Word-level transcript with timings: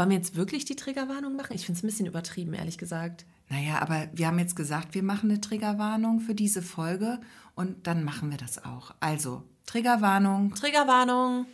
Wollen 0.00 0.08
wir 0.08 0.16
jetzt 0.16 0.34
wirklich 0.34 0.64
die 0.64 0.76
Triggerwarnung 0.76 1.36
machen? 1.36 1.52
Ich 1.54 1.66
finde 1.66 1.76
es 1.76 1.84
ein 1.84 1.86
bisschen 1.88 2.06
übertrieben, 2.06 2.54
ehrlich 2.54 2.78
gesagt. 2.78 3.26
Naja, 3.50 3.82
aber 3.82 4.08
wir 4.14 4.28
haben 4.28 4.38
jetzt 4.38 4.56
gesagt, 4.56 4.94
wir 4.94 5.02
machen 5.02 5.30
eine 5.30 5.42
Triggerwarnung 5.42 6.20
für 6.20 6.34
diese 6.34 6.62
Folge 6.62 7.20
und 7.54 7.86
dann 7.86 8.02
machen 8.02 8.30
wir 8.30 8.38
das 8.38 8.64
auch. 8.64 8.94
Also, 9.00 9.42
Triggerwarnung. 9.66 10.54
Triggerwarnung. 10.54 11.44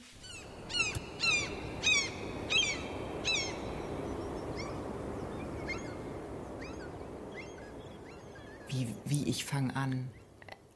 Wie, 8.68 8.94
wie 9.06 9.24
ich 9.24 9.44
fange 9.44 9.74
an. 9.74 10.06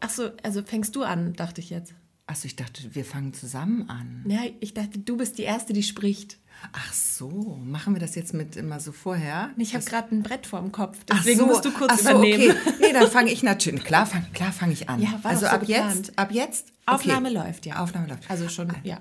Ach 0.00 0.10
so, 0.10 0.32
also 0.42 0.64
fängst 0.64 0.96
du 0.96 1.04
an, 1.04 1.34
dachte 1.34 1.60
ich 1.60 1.70
jetzt. 1.70 1.94
Achso, 2.30 2.46
ich 2.46 2.54
dachte, 2.54 2.94
wir 2.94 3.04
fangen 3.04 3.34
zusammen 3.34 3.90
an. 3.90 4.24
Ja, 4.24 4.42
ich 4.60 4.72
dachte, 4.72 5.00
du 5.00 5.16
bist 5.16 5.36
die 5.36 5.42
Erste, 5.42 5.72
die 5.72 5.82
spricht. 5.82 6.38
Ach 6.72 6.92
so, 6.92 7.58
machen 7.64 7.92
wir 7.92 8.00
das 8.00 8.14
jetzt 8.14 8.34
mit 8.34 8.54
immer 8.54 8.78
so 8.78 8.92
vorher? 8.92 9.50
Ich 9.56 9.74
habe 9.74 9.84
gerade 9.84 10.14
ein 10.14 10.22
Brett 10.22 10.46
vorm 10.46 10.70
Kopf, 10.70 10.98
deswegen 11.10 11.40
so, 11.40 11.46
musst 11.46 11.64
du 11.64 11.72
kurz 11.72 11.90
ach 11.92 11.98
so, 11.98 12.10
übernehmen. 12.10 12.50
Okay. 12.50 12.74
Nee, 12.80 12.92
dann 12.92 13.10
fange 13.10 13.32
ich 13.32 13.42
natürlich. 13.42 13.82
Klar, 13.82 14.06
fang, 14.06 14.24
klar 14.32 14.52
fange 14.52 14.74
ich 14.74 14.88
an. 14.88 15.02
Ja, 15.02 15.18
war 15.22 15.32
also 15.32 15.46
so 15.46 15.46
ab 15.48 15.60
geplant. 15.62 15.96
jetzt, 15.96 16.18
ab 16.20 16.30
jetzt. 16.30 16.68
Okay. 16.86 16.94
Aufnahme 16.94 17.30
läuft, 17.30 17.66
ja. 17.66 17.82
Aufnahme 17.82 18.06
läuft. 18.06 18.30
Also 18.30 18.48
schon, 18.48 18.72
ja. 18.84 19.00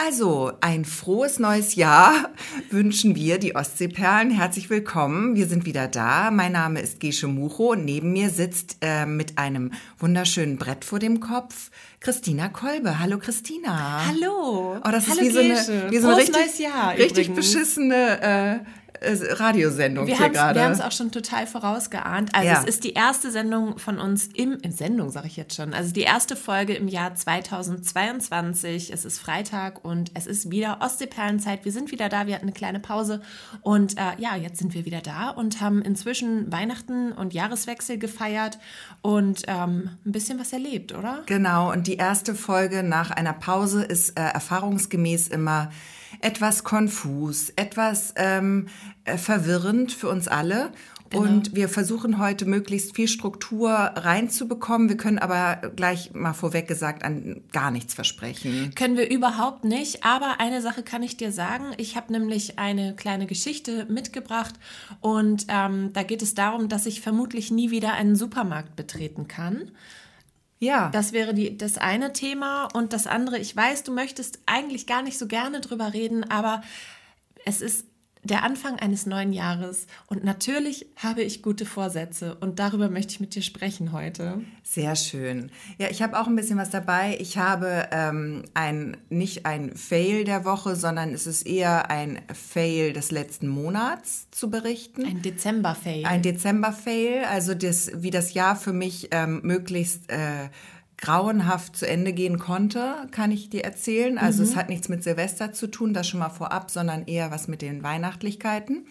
Also, 0.00 0.52
ein 0.60 0.84
frohes 0.84 1.40
neues 1.40 1.74
Jahr 1.74 2.30
wünschen 2.70 3.16
wir, 3.16 3.38
die 3.38 3.56
Ostseeperlen. 3.56 4.30
Herzlich 4.30 4.70
willkommen. 4.70 5.34
Wir 5.34 5.48
sind 5.48 5.66
wieder 5.66 5.88
da. 5.88 6.30
Mein 6.30 6.52
Name 6.52 6.80
ist 6.80 7.00
Gesche 7.00 7.26
Mucho 7.26 7.72
und 7.72 7.84
neben 7.84 8.12
mir 8.12 8.30
sitzt 8.30 8.76
äh, 8.80 9.06
mit 9.06 9.38
einem 9.38 9.72
wunderschönen 9.98 10.56
Brett 10.56 10.84
vor 10.84 11.00
dem 11.00 11.18
Kopf 11.18 11.72
Christina 11.98 12.48
Kolbe. 12.48 13.00
Hallo 13.00 13.18
Christina. 13.18 14.06
Hallo. 14.06 14.76
Oh, 14.76 14.88
das 14.88 15.08
Hallo 15.08 15.20
ist 15.20 15.26
wie 15.26 15.30
so 15.30 15.40
eine, 15.40 15.54
Gesche. 15.54 15.90
wie 15.90 15.98
so 15.98 16.06
eine 16.06 16.16
richtig, 16.18 16.36
neues 16.36 16.58
Jahr 16.58 16.90
richtig 16.92 17.28
übrigens. 17.28 17.52
beschissene 17.52 18.20
äh, 18.22 18.58
Radiosendung 19.00 20.06
Wir 20.06 20.16
hier 20.16 20.24
haben 20.26 20.32
gerade. 20.32 20.60
es 20.60 20.80
auch 20.80 20.92
schon 20.92 21.10
total 21.10 21.46
vorausgeahnt. 21.46 22.34
Also 22.34 22.48
Ja. 22.48 22.60
es 22.60 22.64
ist 22.68 22.84
die 22.84 22.92
erste 22.94 23.30
Sendung 23.30 23.78
von 23.78 23.98
uns 23.98 24.28
im, 24.34 24.58
im 24.62 24.72
Sendung, 24.72 25.10
sage 25.10 25.26
ich 25.28 25.36
jetzt 25.36 25.54
schon. 25.54 25.74
Also 25.74 25.92
die 25.92 26.02
erste 26.02 26.36
Folge 26.36 26.74
im 26.74 26.88
Jahr 26.88 27.14
2022. 27.14 28.92
Es 28.92 29.04
ist 29.04 29.18
Freitag 29.18 29.84
und 29.84 30.10
es 30.14 30.26
ist 30.26 30.50
wieder 30.50 30.78
Ostseeperlenzeit. 30.80 31.64
Wir 31.64 31.72
sind 31.72 31.90
wieder 31.92 32.08
da. 32.08 32.26
Wir 32.26 32.34
hatten 32.34 32.44
eine 32.46 32.52
kleine 32.52 32.80
Pause 32.80 33.20
und 33.62 33.96
äh, 33.98 34.02
ja, 34.18 34.36
jetzt 34.36 34.58
sind 34.58 34.74
wir 34.74 34.84
wieder 34.84 35.00
da 35.00 35.30
und 35.30 35.60
haben 35.60 35.82
inzwischen 35.82 36.50
Weihnachten 36.52 37.12
und 37.12 37.34
Jahreswechsel 37.34 37.98
gefeiert 37.98 38.58
und 39.02 39.42
ähm, 39.46 39.90
ein 40.04 40.12
bisschen 40.12 40.38
was 40.38 40.52
erlebt, 40.52 40.92
oder? 40.94 41.22
Genau, 41.26 41.72
und 41.72 41.86
die 41.86 41.96
erste 41.96 42.34
Folge 42.34 42.82
nach 42.82 43.10
einer 43.10 43.32
Pause 43.32 43.84
ist 43.84 44.18
äh, 44.18 44.22
erfahrungsgemäß 44.22 45.28
immer 45.28 45.70
etwas 46.20 46.64
konfus, 46.64 47.50
etwas 47.56 48.14
ähm, 48.16 48.66
äh, 49.04 49.16
verwirrend 49.18 49.92
für 49.92 50.08
uns 50.08 50.28
alle. 50.28 50.72
Genau. 51.10 51.22
Und 51.22 51.54
wir 51.54 51.68
versuchen 51.68 52.18
heute 52.18 52.44
möglichst 52.44 52.94
viel 52.94 53.08
Struktur 53.08 53.70
reinzubekommen. 53.70 54.90
Wir 54.90 54.98
können 54.98 55.18
aber 55.18 55.70
gleich 55.74 56.12
mal 56.12 56.34
vorweg 56.34 56.68
gesagt 56.68 57.02
an 57.02 57.42
gar 57.50 57.70
nichts 57.70 57.94
versprechen. 57.94 58.72
Können 58.74 58.96
wir 58.96 59.10
überhaupt 59.10 59.64
nicht. 59.64 60.04
Aber 60.04 60.38
eine 60.38 60.60
Sache 60.60 60.82
kann 60.82 61.02
ich 61.02 61.16
dir 61.16 61.32
sagen. 61.32 61.72
Ich 61.78 61.96
habe 61.96 62.12
nämlich 62.12 62.58
eine 62.58 62.94
kleine 62.94 63.26
Geschichte 63.26 63.86
mitgebracht 63.88 64.54
und 65.00 65.46
ähm, 65.48 65.92
da 65.94 66.02
geht 66.02 66.20
es 66.20 66.34
darum, 66.34 66.68
dass 66.68 66.84
ich 66.84 67.00
vermutlich 67.00 67.50
nie 67.50 67.70
wieder 67.70 67.94
einen 67.94 68.14
Supermarkt 68.14 68.76
betreten 68.76 69.28
kann. 69.28 69.70
Ja, 70.60 70.90
Das 70.90 71.12
wäre 71.12 71.34
die, 71.34 71.56
das 71.56 71.78
eine 71.78 72.12
Thema. 72.12 72.68
Und 72.74 72.92
das 72.92 73.06
andere, 73.06 73.38
ich 73.38 73.54
weiß, 73.54 73.84
du 73.84 73.92
möchtest 73.92 74.40
eigentlich 74.46 74.86
gar 74.86 75.02
nicht 75.02 75.18
so 75.18 75.26
gerne 75.26 75.60
drüber 75.60 75.92
reden, 75.92 76.28
aber 76.30 76.62
es 77.44 77.60
ist 77.60 77.86
der 78.30 78.42
Anfang 78.42 78.78
eines 78.78 79.06
neuen 79.06 79.32
Jahres. 79.32 79.86
Und 80.06 80.24
natürlich 80.24 80.86
habe 80.96 81.22
ich 81.22 81.42
gute 81.42 81.66
Vorsätze. 81.66 82.36
Und 82.36 82.58
darüber 82.58 82.88
möchte 82.88 83.12
ich 83.12 83.20
mit 83.20 83.34
dir 83.34 83.42
sprechen 83.42 83.92
heute. 83.92 84.40
Sehr 84.62 84.96
schön. 84.96 85.50
Ja, 85.78 85.88
ich 85.90 86.02
habe 86.02 86.18
auch 86.18 86.26
ein 86.26 86.36
bisschen 86.36 86.58
was 86.58 86.70
dabei. 86.70 87.16
Ich 87.20 87.38
habe 87.38 87.88
ähm, 87.90 88.44
ein, 88.54 88.96
nicht 89.08 89.46
ein 89.46 89.74
Fail 89.74 90.24
der 90.24 90.44
Woche, 90.44 90.76
sondern 90.76 91.14
es 91.14 91.26
ist 91.26 91.46
eher 91.46 91.90
ein 91.90 92.20
Fail 92.32 92.92
des 92.92 93.10
letzten 93.10 93.48
Monats 93.48 94.30
zu 94.30 94.50
berichten. 94.50 95.04
Ein 95.04 95.22
Dezember-Fail. 95.22 96.04
Ein 96.04 96.22
Dezember-Fail, 96.22 97.24
also 97.24 97.54
das, 97.54 97.90
wie 97.94 98.10
das 98.10 98.34
Jahr 98.34 98.56
für 98.56 98.72
mich 98.72 99.08
ähm, 99.10 99.40
möglichst 99.42 100.10
äh, 100.10 100.48
grauenhaft 100.98 101.76
zu 101.76 101.86
Ende 101.86 102.12
gehen 102.12 102.38
konnte, 102.38 103.06
kann 103.12 103.30
ich 103.30 103.48
dir 103.48 103.64
erzählen. 103.64 104.18
Also 104.18 104.42
es 104.42 104.56
hat 104.56 104.68
nichts 104.68 104.88
mit 104.88 105.02
Silvester 105.04 105.52
zu 105.52 105.68
tun, 105.68 105.94
das 105.94 106.08
schon 106.08 106.20
mal 106.20 106.28
vorab, 106.28 106.70
sondern 106.70 107.06
eher 107.06 107.30
was 107.30 107.48
mit 107.48 107.62
den 107.62 107.82
Weihnachtlichkeiten. 107.82 108.86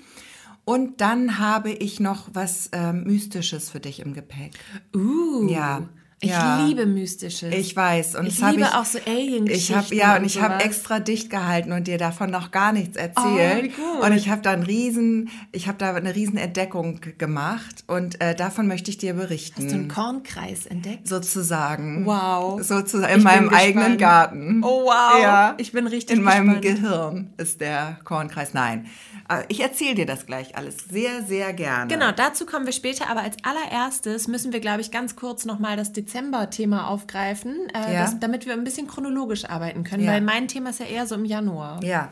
Und 0.63 0.99
dann 0.99 1.39
habe 1.39 1.71
ich 1.71 1.99
noch 1.99 2.29
was 2.33 2.69
ähm, 2.73 3.03
Mystisches 3.03 3.69
für 3.69 3.79
dich 3.79 4.01
im 4.01 4.13
Gepäck. 4.13 4.51
Uh, 4.93 5.47
Ja, 5.49 5.87
Ich 6.19 6.31
ja. 6.31 6.65
liebe 6.65 6.87
Mystisches. 6.87 7.53
Ich 7.53 7.75
weiß. 7.75 8.15
Und 8.15 8.25
Ich 8.25 8.41
hab 8.41 8.51
liebe 8.51 8.63
ich, 8.63 8.73
auch 8.73 8.85
so 8.85 8.97
Alien-Geschichten 9.05 9.71
Ich 9.71 9.75
habe 9.75 9.95
ja 9.95 10.13
und 10.15 10.21
und 10.21 10.25
ich 10.25 10.41
habe 10.41 10.63
extra 10.63 10.99
dicht 10.99 11.29
gehalten 11.29 11.71
und 11.71 11.85
dir 11.85 11.99
davon 11.99 12.31
noch 12.31 12.49
gar 12.49 12.73
nichts 12.73 12.97
erzählt. 12.97 13.71
Oh. 13.77 14.03
Und 14.03 14.13
ich 14.13 14.27
habe 14.29 14.41
da 14.41 14.51
einen 14.51 14.63
riesen, 14.63 15.29
ich 15.51 15.67
habe 15.67 15.77
da 15.77 15.93
eine 15.93 16.15
riesen 16.15 16.37
Entdeckung 16.37 17.01
gemacht 17.19 17.83
und 17.85 18.19
äh, 18.19 18.33
davon 18.33 18.67
möchte 18.67 18.89
ich 18.89 18.97
dir 18.97 19.13
berichten. 19.13 19.61
Hast 19.61 19.71
du 19.71 19.75
einen 19.75 19.87
Kornkreis 19.89 20.65
entdeckt? 20.65 21.07
sozusagen. 21.07 22.05
Wow. 22.07 22.63
Sozusagen 22.63 23.11
Ich 23.11 23.17
in 23.17 23.23
bin 23.23 23.23
meinem 23.23 23.49
eigenen 23.49 23.97
Garten. 23.99 24.61
Oh, 24.63 24.85
wow. 24.85 25.21
Ja. 25.21 25.53
Ich 25.57 25.71
bin 25.71 25.85
richtig 25.85 26.17
In 26.17 26.23
meinem 26.23 26.59
gespannt. 26.61 26.81
Gehirn 26.81 27.33
ist 27.37 27.61
der 27.61 27.99
Kornkreis. 28.03 28.55
Nein. 28.55 28.87
Aber 29.29 29.43
Ich 29.49 29.59
erzähle 29.61 29.95
dir 29.95 30.05
das 30.05 30.25
gleich 30.25 30.55
alles 30.55 30.77
sehr, 30.89 31.21
sehr 31.23 31.51
gerne. 31.53 31.91
Genau, 31.93 32.11
dazu 32.11 32.45
kommen 32.45 32.65
wir 32.65 32.73
später, 32.73 33.09
aber 33.09 33.21
als 33.21 33.35
allererstes 33.43 34.27
müssen 34.27 34.53
wir, 34.53 34.59
glaube 34.59 34.81
ich, 34.81 34.89
ganz 34.91 35.15
kurz 35.15 35.43
nochmal 35.45 35.75
das 35.77 35.91
Dezember-Thema 35.93 36.87
aufgreifen, 36.87 37.55
äh, 37.73 37.93
Ja. 37.93 38.01
das, 38.03 38.19
damit 38.19 38.45
wir 38.45 38.53
ein 38.53 38.63
bisschen 38.63 38.87
chronologisch 38.87 39.45
arbeiten 39.45 39.83
können, 39.83 40.03
Ja. 40.03 40.13
weil 40.13 40.21
mein 40.21 40.47
Thema 40.47 40.69
ist 40.69 40.79
ja 40.79 40.85
eher 40.85 41.05
so 41.07 41.15
im 41.15 41.25
Januar. 41.25 41.83
Ja. 41.83 42.09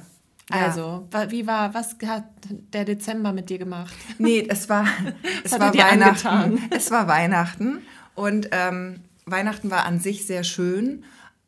Ja. 0.52 0.58
Also, 0.68 1.08
wa- 1.10 1.32
wie 1.32 1.48
war, 1.48 1.74
was 1.74 1.96
hat 2.06 2.26
der 2.74 2.86
Dezember 2.86 3.34
mit 3.34 3.50
dir 3.50 3.58
gemacht? 3.58 3.96
Nee, 4.20 4.46
es 4.48 4.70
war, 4.70 4.86
es 5.44 5.52
war 5.54 5.74
Weihnachten. 5.74 6.28
angetan? 6.28 6.70
Es 6.70 6.92
war 6.92 7.08
Weihnachten 7.08 7.82
und 8.14 8.50
ähm, 8.52 9.00
Weihnachten 9.26 9.72
war 9.72 9.86
an 9.86 10.00
sich 10.00 10.28
sehr 10.28 10.44
schön. 10.44 11.04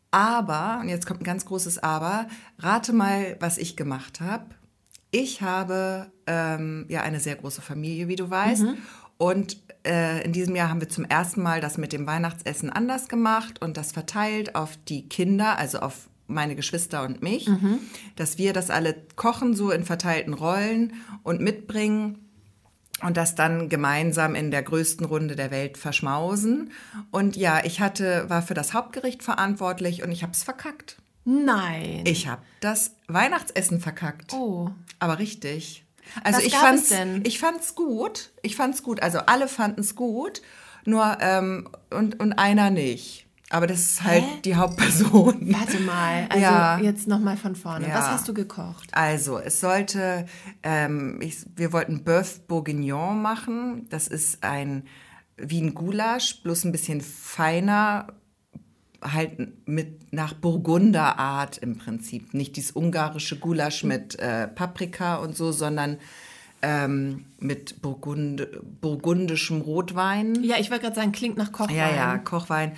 Aber, 0.10 0.80
und 0.82 0.90
jetzt 0.90 1.06
kommt 1.06 1.22
ein 1.22 1.26
ganz 1.26 1.46
großes 1.46 1.84
Aber, 1.84 2.28
rate 2.60 2.92
mal, 2.94 3.36
was 3.40 3.58
ich 3.60 3.76
gemacht 3.76 4.20
habe. 4.22 4.46
Ich 5.12 5.42
habe 5.42 6.12
ähm, 6.26 6.86
ja 6.90 7.02
eine 7.02 7.20
sehr 7.20 7.36
große 7.36 7.62
Familie, 7.62 8.08
wie 8.08 8.16
du 8.16 8.30
weißt. 8.30 8.64
Mhm. 8.64 8.78
Und 9.18 9.58
äh, 9.86 10.24
in 10.24 10.34
diesem 10.34 10.56
Jahr 10.56 10.70
haben 10.70 10.82
wir 10.82 10.90
zum 10.90 11.06
ersten 11.06 11.42
Mal 11.42 11.62
das 11.62 11.78
mit 11.78 11.94
dem 11.94 12.06
Weihnachtsessen 12.06 12.70
anders 12.70 13.08
gemacht 13.08 13.62
und 13.62 13.78
das 13.78 13.92
verteilt 13.92 14.56
auf 14.56 14.78
die 14.88 15.08
Kinder, 15.10 15.58
also 15.58 15.80
auf 15.80 16.10
meine 16.28 16.56
Geschwister 16.56 17.04
und 17.04 17.24
mich, 17.24 17.48
Mhm. 17.48 17.80
dass 18.18 18.38
wir 18.38 18.52
das 18.54 18.70
alle 18.70 18.96
kochen, 19.16 19.56
so 19.56 19.72
in 19.72 19.86
verteilten 19.86 20.34
Rollen 20.34 20.94
und 21.24 21.40
mitbringen 21.42 22.28
und 23.02 23.16
das 23.16 23.34
dann 23.36 23.70
gemeinsam 23.70 24.36
in 24.36 24.52
der 24.52 24.62
größten 24.62 25.06
Runde 25.06 25.36
der 25.36 25.52
Welt 25.52 25.78
verschmausen. 25.78 26.72
Und 27.12 27.38
ja, 27.38 27.64
ich 27.64 27.80
hatte, 27.80 28.30
war 28.30 28.42
für 28.42 28.56
das 28.56 28.74
Hauptgericht 28.74 29.24
verantwortlich 29.24 30.04
und 30.04 30.12
ich 30.12 30.22
habe 30.22 30.34
es 30.34 30.44
verkackt. 30.44 30.98
Nein. 31.30 32.04
Ich 32.06 32.28
habe 32.28 32.42
das 32.62 32.92
Weihnachtsessen 33.08 33.80
verkackt. 33.82 34.34
oh. 34.34 34.70
Aber 35.00 35.20
richtig. 35.20 35.86
Also 36.24 36.40
Was 36.40 36.46
ich 36.46 36.56
fand's, 36.56 36.82
es 36.84 36.90
denn? 36.90 37.24
ich 37.26 37.38
fand's 37.38 37.76
gut. 37.76 38.32
Ich 38.42 38.56
fand's 38.56 38.82
gut. 38.82 39.02
Also 39.04 39.20
alle 39.20 39.48
fanden 39.50 39.82
es 39.82 39.94
gut, 39.96 40.42
nur 40.86 41.18
ähm, 41.20 41.70
und 41.92 42.20
und 42.22 42.34
einer 42.34 42.70
nicht. 42.70 43.28
Aber 43.50 43.68
das 43.68 43.80
ist 43.82 44.04
halt 44.04 44.24
Hä? 44.24 44.42
die 44.46 44.56
Hauptperson. 44.56 45.54
Warte 45.54 45.80
mal, 45.82 46.28
also 46.30 46.42
Ja. 46.42 46.80
jetzt 46.80 47.08
nochmal 47.08 47.36
von 47.38 47.56
vorne. 47.56 47.88
Ja. 47.90 47.96
Was 47.96 48.08
hast 48.08 48.28
du 48.28 48.34
gekocht? 48.34 48.90
Also, 48.94 49.38
es 49.38 49.60
sollte, 49.62 50.26
ähm, 50.64 51.20
ich, 51.22 51.46
wir 51.56 51.72
wollten 51.74 52.04
Bœuf 52.04 52.40
Bourguignon 52.48 53.22
machen. 53.22 53.88
Das 53.90 54.08
ist 54.08 54.44
ein, 54.44 54.84
wie 55.38 55.62
ein 55.62 55.74
Gulasch, 55.76 56.42
bloß 56.44 56.66
ein 56.66 56.72
bisschen 56.74 57.00
feiner, 57.02 58.08
halt 59.14 59.68
mit 59.68 60.14
nach 60.14 60.34
Burgunder 60.34 61.20
Art 61.20 61.58
im 61.58 61.78
Prinzip. 61.78 62.34
Nicht 62.34 62.56
dieses 62.56 62.76
ungarische 62.76 63.38
Gulasch 63.38 63.84
mit 63.84 64.18
äh, 64.20 64.48
Paprika 64.48 65.18
und 65.18 65.36
so, 65.36 65.52
sondern 65.52 65.98
ähm, 66.64 67.26
mit 67.40 67.82
Burgund 67.84 68.48
burgundischem 68.82 69.62
Rotwein. 69.62 70.44
Ja, 70.44 70.56
ich 70.60 70.72
wollte 70.72 70.86
gerade 70.86 70.96
sagen, 70.96 71.12
klingt 71.12 71.38
nach 71.38 71.52
Kochwein. 71.52 71.76
Ja, 71.76 71.96
ja, 71.96 72.18
Kochwein 72.18 72.72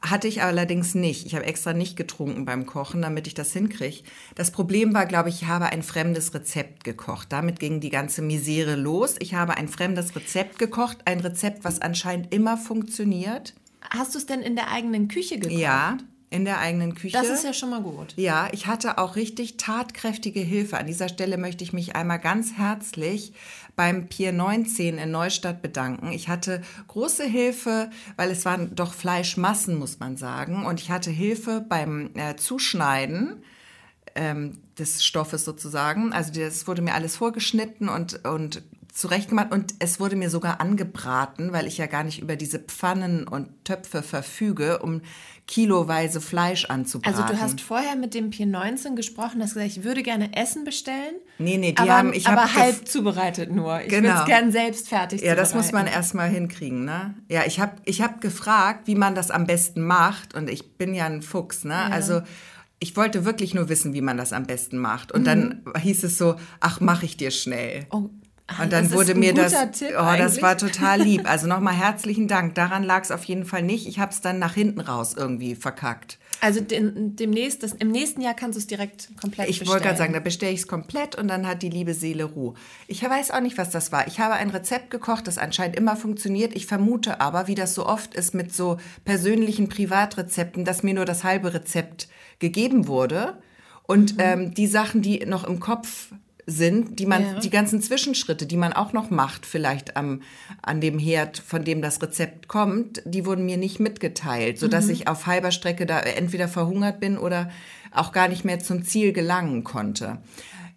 hatte 0.00 0.26
ich 0.26 0.42
allerdings 0.42 0.94
nicht. 0.94 1.26
Ich 1.26 1.34
habe 1.34 1.44
extra 1.44 1.74
nicht 1.74 1.96
getrunken 1.96 2.46
beim 2.46 2.64
Kochen, 2.64 3.02
damit 3.02 3.26
ich 3.26 3.34
das 3.34 3.52
hinkriege. 3.52 4.04
Das 4.36 4.50
Problem 4.50 4.94
war, 4.94 5.04
glaube 5.04 5.28
ich, 5.28 5.42
ich 5.42 5.48
habe 5.48 5.66
ein 5.66 5.82
fremdes 5.82 6.32
Rezept 6.32 6.84
gekocht. 6.84 7.30
Damit 7.30 7.60
ging 7.60 7.80
die 7.80 7.90
ganze 7.90 8.22
Misere 8.22 8.74
los. 8.74 9.16
Ich 9.18 9.34
habe 9.34 9.56
ein 9.56 9.68
fremdes 9.68 10.16
Rezept 10.16 10.58
gekocht, 10.58 10.98
ein 11.04 11.20
Rezept, 11.20 11.62
was 11.64 11.82
anscheinend 11.82 12.32
immer 12.32 12.56
funktioniert. 12.56 13.54
Hast 13.90 14.14
du 14.14 14.18
es 14.18 14.26
denn 14.26 14.40
in 14.40 14.56
der 14.56 14.70
eigenen 14.70 15.08
Küche 15.08 15.38
gekocht? 15.38 15.58
Ja, 15.58 15.98
in 16.28 16.44
der 16.44 16.58
eigenen 16.58 16.94
Küche. 16.94 17.16
Das 17.16 17.28
ist 17.28 17.44
ja 17.44 17.52
schon 17.52 17.70
mal 17.70 17.82
gut. 17.82 18.12
Ja, 18.16 18.48
ich 18.52 18.66
hatte 18.66 18.98
auch 18.98 19.14
richtig 19.14 19.56
tatkräftige 19.58 20.40
Hilfe. 20.40 20.76
An 20.76 20.86
dieser 20.86 21.08
Stelle 21.08 21.38
möchte 21.38 21.62
ich 21.62 21.72
mich 21.72 21.94
einmal 21.94 22.18
ganz 22.18 22.54
herzlich 22.54 23.32
beim 23.76 24.08
Pier 24.08 24.32
19 24.32 24.98
in 24.98 25.10
Neustadt 25.10 25.62
bedanken. 25.62 26.10
Ich 26.10 26.28
hatte 26.28 26.62
große 26.88 27.24
Hilfe, 27.24 27.90
weil 28.16 28.30
es 28.30 28.44
waren 28.44 28.74
doch 28.74 28.92
Fleischmassen, 28.92 29.78
muss 29.78 30.00
man 30.00 30.16
sagen. 30.16 30.66
Und 30.66 30.80
ich 30.80 30.90
hatte 30.90 31.10
Hilfe 31.10 31.64
beim 31.66 32.10
äh, 32.14 32.34
Zuschneiden 32.36 33.42
ähm, 34.16 34.58
des 34.78 35.04
Stoffes 35.04 35.44
sozusagen. 35.44 36.12
Also 36.12 36.32
das 36.32 36.66
wurde 36.66 36.82
mir 36.82 36.94
alles 36.94 37.16
vorgeschnitten 37.16 37.88
und, 37.88 38.24
und 38.26 38.62
zurechtgemacht 38.96 39.52
und 39.52 39.74
es 39.78 40.00
wurde 40.00 40.16
mir 40.16 40.30
sogar 40.30 40.60
angebraten, 40.60 41.52
weil 41.52 41.66
ich 41.66 41.76
ja 41.76 41.86
gar 41.86 42.02
nicht 42.02 42.20
über 42.22 42.34
diese 42.34 42.58
Pfannen 42.58 43.28
und 43.28 43.48
Töpfe 43.64 44.02
verfüge, 44.02 44.78
um 44.78 45.02
kiloweise 45.46 46.22
Fleisch 46.22 46.64
anzubraten. 46.64 47.20
Also 47.22 47.32
du 47.32 47.38
hast 47.38 47.60
vorher 47.60 47.94
mit 47.94 48.14
dem 48.14 48.30
Pier 48.30 48.46
19 48.46 48.96
gesprochen, 48.96 49.42
hast 49.42 49.52
gesagt, 49.52 49.76
ich 49.76 49.84
würde 49.84 50.02
gerne 50.02 50.34
Essen 50.34 50.64
bestellen. 50.64 51.14
Nee, 51.38 51.58
nee, 51.58 51.72
die 51.72 51.78
aber, 51.78 51.92
haben 51.92 52.12
ich 52.14 52.26
aber 52.26 52.44
hab 52.44 52.54
halb 52.56 52.88
zubereitet 52.88 53.52
nur. 53.52 53.82
Ich 53.82 53.88
Genau. 53.88 54.08
würde 54.08 54.20
es 54.20 54.24
gern 54.24 54.50
selbst 54.50 54.88
fertig 54.88 55.20
Ja, 55.20 55.34
das 55.34 55.54
muss 55.54 55.72
man 55.72 55.86
erstmal 55.86 56.30
hinkriegen, 56.30 56.86
ne? 56.86 57.14
Ja, 57.28 57.42
ich 57.46 57.60
habe 57.60 57.76
ich 57.84 58.00
hab 58.00 58.22
gefragt, 58.22 58.86
wie 58.86 58.94
man 58.94 59.14
das 59.14 59.30
am 59.30 59.46
besten 59.46 59.82
macht 59.82 60.34
und 60.34 60.48
ich 60.48 60.78
bin 60.78 60.94
ja 60.94 61.04
ein 61.04 61.20
Fuchs, 61.20 61.64
ne? 61.64 61.92
Also 61.92 62.22
ich 62.78 62.96
wollte 62.96 63.26
wirklich 63.26 63.54
nur 63.54 63.68
wissen, 63.68 63.92
wie 63.92 64.00
man 64.00 64.16
das 64.16 64.32
am 64.32 64.46
besten 64.46 64.78
macht 64.78 65.12
und 65.12 65.26
dann 65.26 65.64
hieß 65.78 66.04
es 66.04 66.18
so, 66.18 66.36
ach, 66.60 66.80
mache 66.80 67.04
ich 67.04 67.16
dir 67.16 67.30
schnell. 67.30 67.86
Oh, 67.90 68.10
ah, 68.46 68.62
Und 68.62 68.72
dann 68.72 68.92
wurde 68.92 69.14
mir 69.14 69.34
das, 69.34 69.52
Tipp 69.72 69.90
oh, 69.98 70.16
das 70.16 70.42
war 70.42 70.56
total 70.58 71.00
lieb. 71.00 71.22
Also 71.26 71.46
nochmal 71.46 71.74
herzlichen 71.74 72.28
Dank. 72.28 72.54
Daran 72.54 72.82
lag 72.82 73.02
es 73.02 73.10
auf 73.10 73.24
jeden 73.24 73.44
Fall 73.44 73.62
nicht. 73.62 73.86
Ich 73.86 73.98
habe 73.98 74.12
es 74.12 74.20
dann 74.20 74.38
nach 74.38 74.54
hinten 74.54 74.80
raus 74.80 75.14
irgendwie 75.16 75.54
verkackt. 75.54 76.18
Also 76.40 76.60
den, 76.60 77.16
demnächst, 77.16 77.62
das, 77.62 77.72
im 77.72 77.90
nächsten 77.90 78.20
Jahr 78.20 78.34
kannst 78.34 78.56
du 78.56 78.60
es 78.60 78.66
direkt 78.66 79.08
komplett 79.20 79.48
Ich 79.48 79.58
bestellen. 79.58 79.68
wollte 79.72 79.84
gerade 79.86 79.98
sagen, 79.98 80.12
da 80.12 80.20
bestelle 80.20 80.52
ich 80.52 80.60
es 80.60 80.68
komplett 80.68 81.16
und 81.16 81.28
dann 81.28 81.46
hat 81.46 81.62
die 81.62 81.70
liebe 81.70 81.94
Seele 81.94 82.24
Ruhe. 82.24 82.54
Ich 82.86 83.02
weiß 83.02 83.30
auch 83.30 83.40
nicht, 83.40 83.58
was 83.58 83.70
das 83.70 83.90
war. 83.90 84.06
Ich 84.06 84.20
habe 84.20 84.34
ein 84.34 84.50
Rezept 84.50 84.90
gekocht, 84.90 85.26
das 85.26 85.38
anscheinend 85.38 85.76
immer 85.76 85.96
funktioniert. 85.96 86.54
Ich 86.54 86.66
vermute 86.66 87.20
aber, 87.20 87.48
wie 87.48 87.54
das 87.54 87.74
so 87.74 87.86
oft 87.86 88.14
ist 88.14 88.34
mit 88.34 88.54
so 88.54 88.76
persönlichen 89.04 89.68
Privatrezepten, 89.68 90.64
dass 90.64 90.82
mir 90.82 90.94
nur 90.94 91.06
das 91.06 91.24
halbe 91.24 91.54
Rezept 91.54 92.08
gegeben 92.38 92.86
wurde. 92.86 93.38
Und 93.84 94.16
ähm, 94.18 94.52
die 94.52 94.66
Sachen, 94.66 95.00
die 95.00 95.24
noch 95.24 95.44
im 95.44 95.60
Kopf 95.60 96.10
sind, 96.46 97.00
die 97.00 97.06
man, 97.06 97.22
Ja. 97.22 97.38
die 97.40 97.50
ganzen 97.50 97.82
Zwischenschritte, 97.82 98.46
die 98.46 98.56
man 98.56 98.72
auch 98.72 98.92
noch 98.92 99.10
macht, 99.10 99.46
vielleicht 99.46 99.96
am, 99.96 100.22
an 100.62 100.80
dem 100.80 100.98
Herd, 100.98 101.38
von 101.38 101.64
dem 101.64 101.82
das 101.82 102.00
Rezept 102.00 102.46
kommt, 102.46 103.02
die 103.04 103.26
wurden 103.26 103.44
mir 103.44 103.56
nicht 103.56 103.80
mitgeteilt, 103.80 104.58
sodass 104.58 104.88
ich 104.88 105.08
auf 105.08 105.26
halber 105.26 105.50
Strecke 105.50 105.86
da 105.86 105.98
entweder 106.00 106.46
verhungert 106.46 107.00
bin 107.00 107.18
oder 107.18 107.50
auch 107.90 108.12
gar 108.12 108.28
nicht 108.28 108.44
mehr 108.44 108.60
zum 108.60 108.84
Ziel 108.84 109.12
gelangen 109.12 109.64
konnte. 109.64 110.18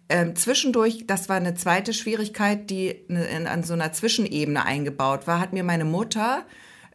Ähm, 0.08 0.34
zwischendurch, 0.34 1.04
das 1.06 1.28
war 1.28 1.36
eine 1.36 1.54
zweite 1.54 1.92
Schwierigkeit, 1.92 2.68
die 2.68 2.96
ne- 3.06 3.26
in, 3.26 3.46
an 3.46 3.62
so 3.62 3.74
einer 3.74 3.92
Zwischenebene 3.92 4.64
eingebaut 4.64 5.28
war, 5.28 5.38
hat 5.38 5.52
mir 5.52 5.62
meine 5.62 5.84
Mutter 5.84 6.44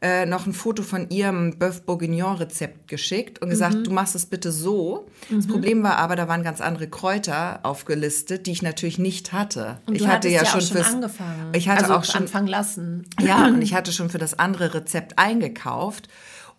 äh, 0.06 0.28
noch 0.28 0.46
ein 0.46 0.54
Foto 0.54 0.84
von 0.84 1.10
ihrem 1.10 1.54
Bœuf 1.58 1.82
Bourguignon 1.82 2.36
Rezept 2.36 2.88
geschickt 2.88 3.40
und 3.42 3.48
Mhm. 3.48 3.52
gesagt, 3.52 3.88
du 3.88 3.92
machst 3.92 4.14
es 4.14 4.28
bitte 4.28 4.52
so. 4.52 5.08
Das 5.32 5.48
Problem 5.48 5.82
war 5.82 5.96
aber, 5.98 6.16
da 6.16 6.28
waren 6.28 6.44
ganz 6.44 6.62
andere 6.62 6.88
Kräuter 6.88 7.62
aufgelistet, 7.64 8.46
die 8.46 8.52
ich 8.52 8.62
natürlich 8.62 9.00
nicht 9.00 9.34
hatte. 9.34 9.80
Und 9.88 9.96
ich 9.96 10.04
du 10.04 10.08
hatte 10.08 10.30
ja, 10.30 10.44
ja 10.44 10.46
schon 10.46 10.62
schon 10.62 10.78
fürs, 10.78 10.94
angefangen. 10.94 11.52
Ich 11.56 11.68
hatte 11.70 11.82
also 11.86 11.96
auch 11.96 12.04
schon 12.04 12.22
anfangen 12.24 12.48
lassen. 12.48 13.08
ja, 13.20 13.48
und 13.48 13.64
ich 13.64 13.74
hatte 13.76 13.92
schon 13.92 14.12
für 14.12 14.20
das 14.20 14.38
andere 14.38 14.76
Rezept 14.76 15.18
eingekauft. 15.18 16.08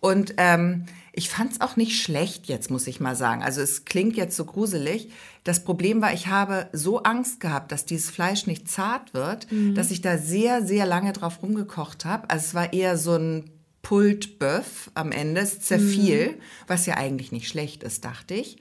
Und 0.01 0.33
ähm, 0.37 0.85
ich 1.17 1.31
fand 1.31 1.51
es 1.51 1.61
auch 1.61 1.77
nicht 1.77 1.99
schlecht 1.99 2.45
jetzt, 2.45 2.69
muss 2.69 2.85
ich 2.85 2.99
mal 2.99 3.15
sagen. 3.15 3.41
Also 3.41 3.59
es 3.59 3.85
klingt 3.85 4.15
jetzt 4.15 4.37
so 4.37 4.45
gruselig. 4.45 5.09
Das 5.43 5.63
Problem 5.63 5.99
war, 5.99 6.13
ich 6.13 6.27
habe 6.27 6.69
so 6.73 7.01
Angst 7.01 7.39
gehabt, 7.39 7.71
dass 7.71 7.85
dieses 7.85 8.11
Fleisch 8.11 8.45
nicht 8.45 8.69
zart 8.69 9.15
wird, 9.15 9.47
dass 9.73 9.89
ich 9.89 10.01
da 10.01 10.19
sehr, 10.19 10.63
sehr 10.63 10.85
lange 10.85 11.13
drauf 11.13 11.41
rumgekocht 11.41 12.05
habe. 12.05 12.29
Also 12.29 12.45
es 12.45 12.53
war 12.53 12.71
eher 12.71 12.97
so 12.97 13.15
ein 13.15 13.49
Pultböff 13.81 14.91
am 14.93 15.11
Ende. 15.11 15.41
Es 15.41 15.59
zerfiel, 15.59 16.37
was 16.67 16.85
ja 16.85 16.97
eigentlich 16.97 17.31
nicht 17.31 17.47
schlecht 17.47 17.81
ist, 17.81 18.05
dachte 18.05 18.35
ich. 18.35 18.57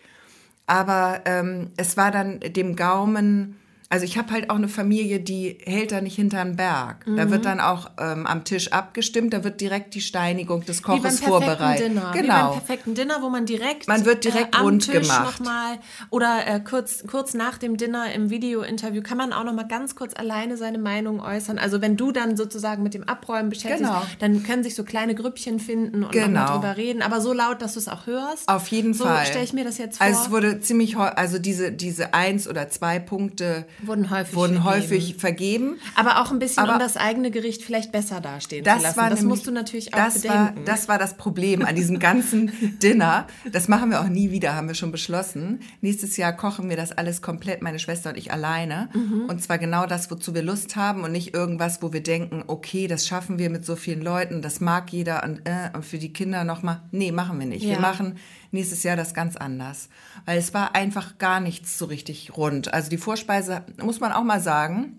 Aber 0.64 1.20
ähm, 1.26 1.72
es 1.76 1.98
war 1.98 2.10
dann 2.10 2.40
dem 2.40 2.74
Gaumen, 2.74 3.56
also 3.88 4.04
ich 4.04 4.18
habe 4.18 4.32
halt 4.32 4.50
auch 4.50 4.56
eine 4.56 4.68
Familie, 4.68 5.20
die 5.20 5.58
hält 5.64 5.92
da 5.92 6.00
nicht 6.00 6.16
hinterm 6.16 6.56
Berg. 6.56 7.04
Da 7.16 7.30
wird 7.30 7.44
dann 7.44 7.60
auch 7.60 7.90
ähm, 8.00 8.26
am 8.26 8.44
Tisch 8.44 8.72
abgestimmt, 8.72 9.32
da 9.32 9.44
wird 9.44 9.60
direkt 9.60 9.94
die 9.94 10.00
Steinigung 10.00 10.64
des 10.64 10.80
Wie 10.80 10.86
beim 10.88 10.96
Koches 11.02 11.20
perfekten 11.20 11.28
vorbereitet. 11.30 11.86
Dinner. 11.90 12.10
Wie 12.12 12.18
beim 12.18 12.26
Genau. 12.26 12.50
perfekten 12.52 12.94
Dinner, 12.94 13.18
wo 13.22 13.28
man 13.28 13.46
direkt, 13.46 13.86
Man 13.86 14.04
wird 14.04 14.24
direkt 14.24 14.54
äh, 14.54 14.58
am 14.58 14.64
rund 14.64 14.84
Tisch 14.86 15.08
gemacht. 15.08 15.44
Mal, 15.44 15.78
oder 16.10 16.46
äh, 16.46 16.60
kurz, 16.60 17.04
kurz 17.06 17.34
nach 17.34 17.58
dem 17.58 17.76
Dinner 17.76 18.12
im 18.12 18.30
Video-Interview 18.30 19.02
kann 19.02 19.18
man 19.18 19.32
auch 19.32 19.44
noch 19.44 19.52
mal 19.52 19.68
ganz 19.68 19.94
kurz 19.94 20.14
alleine 20.16 20.56
seine 20.56 20.78
Meinung 20.78 21.20
äußern. 21.20 21.58
Also 21.58 21.80
wenn 21.80 21.96
du 21.96 22.10
dann 22.12 22.36
sozusagen 22.36 22.82
mit 22.82 22.94
dem 22.94 23.04
Abräumen 23.04 23.50
beschäftigt 23.50 23.76
Genau. 23.88 24.02
dann 24.18 24.42
können 24.42 24.62
sich 24.64 24.74
so 24.74 24.82
kleine 24.84 25.14
Grüppchen 25.14 25.60
finden 25.60 26.02
und 26.04 26.12
Genau. 26.12 26.54
drüber 26.54 26.76
reden. 26.76 27.02
Aber 27.02 27.20
so 27.20 27.32
laut, 27.32 27.62
dass 27.62 27.74
du 27.74 27.78
es 27.80 27.88
auch 27.88 28.06
hörst. 28.06 28.48
Auf 28.48 28.68
jeden 28.68 28.94
so 28.94 29.04
Fall. 29.04 29.26
stelle 29.26 29.44
ich 29.44 29.52
mir 29.52 29.64
das 29.64 29.78
jetzt 29.78 29.98
vor. 29.98 30.06
Also 30.06 30.22
es 30.22 30.30
wurde 30.30 30.60
ziemlich, 30.60 30.96
also 30.96 31.38
diese, 31.38 31.70
diese 31.72 32.14
eins 32.14 32.48
oder 32.48 32.68
zwei 32.68 32.98
Punkte 32.98 33.66
Wurden 33.82 34.10
häufig 34.10 34.34
wurden 34.34 34.62
vergeben. 34.62 34.64
häufig 34.64 35.16
vergeben. 35.16 35.76
aber 35.94 36.22
auch 36.22 36.30
ein 36.30 36.38
bisschen, 36.38 36.62
Aber- 36.62 36.74
um 36.74 36.78
das 36.78 36.96
eigene 36.96 37.30
Gericht 37.30 37.62
vielleicht 37.62 37.92
besser 37.92 38.20
dastehen 38.20 38.64
Das 38.64 38.78
zu 38.78 38.82
lassen. 38.84 38.96
war 38.96 39.10
das 39.10 39.20
nämlich- 39.20 39.36
musst 39.36 39.46
du 39.46 39.50
natürlich 39.52 39.92
auch 39.94 39.98
das 39.98 40.24
War, 40.26 40.46
bedenken. 40.48 40.64
das 40.64 40.88
war 40.88 40.98
das 40.98 41.16
Problem 41.16 41.64
an 41.64 41.74
diesem 41.74 41.98
ganzen 41.98 42.50
Dinner. 42.82 43.26
Das 43.52 43.68
machen 43.68 43.90
wir 43.90 44.00
auch 44.00 44.08
nie 44.08 44.30
wieder, 44.30 44.54
haben 44.54 44.68
wir 44.68 44.74
schon 44.74 44.92
beschlossen. 44.92 45.60
Nächstes 45.80 46.16
Jahr 46.16 46.32
kochen 46.32 46.68
wir 46.70 46.76
das 46.76 46.92
alles 46.92 47.22
komplett, 47.22 47.62
meine 47.62 47.78
Schwester 47.78 48.10
und 48.10 48.16
ich 48.18 48.32
alleine. 48.32 48.88
Mhm. 48.94 49.26
Und 49.28 49.42
zwar 49.42 49.58
genau 49.58 49.86
das, 49.86 50.10
wozu 50.10 50.34
wir 50.34 50.42
Lust 50.42 50.76
haben 50.76 51.04
und 51.04 51.12
nicht 51.12 51.34
irgendwas, 51.34 51.82
wo 51.82 51.92
wir 51.92 52.02
denken, 52.02 52.44
okay, 52.46 52.86
das 52.86 53.06
schaffen 53.06 53.38
wir 53.38 53.50
mit 53.50 53.64
so 53.66 53.76
vielen 53.76 54.02
Leuten, 54.02 54.42
das 54.42 54.60
mag 54.60 54.92
jeder 54.92 55.22
und, 55.24 55.40
äh, 55.44 55.70
und 55.74 55.84
für 55.84 55.98
die 55.98 56.12
Kinder 56.12 56.44
nochmal. 56.44 56.80
Nee, 56.92 57.12
machen 57.12 57.38
wir 57.38 57.46
nicht. 57.46 57.62
Ja. 57.64 57.70
Wir 57.72 57.80
machen 57.80 58.16
nächstes 58.56 58.82
Jahr 58.82 58.96
das 58.96 59.14
ganz 59.14 59.36
anders. 59.36 59.88
Weil 60.24 60.38
es 60.38 60.52
war 60.52 60.74
einfach 60.74 61.18
gar 61.18 61.40
nichts 61.40 61.78
so 61.78 61.84
richtig 61.84 62.36
rund. 62.36 62.74
Also 62.74 62.90
die 62.90 62.98
Vorspeise, 62.98 63.62
muss 63.80 64.00
man 64.00 64.12
auch 64.12 64.24
mal 64.24 64.40
sagen, 64.40 64.98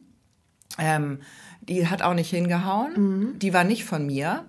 ähm, 0.77 1.19
die 1.61 1.87
hat 1.87 2.01
auch 2.01 2.13
nicht 2.13 2.29
hingehauen. 2.29 2.93
Mhm. 2.95 3.39
Die 3.39 3.53
war 3.53 3.63
nicht 3.63 3.83
von 3.83 4.05
mir. 4.05 4.45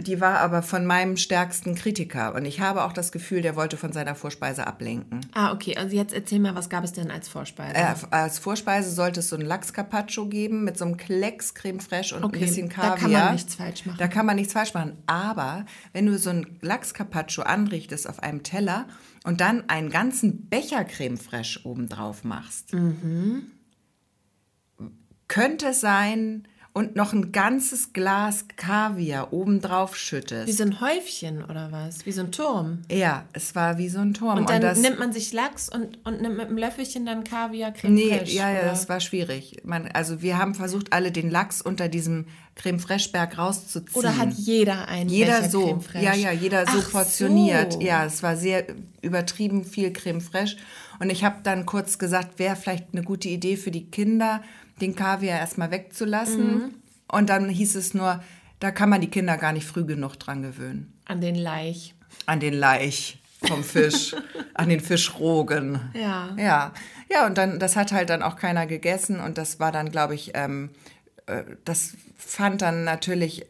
Die 0.00 0.20
war 0.20 0.38
aber 0.40 0.62
von 0.62 0.86
meinem 0.86 1.16
stärksten 1.16 1.74
Kritiker. 1.74 2.34
Und 2.34 2.44
ich 2.44 2.60
habe 2.60 2.84
auch 2.84 2.92
das 2.92 3.12
Gefühl, 3.12 3.42
der 3.42 3.54
wollte 3.56 3.76
von 3.76 3.92
seiner 3.92 4.14
Vorspeise 4.14 4.66
ablenken. 4.66 5.20
ah, 5.34 5.52
okay. 5.52 5.76
Also 5.76 5.94
jetzt 5.96 6.12
erzähl 6.12 6.38
mal, 6.40 6.54
was 6.54 6.68
gab 6.70 6.84
es 6.84 6.92
denn 6.92 7.10
als 7.10 7.28
Vorspeise? 7.28 7.74
Äh, 7.76 7.94
als 8.10 8.38
Vorspeise 8.38 8.90
sollte 8.90 9.20
es 9.20 9.28
so 9.28 9.36
ein 9.36 9.42
Lachs-Carpaccio 9.42 10.26
geben 10.28 10.64
mit 10.64 10.76
so 10.78 10.84
einem 10.84 10.96
Klecks 10.96 11.54
Creme 11.54 11.80
fraiche 11.80 12.16
und 12.16 12.24
Okay, 12.24 12.36
ein 12.38 12.40
bisschen 12.46 12.68
da 12.68 12.74
Kaviar. 12.74 12.96
kann 12.98 13.12
man 13.12 13.32
nichts 13.34 13.54
falsch 13.54 13.86
machen. 13.86 13.98
Da 13.98 14.08
kann 14.08 14.26
man 14.26 14.36
nichts 14.36 14.52
falsch 14.52 14.74
machen. 14.74 14.96
Aber 15.06 15.66
wenn 15.92 16.06
du 16.06 16.18
so 16.18 16.30
ein 16.30 16.58
Lachs-Carpaccio 16.60 17.42
anrichtest 17.44 18.08
auf 18.08 18.22
einem 18.22 18.42
Teller 18.42 18.86
und 19.24 19.40
dann 19.40 19.68
einen 19.68 19.90
ganzen 19.90 20.48
Becher 20.48 20.84
Creme 20.84 21.16
fraiche 21.18 21.60
obendrauf 21.64 22.24
machst, 22.24 22.72
Mhm. 22.72 23.46
könnte 25.28 25.68
es 25.68 25.80
sein 25.80 26.46
und 26.74 26.96
noch 26.96 27.12
ein 27.12 27.32
ganzes 27.32 27.92
Glas 27.92 28.46
Kaviar 28.56 29.32
obendrauf 29.32 29.94
schüttest. 29.94 30.48
Wie 30.48 30.52
so 30.52 30.62
ein 30.62 30.80
Häufchen 30.80 31.44
oder 31.44 31.70
was? 31.70 32.06
Wie 32.06 32.12
so 32.12 32.22
ein 32.22 32.32
Turm. 32.32 32.78
Ja, 32.90 33.26
es 33.34 33.54
war 33.54 33.76
wie 33.76 33.90
so 33.90 33.98
ein 33.98 34.14
Turm. 34.14 34.38
Und 34.38 34.48
dann 34.48 34.62
das, 34.62 34.78
nimmt 34.78 34.98
man 34.98 35.12
sich 35.12 35.34
Lachs 35.34 35.68
und, 35.68 35.98
und 36.04 36.22
nimmt 36.22 36.38
mit 36.38 36.46
einem 36.46 36.56
Löffelchen 36.56 37.04
dann 37.04 37.24
Kaviar, 37.24 37.72
Creme 37.72 37.94
Nee, 37.94 38.08
fraiche, 38.08 38.36
ja, 38.36 38.50
ja, 38.50 38.60
oder? 38.60 38.70
das 38.70 38.88
war 38.88 39.00
schwierig. 39.00 39.58
Man, 39.64 39.88
also 39.88 40.22
wir 40.22 40.38
haben 40.38 40.54
versucht, 40.54 40.94
alle 40.94 41.12
den 41.12 41.30
Lachs 41.30 41.60
unter 41.60 41.88
diesem 41.88 42.26
Creme 42.54 42.80
Fraiche 42.80 43.10
Berg 43.10 43.36
rauszuziehen. 43.36 43.94
Oder 43.94 44.16
hat 44.16 44.32
jeder 44.32 44.88
einen 44.88 45.10
jeder 45.10 45.38
Becher 45.38 45.50
so, 45.50 45.66
Creme 45.66 45.80
fraiche? 45.82 46.04
ja, 46.06 46.14
ja, 46.14 46.32
jeder 46.32 46.66
so 46.66 46.78
Ach 46.78 46.90
portioniert. 46.90 47.74
so. 47.74 47.80
Ja, 47.80 48.06
es 48.06 48.22
war 48.22 48.36
sehr 48.36 48.64
übertrieben 49.02 49.64
viel 49.64 49.92
Creme 49.92 50.22
Fraiche. 50.22 50.56
Und 51.00 51.10
ich 51.10 51.22
habe 51.22 51.36
dann 51.42 51.66
kurz 51.66 51.98
gesagt, 51.98 52.38
wäre 52.38 52.56
vielleicht 52.56 52.86
eine 52.92 53.02
gute 53.02 53.28
Idee 53.28 53.56
für 53.56 53.70
die 53.70 53.90
Kinder, 53.90 54.42
den 54.82 54.94
Kaviar 54.94 55.38
erstmal 55.38 55.70
wegzulassen. 55.70 56.54
Mhm. 56.54 56.74
Und 57.08 57.28
dann 57.28 57.48
hieß 57.48 57.76
es 57.76 57.94
nur, 57.94 58.22
da 58.60 58.70
kann 58.70 58.88
man 58.88 59.00
die 59.00 59.10
Kinder 59.10 59.36
gar 59.38 59.52
nicht 59.52 59.66
früh 59.66 59.84
genug 59.84 60.16
dran 60.16 60.42
gewöhnen. 60.42 60.92
An 61.04 61.20
den 61.20 61.34
Laich. 61.34 61.94
An 62.26 62.40
den 62.40 62.54
Laich 62.54 63.18
vom 63.46 63.64
Fisch, 63.64 64.14
an 64.54 64.68
den 64.68 64.80
Fischrogen. 64.80 65.80
Ja. 65.94 66.34
Ja, 66.38 66.72
ja, 67.10 67.26
und 67.26 67.38
dann, 67.38 67.58
das 67.58 67.76
hat 67.76 67.92
halt 67.92 68.10
dann 68.10 68.22
auch 68.22 68.36
keiner 68.36 68.66
gegessen 68.66 69.20
und 69.20 69.38
das 69.38 69.60
war 69.60 69.72
dann, 69.72 69.90
glaube 69.90 70.14
ich, 70.14 70.32
ähm, 70.34 70.70
äh, 71.26 71.42
das 71.64 71.94
fand 72.16 72.62
dann 72.62 72.84
natürlich 72.84 73.46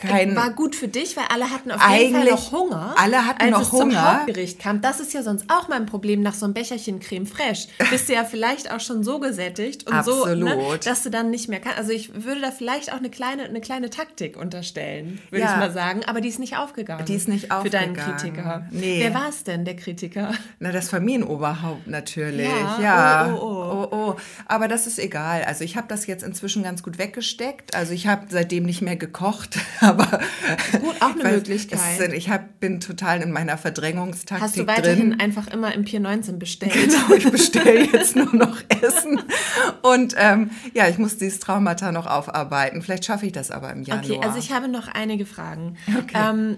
kein 0.00 0.36
war 0.36 0.50
gut 0.50 0.74
für 0.74 0.88
dich, 0.88 1.16
weil 1.16 1.24
alle 1.30 1.50
hatten 1.50 1.70
auf 1.70 1.80
jeden 1.90 2.14
Fall 2.14 2.24
noch 2.30 2.52
Hunger. 2.52 2.94
alle 2.98 3.26
hatten 3.26 3.42
als 3.42 3.50
noch 3.50 3.60
es 3.62 3.68
zum 3.70 3.80
Hunger. 3.90 4.18
Hauptgericht 4.20 4.58
kam. 4.58 4.80
Das 4.80 5.00
ist 5.00 5.12
ja 5.12 5.22
sonst 5.22 5.44
auch 5.48 5.68
mein 5.68 5.86
Problem 5.86 6.22
nach 6.22 6.34
so 6.34 6.44
einem 6.46 6.54
Becherchen 6.54 7.00
Creme 7.00 7.26
Fraiche. 7.26 7.68
Bist 7.90 8.08
du 8.08 8.14
ja 8.14 8.24
vielleicht 8.24 8.70
auch 8.72 8.80
schon 8.80 9.04
so 9.04 9.18
gesättigt 9.20 9.88
und 9.90 10.04
so, 10.04 10.26
ne, 10.26 10.50
Absolut. 10.52 10.86
dass 10.86 11.02
du 11.02 11.10
dann 11.10 11.30
nicht 11.30 11.48
mehr 11.48 11.60
kannst. 11.60 11.78
Also 11.78 11.92
ich 11.92 12.24
würde 12.24 12.40
da 12.40 12.50
vielleicht 12.50 12.92
auch 12.92 12.98
eine 12.98 13.10
kleine, 13.10 13.44
eine 13.44 13.60
kleine 13.60 13.90
Taktik 13.90 14.36
unterstellen, 14.36 15.20
würde 15.30 15.44
Ja. 15.44 15.52
ich 15.52 15.58
mal 15.58 15.72
sagen. 15.72 16.02
Aber 16.06 16.20
die 16.20 16.28
ist 16.28 16.38
nicht 16.38 16.56
aufgegangen. 16.56 17.04
Die 17.06 17.14
ist 17.14 17.28
nicht 17.28 17.52
Für 17.52 17.70
deinen 17.70 17.96
aufgegangen. 17.98 18.16
Kritiker. 18.16 18.66
Nee. 18.70 19.00
Wer 19.02 19.14
war 19.14 19.28
es 19.28 19.44
denn, 19.44 19.64
der 19.64 19.76
Kritiker? 19.76 20.32
Na, 20.58 20.72
das 20.72 20.88
Familienoberhaupt 20.90 21.86
natürlich. 21.86 22.48
Ja, 22.48 22.78
Ja. 22.80 23.34
oh, 23.34 23.38
oh, 23.42 23.88
oh, 23.90 23.96
oh. 23.96 24.16
Aber 24.46 24.68
das 24.68 24.86
ist 24.86 24.98
egal. 24.98 25.44
Also 25.44 25.64
ich 25.64 25.76
habe 25.76 25.86
das 25.88 26.06
jetzt 26.06 26.22
inzwischen 26.22 26.62
ganz 26.62 26.82
gut 26.82 26.98
weggesteckt. 26.98 27.74
Also 27.74 27.92
ich 27.92 28.06
habe 28.06 28.26
seitdem 28.28 28.64
nicht 28.64 28.82
mehr 28.82 28.96
gekocht, 28.96 29.58
aber 29.90 30.20
Gut, 30.80 30.94
auch 31.00 31.14
eine 31.14 31.24
Möglichkeit. 31.36 31.78
es 32.00 32.12
ich 32.14 32.30
hab, 32.30 32.58
bin 32.60 32.80
total 32.80 33.20
in 33.22 33.30
meiner 33.32 33.58
Verdrängungstaktik 33.58 34.42
Hast 34.42 34.56
du 34.58 34.66
weiterhin 34.66 35.10
drin. 35.10 35.20
einfach 35.20 35.48
immer 35.48 35.74
im 35.74 35.84
Pier 35.84 36.00
19 36.00 36.38
bestellt? 36.38 36.72
Genau, 36.72 37.14
ich 37.16 37.30
bestelle 37.30 37.84
jetzt 37.84 38.16
nur 38.16 38.34
noch 38.34 38.58
Essen. 38.82 39.20
Und 39.82 40.14
ähm, 40.16 40.50
ja, 40.74 40.88
ich 40.88 40.98
muss 40.98 41.18
dieses 41.18 41.40
Traumata 41.40 41.92
noch 41.92 42.06
aufarbeiten. 42.06 42.82
Vielleicht 42.82 43.04
schaffe 43.04 43.26
ich 43.26 43.32
das 43.32 43.50
aber 43.50 43.70
im 43.72 43.82
Januar. 43.82 44.04
Okay, 44.04 44.20
also 44.22 44.38
ich 44.38 44.52
habe 44.52 44.68
noch 44.68 44.88
einige 44.88 45.26
Fragen. 45.26 45.76
Ähm, 46.14 46.56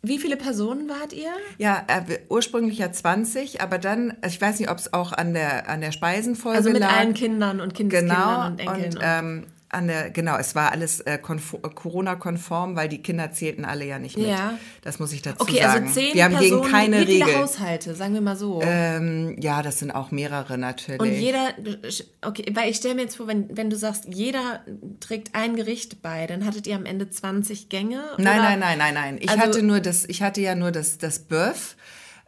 wie 0.00 0.18
viele 0.20 0.36
Personen 0.36 0.88
wart 0.88 1.12
ihr? 1.12 1.30
ja, 1.58 1.82
äh, 1.88 2.18
ursprünglich 2.28 2.78
ja 2.78 2.92
20, 2.92 3.60
aber 3.60 3.78
dann, 3.78 4.14
also 4.22 4.34
ich 4.34 4.40
weiß 4.40 4.60
nicht, 4.60 4.70
ob 4.70 4.78
es 4.78 4.92
auch 4.92 5.12
an 5.12 5.34
der, 5.34 5.68
an 5.68 5.80
der 5.80 5.90
Speisenfolge 5.90 6.56
Also 6.56 6.70
mit 6.70 6.80
lag. 6.80 6.96
allen 6.98 7.14
Kindern 7.14 7.60
und 7.60 7.74
Kindeskindern 7.74 8.16
Genau, 8.18 8.46
und 8.46 8.60
Enkeln. 8.60 8.94
und 8.94 9.00
ähm, 9.02 9.46
an 9.70 9.86
der, 9.86 10.10
genau, 10.10 10.36
es 10.38 10.54
war 10.54 10.72
alles 10.72 11.00
äh, 11.00 11.14
äh, 11.14 11.18
Corona-konform, 11.18 12.74
weil 12.76 12.88
die 12.88 13.02
Kinder 13.02 13.32
zählten 13.32 13.64
alle 13.64 13.84
ja 13.84 13.98
nicht 13.98 14.16
mit. 14.16 14.26
Ja. 14.26 14.58
Das 14.82 14.98
muss 14.98 15.12
ich 15.12 15.22
dazu 15.22 15.40
okay, 15.40 15.60
sagen. 15.62 15.86
also 15.88 16.00
zehn 16.00 16.14
Wir 16.14 16.24
haben 16.24 16.36
Personen, 16.36 16.62
gegen 16.62 16.72
keine 16.72 17.00
wie 17.02 17.06
viele 17.06 17.26
Regeln. 17.26 17.42
Haushalte, 17.42 17.94
sagen 17.94 18.14
wir 18.14 18.20
mal 18.20 18.36
so. 18.36 18.60
Ähm, 18.62 19.36
ja, 19.40 19.62
das 19.62 19.78
sind 19.78 19.90
auch 19.90 20.10
mehrere 20.10 20.56
natürlich. 20.56 21.00
und 21.00 21.12
jeder, 21.12 21.50
okay, 22.22 22.46
weil 22.54 22.70
ich 22.70 22.76
stelle 22.76 22.94
mir 22.94 23.02
jetzt 23.02 23.16
vor, 23.16 23.26
wenn, 23.26 23.56
wenn 23.56 23.68
du 23.70 23.76
sagst, 23.76 24.04
jeder 24.08 24.60
trägt 25.00 25.34
ein 25.34 25.54
Gericht 25.56 26.00
bei, 26.02 26.26
dann 26.26 26.46
hattet 26.46 26.66
ihr 26.66 26.74
am 26.76 26.86
Ende 26.86 27.10
20 27.10 27.68
Gänge? 27.68 28.02
Nein, 28.16 28.38
nein, 28.38 28.58
nein, 28.60 28.78
nein, 28.78 28.94
nein. 28.94 29.18
Ich 29.20 29.28
Also- 29.28 29.42
hatte 29.42 29.62
nur 29.62 29.80
das, 29.80 30.04
ich 30.06 30.22
hatte 30.22 30.40
ja 30.40 30.54
nur 30.54 30.70
das, 30.72 30.98
das 30.98 31.28
Bœuf. 31.28 31.74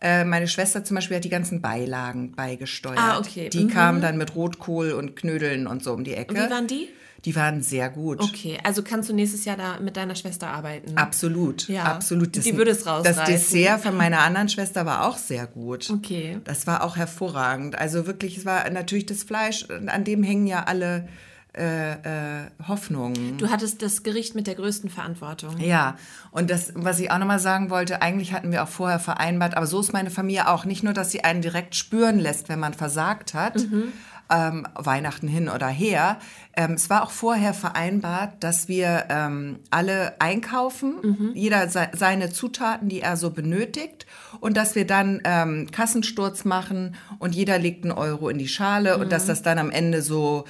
Äh, 0.02 0.24
Meine 0.24 0.48
Schwester 0.48 0.82
zum 0.82 0.94
Beispiel 0.94 1.16
hat 1.18 1.24
die 1.24 1.28
ganzen 1.30 1.60
Beilagen 1.60 2.32
beigesteuert. 2.32 2.98
Ah, 2.98 3.18
okay. 3.18 3.50
Die 3.50 3.64
Mhm. 3.64 3.68
kamen 3.70 4.00
dann 4.00 4.16
mit 4.16 4.34
Rotkohl 4.34 4.92
und 4.92 5.14
Knödeln 5.14 5.66
und 5.66 5.84
so 5.84 5.92
um 5.92 6.04
die 6.04 6.14
Ecke. 6.14 6.34
Wie 6.34 6.50
waren 6.50 6.66
die? 6.66 6.88
Die 7.24 7.36
waren 7.36 7.62
sehr 7.62 7.90
gut. 7.90 8.20
Okay, 8.20 8.58
also 8.64 8.82
kannst 8.82 9.08
du 9.08 9.14
nächstes 9.14 9.44
Jahr 9.44 9.56
da 9.56 9.78
mit 9.80 9.96
deiner 9.96 10.14
Schwester 10.14 10.48
arbeiten? 10.48 10.96
Absolut, 10.96 11.68
Ja. 11.68 11.84
absolut. 11.84 12.34
Die 12.44 12.56
würde 12.56 12.70
es 12.70 12.86
rausreißen. 12.86 13.16
Das 13.20 13.28
Dessert 13.28 13.80
von 13.80 13.96
meiner 13.96 14.20
anderen 14.20 14.48
Schwester 14.48 14.86
war 14.86 15.06
auch 15.06 15.18
sehr 15.18 15.46
gut. 15.46 15.90
Okay. 15.90 16.38
Das 16.44 16.66
war 16.66 16.82
auch 16.82 16.96
hervorragend. 16.96 17.76
Also 17.78 18.06
wirklich, 18.06 18.38
es 18.38 18.46
war 18.46 18.68
natürlich 18.70 19.06
das 19.06 19.22
Fleisch, 19.22 19.66
an 19.86 20.04
dem 20.04 20.22
hängen 20.22 20.46
ja 20.46 20.64
alle 20.64 21.08
äh, 21.52 21.94
äh, 21.94 22.46
Hoffnungen. 22.68 23.36
Du 23.38 23.50
hattest 23.50 23.82
das 23.82 24.04
Gericht 24.04 24.36
mit 24.36 24.46
der 24.46 24.54
größten 24.54 24.88
Verantwortung. 24.88 25.58
Ja, 25.58 25.96
und 26.30 26.48
das, 26.48 26.72
was 26.76 27.00
ich 27.00 27.10
auch 27.10 27.18
nochmal 27.18 27.40
sagen 27.40 27.70
wollte, 27.70 28.02
eigentlich 28.02 28.32
hatten 28.32 28.52
wir 28.52 28.62
auch 28.62 28.68
vorher 28.68 29.00
vereinbart, 29.00 29.56
aber 29.56 29.66
so 29.66 29.80
ist 29.80 29.92
meine 29.92 30.10
Familie 30.10 30.48
auch. 30.48 30.64
Nicht 30.64 30.84
nur, 30.84 30.92
dass 30.92 31.10
sie 31.10 31.24
einen 31.24 31.42
direkt 31.42 31.74
spüren 31.74 32.20
lässt, 32.20 32.48
wenn 32.48 32.60
man 32.60 32.72
versagt 32.72 33.34
hat, 33.34 33.66
ähm, 34.30 34.66
Weihnachten 34.74 35.28
hin 35.28 35.48
oder 35.48 35.68
her. 35.68 36.18
Ähm, 36.56 36.72
es 36.72 36.88
war 36.90 37.02
auch 37.02 37.10
vorher 37.10 37.54
vereinbart, 37.54 38.32
dass 38.42 38.68
wir 38.68 39.04
ähm, 39.08 39.58
alle 39.70 40.20
einkaufen, 40.20 41.32
jeder 41.34 41.68
se 41.68 41.88
seine 41.92 42.30
Zutaten, 42.30 42.88
die 42.88 43.00
er 43.00 43.16
so 43.16 43.30
benötigt, 43.30 44.06
und 44.40 44.56
dass 44.56 44.74
wir 44.74 44.86
dann 44.86 45.20
ähm, 45.24 45.68
Kassensturz 45.70 46.44
machen 46.44 46.94
und 47.18 47.34
jeder 47.34 47.58
legt 47.58 47.84
einen 47.84 47.92
Euro 47.92 48.28
in 48.28 48.38
die 48.38 48.48
Schale 48.48 48.98
und 48.98 49.12
dass 49.12 49.26
das 49.26 49.42
dann 49.42 49.58
am 49.58 49.70
Ende 49.70 50.02
so 50.02 50.44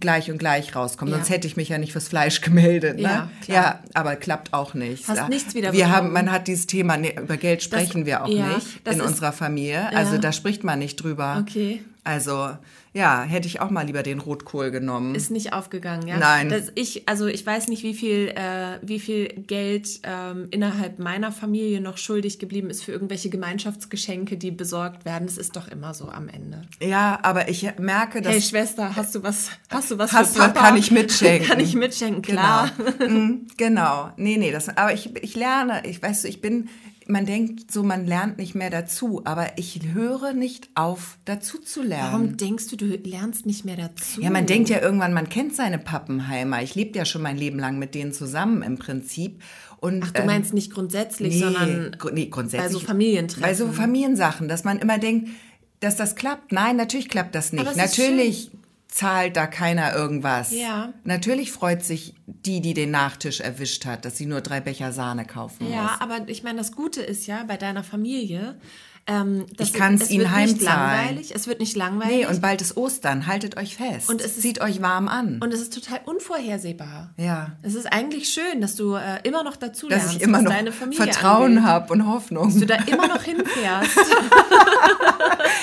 gleich 0.00 0.28
und 0.30 0.38
gleich 0.38 0.74
rauskommt. 0.74 1.10
Ja. 1.12 1.18
Sonst 1.18 1.30
hätte 1.30 1.46
ich 1.46 1.56
mich 1.56 1.68
ja 1.68 1.78
nicht 1.78 1.92
fürs 1.92 2.08
Fleisch 2.08 2.40
gemeldet. 2.40 2.96
Ne? 2.96 3.02
Ja, 3.02 3.28
klar. 3.42 3.62
ja, 3.62 3.80
aber 3.94 4.16
klappt 4.16 4.52
auch 4.52 4.74
nicht. 4.74 5.06
Hast 5.08 5.28
nichts 5.28 5.54
wieder 5.54 5.72
Wir 5.72 5.88
haben, 5.88 6.12
man 6.12 6.32
hat 6.32 6.48
dieses 6.48 6.66
Thema, 6.66 6.96
nee, 6.96 7.14
über 7.16 7.36
Geld 7.36 7.62
sprechen 7.62 8.04
wir 8.04 8.24
auch 8.24 8.28
ja, 8.28 8.48
nicht 8.56 8.80
das 8.84 8.96
in 8.96 9.00
ist- 9.02 9.06
unserer 9.06 9.32
Familie. 9.32 9.94
Also 9.96 10.18
da 10.18 10.32
spricht 10.32 10.64
man 10.64 10.80
nicht 10.80 10.96
drüber. 10.96 11.38
Okay. 11.40 11.82
Also 12.02 12.50
ja, 12.94 13.22
hätte 13.22 13.48
ich 13.48 13.60
auch 13.60 13.70
mal 13.70 13.82
lieber 13.82 14.04
den 14.04 14.20
Rotkohl 14.20 14.70
genommen. 14.70 15.16
Ist 15.16 15.32
nicht 15.32 15.52
aufgegangen, 15.52 16.06
ja? 16.06 16.16
Nein. 16.16 16.48
Das 16.48 16.70
ich, 16.76 17.08
also 17.08 17.26
ich 17.26 17.44
weiß 17.44 17.66
nicht, 17.66 17.82
wie 17.82 17.92
viel, 17.92 18.28
äh, 18.28 18.78
wie 18.82 19.00
viel 19.00 19.26
Geld 19.48 20.00
ähm, 20.04 20.46
innerhalb 20.52 21.00
meiner 21.00 21.32
Familie 21.32 21.80
noch 21.80 21.98
schuldig 21.98 22.38
geblieben 22.38 22.70
ist 22.70 22.84
für 22.84 22.92
irgendwelche 22.92 23.30
Gemeinschaftsgeschenke, 23.30 24.36
die 24.36 24.52
besorgt 24.52 25.04
werden. 25.04 25.26
Das 25.26 25.38
ist 25.38 25.56
doch 25.56 25.66
immer 25.66 25.92
so 25.92 26.08
am 26.08 26.28
Ende. 26.28 26.62
ja, 26.80 27.18
aber 27.22 27.48
ich 27.48 27.68
merke, 27.78 28.22
dass 28.22 28.32
Hey 28.32 28.40
Schwester, 28.40 28.94
hast 28.94 29.12
du 29.16 29.24
was? 29.24 29.50
Hast 29.70 29.90
du 29.90 29.98
was 29.98 30.12
Hast 30.12 30.36
für 30.36 30.42
Papa? 30.42 30.60
kann 30.60 30.76
ich 30.76 30.92
mitschenken. 30.92 31.48
Kann 31.54 31.58
ich 31.58 31.74
mitschenken, 31.74 32.22
klar. 32.22 32.70
Genau. 32.98 33.10
Mm, 33.10 33.46
genau. 33.56 34.10
Nee, 34.16 34.36
nee, 34.36 34.52
das, 34.52 34.68
aber 34.68 34.94
ich, 34.94 35.10
ich 35.16 35.34
lerne, 35.34 35.82
ich 35.84 36.00
weiß, 36.00 36.24
ich 36.24 36.40
bin, 36.40 36.68
man 37.06 37.26
denkt 37.26 37.70
so, 37.70 37.82
man 37.82 38.06
lernt 38.06 38.38
nicht 38.38 38.54
mehr 38.54 38.70
dazu, 38.70 39.22
aber 39.24 39.58
ich 39.58 39.80
höre 39.92 40.32
nicht 40.32 40.68
auf, 40.74 41.18
dazu 41.24 41.58
zu 41.58 41.82
lernen. 41.82 42.12
Warum 42.12 42.36
denkst 42.36 42.68
du, 42.68 42.76
du 42.76 42.86
lernst 42.86 43.46
nicht 43.46 43.64
mehr 43.64 43.76
dazu? 43.76 44.20
Ja, 44.20 44.30
man 44.30 44.46
denkt 44.46 44.68
ja 44.70 44.80
irgendwann, 44.80 45.12
man 45.12 45.28
kennt 45.28 45.54
seine 45.54 45.78
Pappenheimer. 45.78 46.62
Ich 46.62 46.74
lebe 46.74 46.96
ja 46.98 47.04
schon 47.04 47.22
mein 47.22 47.36
Leben 47.36 47.58
lang 47.58 47.78
mit 47.78 47.94
denen 47.94 48.12
zusammen 48.12 48.62
im 48.62 48.78
Prinzip. 48.78 49.42
Und, 49.80 50.02
Ach, 50.04 50.10
du 50.12 50.20
ähm, 50.22 50.26
meinst 50.26 50.54
nicht 50.54 50.72
grundsätzlich, 50.72 51.34
nee, 51.34 51.40
sondern 51.40 51.96
gru- 51.98 52.10
nee, 52.10 52.26
grundsätzlich. 52.26 52.72
bei 52.72 52.78
so 52.78 52.80
Familientreffen. 52.80 53.42
Bei 53.42 53.54
so 53.54 53.68
Familiensachen, 53.68 54.48
dass 54.48 54.64
man 54.64 54.78
immer 54.78 54.98
denkt, 54.98 55.28
dass 55.80 55.96
das 55.96 56.16
klappt. 56.16 56.52
Nein, 56.52 56.76
natürlich 56.76 57.08
klappt 57.10 57.34
das 57.34 57.52
nicht. 57.52 57.76
Natürlich 57.76 58.50
zahlt 58.94 59.36
da 59.36 59.48
keiner 59.48 59.92
irgendwas. 59.92 60.52
Ja. 60.52 60.92
Natürlich 61.02 61.50
freut 61.50 61.84
sich 61.84 62.14
die, 62.26 62.60
die 62.60 62.74
den 62.74 62.92
Nachtisch 62.92 63.40
erwischt 63.40 63.86
hat, 63.86 64.04
dass 64.04 64.16
sie 64.16 64.26
nur 64.26 64.40
drei 64.40 64.60
Becher 64.60 64.92
Sahne 64.92 65.24
kaufen 65.24 65.64
muss. 65.64 65.74
Ja, 65.74 65.96
aber 65.98 66.20
ich 66.28 66.44
meine, 66.44 66.58
das 66.58 66.70
Gute 66.70 67.02
ist 67.02 67.26
ja 67.26 67.42
bei 67.42 67.56
deiner 67.56 67.82
Familie, 67.82 68.54
ähm, 69.06 69.44
Ich 69.58 69.72
kann's 69.72 70.02
es 70.04 70.10
ihnen 70.10 70.20
wird 70.24 70.30
nicht 70.32 70.36
heimzahlen. 70.68 70.96
langweilig. 71.06 71.34
Es 71.34 71.46
wird 71.46 71.60
nicht 71.60 71.76
langweilig. 71.76 72.16
Nee, 72.16 72.26
und 72.26 72.40
bald 72.40 72.62
ist 72.62 72.76
Ostern. 72.76 73.26
Haltet 73.26 73.56
euch 73.56 73.76
fest. 73.76 74.08
Und 74.08 74.20
es 74.20 74.40
Zieht 74.40 74.60
euch 74.60 74.80
warm 74.80 75.08
an. 75.08 75.40
Und 75.42 75.52
es 75.52 75.60
ist 75.60 75.74
total 75.74 76.00
unvorhersehbar. 76.06 77.12
ja. 77.16 77.52
Es 77.62 77.74
ist 77.74 77.86
eigentlich 77.92 78.28
schön, 78.30 78.60
dass 78.60 78.76
du 78.76 78.94
äh, 78.94 79.20
immer 79.24 79.42
noch 79.44 79.56
dazu 79.56 79.88
Dass 79.88 79.98
lernst, 80.04 80.16
ich 80.16 80.22
immer 80.22 80.40
noch 80.42 80.50
deine 80.50 80.72
Familie 80.72 81.04
Vertrauen 81.04 81.64
habe 81.64 81.92
und 81.92 82.06
Hoffnung. 82.06 82.44
Dass 82.50 82.58
du 82.60 82.66
da 82.66 82.76
immer 82.86 83.08
noch 83.08 83.22
hinfährst. 83.22 83.90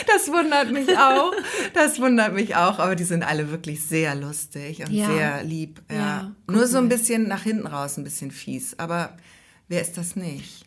Das 0.08 0.28
wundert 0.28 0.72
mich 0.72 0.98
auch. 0.98 1.32
Das 1.74 2.00
wundert 2.00 2.34
mich 2.34 2.56
auch. 2.56 2.80
Aber 2.80 2.96
die 2.96 3.04
sind 3.04 3.24
alle 3.24 3.50
wirklich 3.52 3.84
sehr 3.86 4.16
lustig 4.16 4.82
und 4.86 4.92
Ja. 4.92 5.08
sehr 5.08 5.44
lieb. 5.44 5.82
Ja. 5.90 5.96
Ja, 5.98 6.32
Nur 6.48 6.68
so 6.68 6.78
ein 6.78 6.90
bisschen 6.90 7.28
nach 7.28 7.44
hinten 7.44 7.68
raus, 7.68 7.98
ein 7.98 8.04
bisschen 8.04 8.32
fies. 8.32 8.78
Aber 8.80 9.18
wer 9.68 9.82
ist 9.82 9.98
das 9.98 10.16
nicht? 10.16 10.66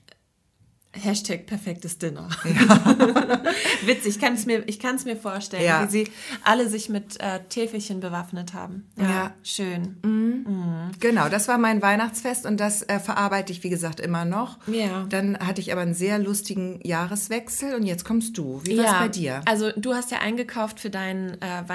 Hashtag 1.03 1.47
perfektes 1.47 1.99
Dinner. 1.99 2.29
Witzig, 3.85 4.15
ich 4.17 4.21
kann 4.21 4.35
es 4.35 4.47
mir, 4.47 4.63
ich 4.69 4.79
mir 5.05 5.17
vorstellen, 5.17 5.65
Ja. 5.65 5.85
wie 5.85 5.91
sie 5.91 6.09
alle 6.45 6.69
sich 6.69 6.89
mit 6.89 7.21
äh, 7.21 7.41
Täfelchen 7.49 8.01
bewaffnet 8.01 8.55
haben. 8.55 8.87
Ja, 8.97 9.05
Ja. 9.09 9.35
schön. 9.43 10.93
Genau, 11.01 11.29
das 11.29 11.49
war 11.49 11.59
mein 11.59 11.83
Weihnachtsfest 11.83 12.47
und 12.47 12.59
das 12.59 12.83
äh, 12.83 12.99
verarbeite 13.01 13.53
ich, 13.53 13.63
wie 13.65 13.71
gesagt, 13.71 14.01
immer 14.01 14.25
noch. 14.25 14.59
Ja. 14.69 15.05
Dann 15.09 15.39
hatte 15.39 15.61
ich 15.61 15.73
aber 15.73 15.81
einen 15.83 15.95
sehr 15.95 16.19
lustigen 16.19 16.81
Jahreswechsel 16.83 17.75
und 17.75 17.85
jetzt 17.85 18.05
kommst 18.05 18.39
du. 18.39 18.61
Wie 18.65 18.79
war 18.79 18.85
es 18.85 18.93
bei 18.93 19.09
dir? 19.09 19.43
Also 19.47 19.71
du 19.77 19.95
hast 19.95 20.11
ja 20.11 20.19
eingekauft 20.19 20.81
für 20.81 20.91
dein 20.91 21.41
äh, 21.43 21.69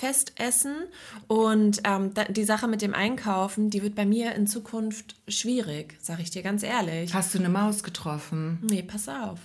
Weihnachtsfestessen 0.00 0.74
und 1.26 1.80
ähm, 1.84 2.12
die 2.30 2.44
Sache 2.44 2.68
mit 2.68 2.82
dem 2.82 2.94
Einkaufen, 2.94 3.70
die 3.70 3.82
wird 3.82 3.94
bei 3.94 4.06
mir 4.06 4.34
in 4.34 4.46
Zukunft 4.46 5.16
schwierig, 5.28 5.96
sag 6.00 6.20
ich 6.20 6.30
dir 6.30 6.42
ganz 6.42 6.62
ehrlich. 6.62 7.14
Hast 7.14 7.34
du 7.34 7.38
eine 7.38 7.48
Maus 7.48 7.82
getroffen? 7.82 8.58
Nee, 8.68 8.82
pass 8.82 9.08
auf. 9.08 9.38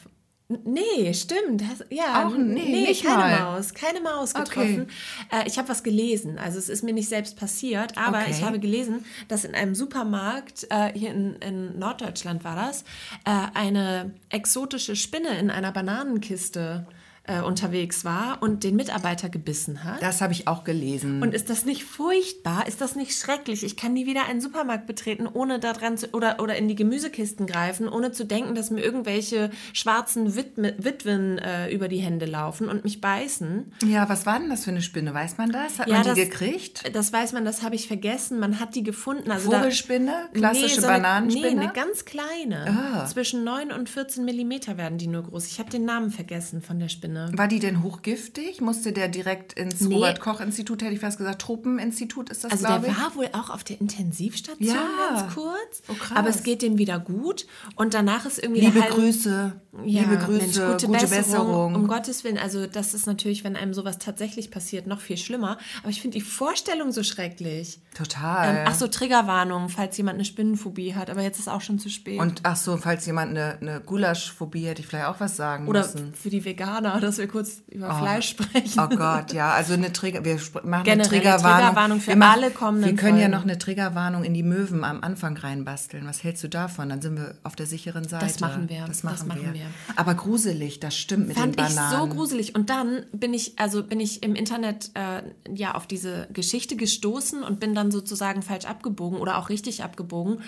Nee, 0.65 1.13
stimmt. 1.13 1.63
Ja, 1.89 2.27
Auch- 2.27 2.36
nee, 2.36 2.81
nicht 2.88 3.05
keine 3.05 3.17
mal. 3.39 3.39
Maus. 3.53 3.74
Keine 3.74 4.01
Maus 4.01 4.36
Okay. 4.36 4.43
getroffen. 4.43 4.88
Äh, 5.31 5.48
ich 5.48 5.58
habe 5.58 5.70
was 5.70 5.81
gelesen. 5.81 6.38
Also 6.38 6.58
es 6.58 6.67
ist 6.67 6.84
mir 6.84 6.93
nicht 6.93 7.08
selbst 7.08 7.38
passiert, 7.38 7.98
aber 7.98 8.17
Okay. 8.20 8.31
ich 8.31 8.43
habe 8.43 8.60
gelesen, 8.60 9.05
dass 9.29 9.46
in 9.46 9.55
einem 9.55 9.75
Supermarkt, 9.75 10.67
äh, 10.70 10.91
hier 10.93 11.12
in, 11.12 11.36
in 11.36 11.79
Norddeutschland 11.79 12.43
war 12.43 12.58
das, 12.58 12.81
äh, 13.24 13.48
eine 13.58 14.12
exotische 14.27 14.98
Spinne 14.98 15.39
in 15.39 15.50
einer 15.51 15.72
Bananenkiste 15.72 16.86
äh, 17.24 17.42
unterwegs 17.42 18.04
war 18.04 18.40
und 18.42 18.63
den 18.63 18.75
Mitarbeiter 18.75 19.30
gebissen 19.30 19.84
hat. 19.84 20.01
Das 20.01 20.22
habe 20.22 20.34
ich 20.34 20.48
auch 20.48 20.63
gelesen. 20.63 21.22
Und 21.22 21.36
ist 21.36 21.51
das 21.51 21.66
nicht 21.66 21.84
furchtbar? 21.84 22.68
Ist 22.68 22.82
das 22.82 22.96
nicht 22.96 23.16
schrecklich? 23.18 23.63
Ich 23.63 23.78
kann 23.78 23.94
nie 23.94 24.08
wieder 24.08 24.25
einen 24.25 24.42
Supermarkt 24.42 24.88
betreten, 24.88 25.28
ohne 25.32 25.60
da 25.60 25.74
dran 25.74 25.98
zu, 25.98 26.08
oder, 26.13 26.40
oder 26.40 26.56
in 26.56 26.68
die 26.68 26.74
Gemüsekisten 26.75 27.46
greifen, 27.46 27.88
ohne 27.88 28.12
zu 28.12 28.25
denken, 28.25 28.56
dass 28.56 28.72
mir 28.72 28.82
irgendwelche 28.82 29.51
schwarzen 29.74 30.36
Witwe, 30.36 30.74
Witwen 30.80 31.38
äh, 31.38 31.70
über 31.72 31.88
die 31.88 32.00
Hände 32.00 32.25
laufen 32.25 32.68
und 32.70 32.84
mich 32.84 33.01
beißen. 33.01 33.72
ja, 33.84 34.10
was 34.10 34.25
war 34.25 34.40
denn 34.40 34.50
das 34.50 34.63
für 34.63 34.72
eine 34.72 34.82
Spinne? 34.82 35.13
Weiß 35.13 35.38
man 35.38 35.51
das? 35.51 35.78
Hat 35.78 35.88
Ja, 35.88 35.96
man 35.96 36.04
die 36.04 36.10
das- 36.10 36.18
gekriegt? 36.18 36.96
Das 36.96 37.13
weiß 37.13 37.34
man, 37.34 37.46
das 37.46 37.62
habe 37.62 37.75
ich 37.75 37.88
vergessen. 37.88 38.40
Man 38.40 38.60
hat 38.60 38.74
die 38.74 38.82
gefunden. 38.84 39.30
Also 39.30 39.51
da- 39.51 39.58
Vogelspinne? 39.60 40.30
Klassische 40.34 40.82
so 40.82 40.88
eine- 40.88 40.98
Bananenspinne? 41.04 41.51
Nee, 41.56 41.62
eine 41.62 41.72
ganz 41.74 42.04
kleine. 42.06 42.66
Ah. 42.68 43.06
Zwischen 43.06 43.44
9 43.44 43.72
und 43.72 43.90
14 43.90 44.25
Millimeter 44.25 44.78
werden 44.78 44.98
die 44.98 45.08
nur 45.08 45.22
groß. 45.22 45.46
Ich 45.46 45.60
habe 45.60 45.70
den 45.70 45.86
Namen 45.86 46.10
vergessen 46.10 46.62
von 46.63 46.80
der 46.80 46.90
Spinne. 46.90 47.11
War 47.34 47.48
die 47.48 47.60
denn 47.60 47.84
hochgiftig? 47.84 48.62
Musste 48.62 48.91
der 48.91 49.08
direkt 49.08 49.53
ins 49.53 49.82
Nee. 49.82 49.96
Robert-Koch-Institut, 49.96 50.82
hätte 50.82 50.94
ich 50.94 51.00
fast 51.00 51.18
gesagt, 51.18 51.41
Tropeninstitut 51.41 52.30
ist 52.30 52.44
das, 52.44 52.51
Also 52.51 52.68
der 52.68 52.77
ich? 52.91 52.98
war 52.98 53.15
wohl 53.15 53.30
auch 53.34 53.50
auf 53.50 53.63
der 53.63 53.80
Intensivstation 53.82 54.68
Ja. 54.75 55.13
ganz 55.15 55.34
kurz. 55.34 55.82
Oh, 55.88 55.94
krass. 55.94 56.18
aber 56.18 56.30
es 56.30 56.44
geht 56.44 56.62
dem 56.62 56.77
wieder 56.77 57.00
gut. 57.00 57.46
Und 57.75 57.94
danach 57.94 58.25
ist 58.25 58.39
irgendwie 58.39 58.62
Liebe 58.62 58.74
der 58.74 58.84
halbe- 58.84 58.96
Grüße, 58.96 59.53
Ja, 59.86 60.01
liebe 60.01 60.18
Grüße, 60.18 60.41
Mensch, 60.41 60.56
gute, 60.74 60.88
gute, 60.88 61.00
Besserung. 61.00 61.08
Besserung. 61.24 61.75
Um 61.75 61.88
Gottes 61.88 62.24
Willen, 62.24 62.38
also 62.38 62.68
das 62.68 62.94
ist 62.94 63.08
natürlich, 63.08 63.44
wenn 63.44 63.56
einem 63.56 63.74
sowas 63.74 63.98
tatsächlich 64.00 64.51
passiert, 64.51 64.86
noch 64.88 65.00
viel 65.00 65.18
schlimmer. 65.18 65.58
Aber 65.82 65.89
ich 65.89 66.01
finde 66.01 66.18
die 66.18 66.22
Vorstellung 66.24 66.91
so 66.91 67.03
schrecklich. 67.03 67.80
Total. 67.96 68.50
Ähm, 68.58 68.63
ach 68.68 68.75
so, 68.75 68.88
Triggerwarnung, 68.88 69.70
falls 69.70 69.98
jemand 69.98 70.15
eine 70.15 70.25
Spinnenphobie 70.25 70.96
hat. 70.96 71.10
Aber 71.10 71.22
jetzt 71.22 71.39
ist 71.39 71.48
auch 71.48 71.62
schon 71.62 71.80
zu 71.80 71.89
spät. 71.89 72.20
Und 72.20 72.41
ach 72.44 72.56
so, 72.58 72.77
falls 72.77 73.06
jemand 73.06 73.32
eine, 73.32 73.58
eine 73.62 73.82
Gulaschphobie 73.82 74.65
hätte 74.65 74.82
ich 74.82 74.88
vielleicht 74.88 75.08
auch 75.08 75.20
was 75.20 75.36
sagen 75.38 75.68
Oder 75.68 75.82
müssen. 75.82 76.13
für 76.13 76.30
die 76.30 76.44
Veganer, 76.46 76.96
dass 77.01 77.17
wir 77.17 77.27
kurz 77.27 77.62
über 77.70 77.93
Fleisch 77.93 78.29
sprechen. 78.29 78.79
Oh 78.79 78.88
Gott, 78.88 79.34
ja, 79.34 79.51
also 79.51 79.74
eine 79.74 79.91
Trigger, 79.91 80.24
wir 80.24 80.36
machen 80.63 80.84
Generell 80.84 80.91
eine 80.93 81.03
Triggerwarnung. 81.03 81.60
Triggerwarnung 81.67 82.00
für 82.00 82.08
wir 82.08 82.15
machen, 82.15 82.31
alle 82.43 82.51
kommenden 82.51 82.89
Wir 82.89 82.96
können 82.96 83.17
ja 83.17 83.24
Folgen. 83.24 83.31
noch 83.36 83.43
eine 83.43 83.58
Triggerwarnung 83.58 84.24
in 84.24 84.34
die 84.34 84.43
Möwen 84.43 84.84
am 84.84 85.01
Anfang 85.03 85.36
reinbasteln. 85.36 86.05
Was 86.08 86.24
hältst 86.24 86.43
du 86.43 86.48
davon? 86.48 86.89
Dann 86.89 87.01
sind 87.01 87.17
wir 87.17 87.36
auf 87.43 87.55
der 87.55 87.65
sicheren 87.65 88.08
Seite. 88.08 88.25
Das 88.25 88.39
machen 88.39 88.70
wir, 88.70 88.79
Das 88.81 88.88
das 88.88 89.03
machen, 89.03 89.27
machen 89.27 89.41
wir. 89.46 89.53
wir. 89.53 89.65
Aber 89.96 90.13
gruselig, 90.15 90.79
das 90.79 90.96
stimmt 90.96 91.27
mit 91.27 91.38
Fand 91.38 91.58
den 91.60 91.65
ich 91.65 91.75
Bananen. 91.75 92.00
so 92.10 92.15
gruselig. 92.15 92.55
Und 92.55 92.70
dann 92.70 93.03
bin 93.12 93.34
ich, 93.34 93.60
also 93.60 93.84
bin 93.84 94.00
ich 94.00 94.24
im 94.24 94.36
Internet 94.36 94.91
äh, 94.93 95.22
ja 95.53 95.75
auf 95.75 95.88
diese 95.88 96.27
Geschichte 96.31 96.75
gestoßen 96.75 97.43
und 97.43 97.60
bin 97.60 97.75
dann 97.75 97.91
sozusagen 97.91 98.41
falsch 98.41 98.65
abgebogen 98.65 99.20
oder 99.20 99.38
auch 99.38 99.50
richtig 99.50 99.84
abgebogen. 99.84 100.41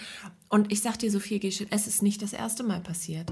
Und 0.49 0.71
ich 0.71 0.81
sag 0.81 0.99
dir, 0.99 1.09
Sophie 1.09 1.39
Geschitt, 1.39 1.69
es 1.71 1.87
ist 1.87 2.03
nicht 2.03 2.21
das 2.21 2.31
erste 2.31 2.63
Mal 2.63 2.79
passiert. 2.79 3.31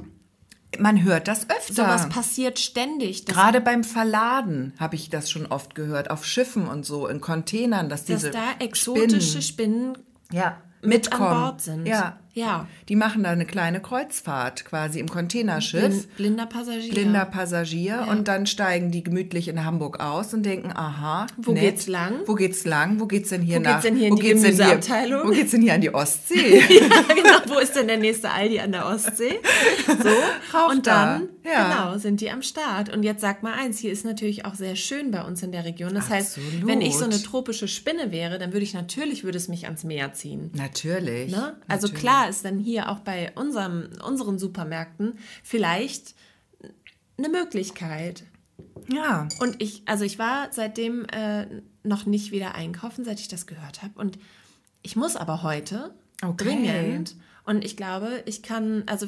Man 0.79 1.03
hört 1.03 1.27
das 1.27 1.49
öfter. 1.49 1.73
Sowas 1.73 2.09
passiert 2.09 2.59
ständig. 2.59 3.25
Das, 3.25 3.35
Gerade 3.35 3.59
beim 3.59 3.83
Verladen 3.83 4.73
habe 4.79 4.95
ich 4.95 5.09
das 5.09 5.29
schon 5.29 5.45
oft 5.45 5.75
gehört, 5.75 6.09
auf 6.09 6.25
Schiffen 6.25 6.67
und 6.67 6.85
so, 6.85 7.07
in 7.07 7.19
Containern, 7.19 7.89
dass 7.89 8.05
dass 8.05 8.21
diese 8.21 8.31
da 8.31 8.53
exotische 8.59 9.41
Spinnen, 9.41 9.95
Spinnen 9.95 9.97
ja, 10.31 10.57
mit 10.81 11.11
an 11.11 11.19
mitkommen. 11.19 11.41
Bord 11.41 11.61
sind. 11.61 11.85
Ja. 11.87 12.19
Ja. 12.33 12.67
Die 12.87 12.95
machen 12.95 13.23
da 13.23 13.31
eine 13.31 13.45
kleine 13.45 13.81
Kreuzfahrt 13.81 14.63
quasi 14.65 14.99
im 14.99 15.09
Containerschiff. 15.09 15.81
Blind, 16.07 16.15
blinder 16.15 16.45
Passagier. 16.45 16.93
blinder 16.93 17.25
Passagier 17.25 18.07
und 18.09 18.27
dann 18.27 18.45
steigen 18.45 18.89
die 18.91 19.03
gemütlich 19.03 19.47
in 19.49 19.65
Hamburg 19.65 19.99
aus 19.99 20.33
und 20.33 20.43
denken, 20.43 20.71
aha, 20.73 21.27
Wo 21.37 21.51
nett. 21.51 21.61
geht's 21.61 21.87
lang? 21.87 22.21
Wo 22.25 22.35
geht's 22.35 22.65
lang? 22.65 22.99
Wo 22.99 23.05
geht's 23.05 23.29
denn 23.29 23.41
hier 23.41 23.57
Wo 23.57 23.61
nach? 23.63 23.71
geht's 23.73 23.83
denn 23.83 23.95
hier 23.97 24.07
in 24.07 24.13
wo 24.13 24.17
die 24.17 24.21
geht's 24.27 24.41
denn 24.41 24.55
hier-? 24.55 25.23
Wo 25.23 25.29
geht's 25.31 25.51
denn 25.51 25.61
hier 25.61 25.73
an 25.73 25.81
die 25.81 25.93
Ostsee? 25.93 26.59
ja, 26.69 27.13
genau. 27.13 27.53
Wo 27.55 27.59
ist 27.59 27.75
denn 27.75 27.87
der 27.87 27.97
nächste 27.97 28.29
Aldi 28.31 28.59
an 28.59 28.71
der 28.71 28.85
Ostsee? 28.87 29.39
So. 29.85 30.09
Raucht 30.57 30.75
und 30.75 30.87
da. 30.87 31.05
dann, 31.17 31.29
Ja. 31.43 31.67
genau, 31.69 31.97
sind 31.97 32.21
die 32.21 32.31
am 32.31 32.41
Start. 32.41 32.93
Und 32.93 33.03
jetzt 33.03 33.21
sag 33.21 33.43
mal 33.43 33.53
eins, 33.53 33.79
hier 33.79 33.91
ist 33.91 34.05
natürlich 34.05 34.45
auch 34.45 34.55
sehr 34.55 34.75
schön 34.75 35.11
bei 35.11 35.21
uns 35.23 35.43
in 35.43 35.51
der 35.51 35.65
Region. 35.65 35.93
Das 35.93 36.09
heißt, 36.09 36.37
Absolut. 36.37 36.67
wenn 36.67 36.81
ich 36.81 36.95
so 36.97 37.05
eine 37.05 37.21
tropische 37.21 37.67
Spinne 37.67 38.11
wäre, 38.11 38.39
dann 38.39 38.53
würde 38.53 38.63
ich 38.63 38.73
natürlich, 38.73 39.23
würde 39.25 39.37
es 39.37 39.47
mich 39.49 39.65
ans 39.65 39.83
Meer 39.83 40.13
ziehen. 40.13 40.51
Natürlich. 40.55 41.31
Ne? 41.31 41.57
Also 41.67 41.87
natürlich. 41.87 42.01
klar 42.01 42.20
ist 42.25 42.45
dann 42.45 42.59
hier 42.59 42.89
auch 42.89 42.99
bei 42.99 43.31
unserem, 43.35 43.89
unseren 44.05 44.39
Supermärkten 44.39 45.17
vielleicht 45.43 46.15
eine 47.17 47.29
Möglichkeit. 47.29 48.23
Ja. 48.89 49.27
Und 49.39 49.61
ich, 49.61 49.83
also 49.85 50.03
ich 50.03 50.19
war 50.19 50.49
seitdem 50.51 51.05
äh, 51.05 51.47
noch 51.83 52.05
nicht 52.05 52.31
wieder 52.31 52.55
einkaufen, 52.55 53.05
seit 53.05 53.19
ich 53.19 53.27
das 53.27 53.47
gehört 53.47 53.83
habe. 53.83 53.99
Und 53.99 54.17
ich 54.81 54.95
muss 54.95 55.15
aber 55.15 55.43
heute 55.43 55.93
Okay. 56.23 56.43
dringend. 56.43 57.15
Und 57.43 57.65
ich 57.65 57.75
glaube, 57.75 58.21
ich 58.25 58.43
kann, 58.43 58.83
also 58.85 59.07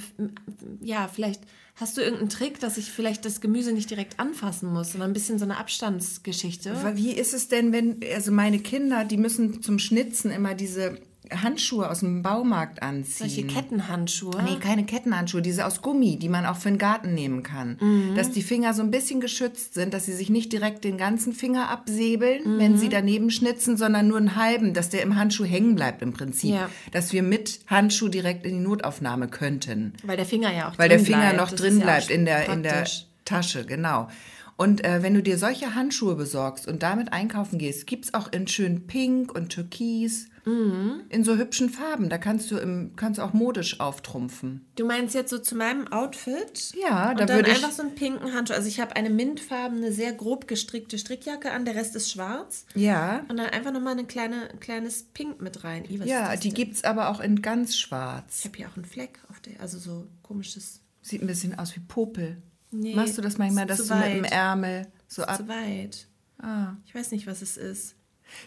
ja, 0.82 1.08
vielleicht 1.08 1.42
hast 1.76 1.96
du 1.98 2.02
irgendeinen 2.02 2.30
Trick, 2.30 2.60
dass 2.60 2.78
ich 2.78 2.92
vielleicht 2.92 3.26
das 3.26 3.42
Gemüse 3.42 3.72
nicht 3.72 3.90
direkt 3.90 4.20
anfassen 4.20 4.74
muss, 4.74 4.92
sondern 4.92 5.12
ein 5.12 5.14
bisschen 5.14 5.38
so 5.38 5.46
eine 5.46 5.58
Abstandsgeschichte. 5.58 6.76
Wie 6.96 7.12
ist 7.12 7.34
es 7.34 7.48
denn, 7.48 7.72
wenn, 7.72 8.00
also 8.14 8.32
meine 8.32 8.60
Kinder, 8.60 9.06
die 9.06 9.18
müssen 9.18 9.62
zum 9.62 9.78
Schnitzen 9.78 10.32
immer 10.32 10.56
diese 10.56 10.98
Handschuhe 11.32 11.90
aus 11.90 12.00
dem 12.02 12.22
Baumarkt 12.24 12.84
anziehen. 12.84 13.30
Solche 13.30 13.48
Kettenhandschuhe. 13.48 14.44
Nee, 14.44 14.58
keine 14.60 14.84
Kettenhandschuhe, 14.86 15.42
diese 15.42 15.66
aus 15.66 15.82
Gummi, 15.82 16.18
die 16.18 16.30
man 16.30 16.46
auch 16.46 16.58
für 16.58 16.70
den 16.70 16.78
Garten 16.78 17.14
nehmen 17.14 17.44
kann. 17.44 17.78
Mhm. 17.80 18.16
Dass 18.16 18.32
die 18.32 18.42
Finger 18.42 18.74
so 18.74 18.82
ein 18.82 18.92
bisschen 18.92 19.22
geschützt 19.22 19.74
sind, 19.74 19.94
dass 19.94 20.06
sie 20.06 20.14
sich 20.14 20.30
nicht 20.30 20.52
direkt 20.52 20.84
den 20.84 20.98
ganzen 20.98 21.34
Finger 21.34 21.70
absäbeln, 21.70 22.42
Mhm. 22.56 22.60
wenn 22.60 22.78
sie 22.78 22.90
daneben 22.90 23.30
schnitzen, 23.32 23.78
sondern 23.78 24.08
nur 24.08 24.18
einen 24.18 24.36
halben, 24.36 24.74
dass 24.74 24.90
der 24.90 25.02
im 25.02 25.16
Handschuh 25.16 25.46
hängen 25.46 25.76
bleibt 25.76 26.02
im 26.02 26.14
Prinzip. 26.14 26.52
Ja. 26.52 26.70
Dass 26.92 27.14
wir 27.14 27.24
mit 27.24 27.60
Handschuh 27.68 28.10
direkt 28.10 28.46
in 28.46 28.54
die 28.58 28.64
Notaufnahme 28.64 29.28
könnten. 29.28 29.94
Weil 30.04 30.18
der 30.18 30.26
Finger 30.26 30.54
ja 30.54 30.70
auch 30.70 30.78
Weil 30.78 30.90
der 30.90 30.98
drin 30.98 31.06
Finger 31.08 31.20
bleibt. 31.22 31.38
noch 31.38 31.50
Das 31.52 31.60
drin 31.62 31.78
ja 31.80 31.84
bleibt 31.86 32.10
in 32.10 32.26
der, 32.26 32.50
in 32.50 32.64
der. 32.64 32.84
Tasche, 33.26 33.66
genau. 33.66 34.10
Und 34.56 34.84
äh, 34.86 35.02
wenn 35.02 35.14
du 35.14 35.24
dir 35.24 35.38
solche 35.38 35.74
Handschuhe 35.76 36.16
besorgst 36.16 36.68
und 36.68 36.84
damit 36.84 37.12
einkaufen 37.12 37.58
gehst, 37.58 37.88
gibt's 37.88 38.14
auch 38.14 38.32
in 38.32 38.48
schön 38.48 38.86
Pink 38.88 39.34
und 39.34 39.50
Türkis, 39.50 40.28
Mhm. 40.46 41.04
in 41.08 41.24
so 41.24 41.38
hübschen 41.38 41.70
Farben. 41.70 42.10
Da 42.10 42.18
kannst 42.18 42.52
du, 42.52 42.58
im, 42.58 42.98
kannst 42.98 43.20
auch 43.22 43.32
modisch 43.32 43.80
auftrumpfen. 43.80 44.66
Du 44.76 44.86
meinst 44.86 45.16
jetzt 45.16 45.30
so 45.30 45.38
zu 45.40 45.56
meinem 45.56 45.88
Outfit? 45.88 46.74
Ja, 46.86 47.12
und 47.12 47.20
da 47.22 47.30
würde 47.30 47.50
ich- 47.50 47.56
einfach 47.56 47.72
so 47.72 47.82
einen 47.84 47.96
pinken 47.96 48.34
Handschuh. 48.34 48.54
Also 48.54 48.68
ich 48.68 48.82
habe 48.82 48.94
eine 48.98 49.10
mintfarbene, 49.10 49.94
sehr 49.94 50.12
grob 50.12 50.48
gestrickte 50.48 50.98
Strickjacke 50.98 51.50
an, 51.52 51.64
der 51.64 51.76
Rest 51.76 51.96
ist 51.96 52.12
schwarz. 52.12 52.66
Ja, 52.76 53.24
Und 53.30 53.38
dann 53.38 53.48
einfach 53.52 53.72
nochmal 53.72 53.98
ein 53.98 54.08
kleine, 54.10 54.50
kleines 54.60 55.04
Pink 55.14 55.42
mit 55.42 55.64
rein. 55.64 55.86
Was 55.98 56.08
ja, 56.10 56.36
die 56.36 56.50
denn? 56.50 56.56
gibt's 56.56 56.84
aber 56.84 57.08
auch 57.10 57.22
in 57.22 57.42
ganz 57.42 57.70
Ich 57.72 57.80
schwarz. 57.80 58.44
habe 58.44 58.58
hier 58.58 58.68
auch 58.68 58.76
einen 58.76 58.86
Fleck 58.86 59.20
auf 59.30 59.40
der, 59.40 59.62
also 59.62 59.78
so 59.80 60.08
komisches. 60.24 60.82
Sieht 61.02 61.22
ein 61.22 61.28
bisschen 61.28 61.58
aus 61.58 61.74
wie 61.76 61.80
Popel. 61.82 62.42
Nee, 62.74 62.96
Machst 62.96 63.18
du 63.18 63.22
das 63.22 63.38
manchmal, 63.38 63.66
dass 63.66 63.86
du 63.88 63.96
mit 63.96 64.06
dem. 64.14 64.24
Ärmel 64.26 64.88
so 65.08 65.24
ab... 65.24 65.38
Zu 65.38 65.48
weit. 65.48 66.08
Ah. 66.40 66.74
Ich 66.86 66.94
weiß 66.96 67.12
nicht, 67.12 67.28
was 67.28 67.42
es 67.42 67.56
ist. 67.58 67.96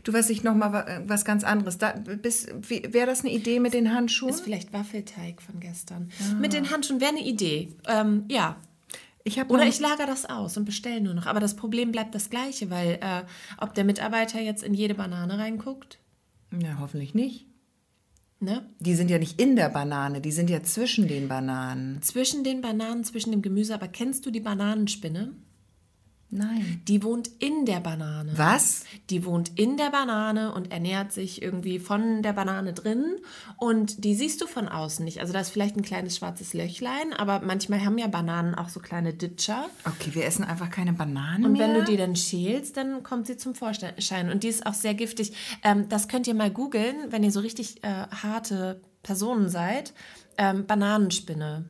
Du 0.03 0.13
weißt 0.13 0.31
ich 0.31 0.43
noch 0.43 0.55
mal 0.55 0.73
wa- 0.73 1.01
was 1.07 1.25
ganz 1.25 1.45
anderes. 1.45 1.79
Da, 1.79 1.95
Wäre 2.05 3.07
das 3.07 3.21
eine 3.21 3.31
Idee 3.33 3.61
mit 3.61 3.73
den 3.73 3.95
Handschuhen? 3.95 4.31
Ist 4.31 4.41
vielleicht 4.41 4.73
Waffelteig 4.73 5.41
von 5.41 5.61
gestern. 5.61 6.11
Ah. 6.21 6.35
Mit 6.35 6.53
den 6.53 6.71
Handschuhen 6.71 7.01
wäre 7.01 7.13
eine 7.13 7.25
Idee. 7.25 7.73
Ähm, 7.87 8.25
ja. 8.29 8.57
Ich 9.23 9.39
habe 9.39 9.53
Oder 9.53 9.65
ich 9.67 9.81
lager 9.81 10.07
das 10.07 10.25
aus 10.25 10.57
und 10.57 10.65
bestelle 10.65 11.01
nur 11.01 11.15
noch. 11.15 11.27
Aber 11.27 11.41
das 11.41 11.57
Problem 11.57 11.91
bleibt 11.93 12.15
das 12.15 12.31
gleiche, 12.31 12.71
weil 12.71 12.99
äh, 13.01 13.23
ob 13.59 13.75
der 13.75 13.85
Mitarbeiter 13.85 14.41
jetzt 14.41 14.63
in 14.63 14.73
jede 14.75 14.95
Banane 14.95 15.39
reinguckt, 15.39 15.99
Ja, 16.57 16.79
hoffentlich 16.79 17.15
nicht. 17.15 17.47
Ne? 18.41 18.69
Die 18.79 18.95
sind 18.95 19.11
ja 19.11 19.19
nicht 19.19 19.41
in 19.41 19.57
der 19.57 19.69
Banane, 19.69 20.21
die 20.21 20.33
sind 20.33 20.51
ja 20.51 20.63
zwischen 20.63 21.09
den 21.09 21.29
Bananen. 21.29 22.01
Zwischen 22.03 22.45
den 22.45 22.61
Bananen, 22.61 23.05
zwischen 23.05 23.31
dem 23.31 23.43
Gemüse. 23.43 23.75
Aber 23.75 23.89
kennst 23.89 24.27
du 24.27 24.31
die 24.31 24.41
Bananenspinne? 24.41 25.33
Nein. 26.29 26.83
Die 26.89 27.03
wohnt 27.03 27.31
in 27.39 27.67
der 27.67 27.81
Banane. 27.81 28.33
Was? 28.35 28.85
Die 29.11 29.25
wohnt 29.25 29.53
in 29.59 29.77
der 29.77 29.91
Banane 29.91 30.53
und 30.53 30.73
ernährt 30.73 31.13
sich 31.13 31.41
irgendwie 31.41 31.79
von 31.79 32.23
der 32.23 32.33
Banane 32.33 32.73
drin. 32.73 33.17
Und 33.59 34.05
die 34.05 34.15
siehst 34.15 34.41
du 34.41 34.47
von 34.47 34.69
außen 34.69 35.05
nicht. 35.05 35.21
Also 35.21 35.33
da 35.33 35.41
ist 35.41 35.51
vielleicht 35.51 35.77
ein 35.77 35.83
kleines 35.83 36.17
schwarzes 36.17 36.53
Löchlein, 36.53 37.13
aber 37.17 37.41
manchmal 37.41 37.85
haben 37.85 37.97
ja 37.97 38.09
Bananen 38.09 38.55
auch 38.57 38.69
so 38.69 38.81
kleine 38.81 39.15
Ditcher. 39.15 39.67
Okay, 39.85 40.15
wir 40.15 40.25
essen 40.25 40.45
einfach 40.45 40.71
keine 40.71 40.93
Bananen 40.93 41.45
Und 41.45 41.53
mehr. 41.53 41.69
wenn 41.69 41.75
du 41.75 41.85
die 41.85 41.97
dann 41.97 42.17
schälst, 42.17 42.77
dann 42.77 43.03
kommt 43.05 43.29
sie 43.29 43.37
zum 43.37 43.55
Vorschein. 43.55 44.31
Und 44.31 44.43
die 44.43 44.49
ist 44.49 44.67
auch 44.67 44.75
sehr 44.75 44.95
giftig. 44.95 45.33
Ähm, 45.63 45.89
das 45.89 46.09
könnt 46.09 46.27
ihr 46.27 46.35
mal 46.35 46.51
googeln, 46.51 46.97
wenn 47.11 47.23
ihr 47.23 47.31
so 47.33 47.41
richtig 47.41 47.85
äh, 47.85 47.89
harte 48.11 48.81
Personen 49.03 49.49
seid. 49.49 49.95
Ähm, 50.39 50.67
Bananenspinne. 50.67 51.65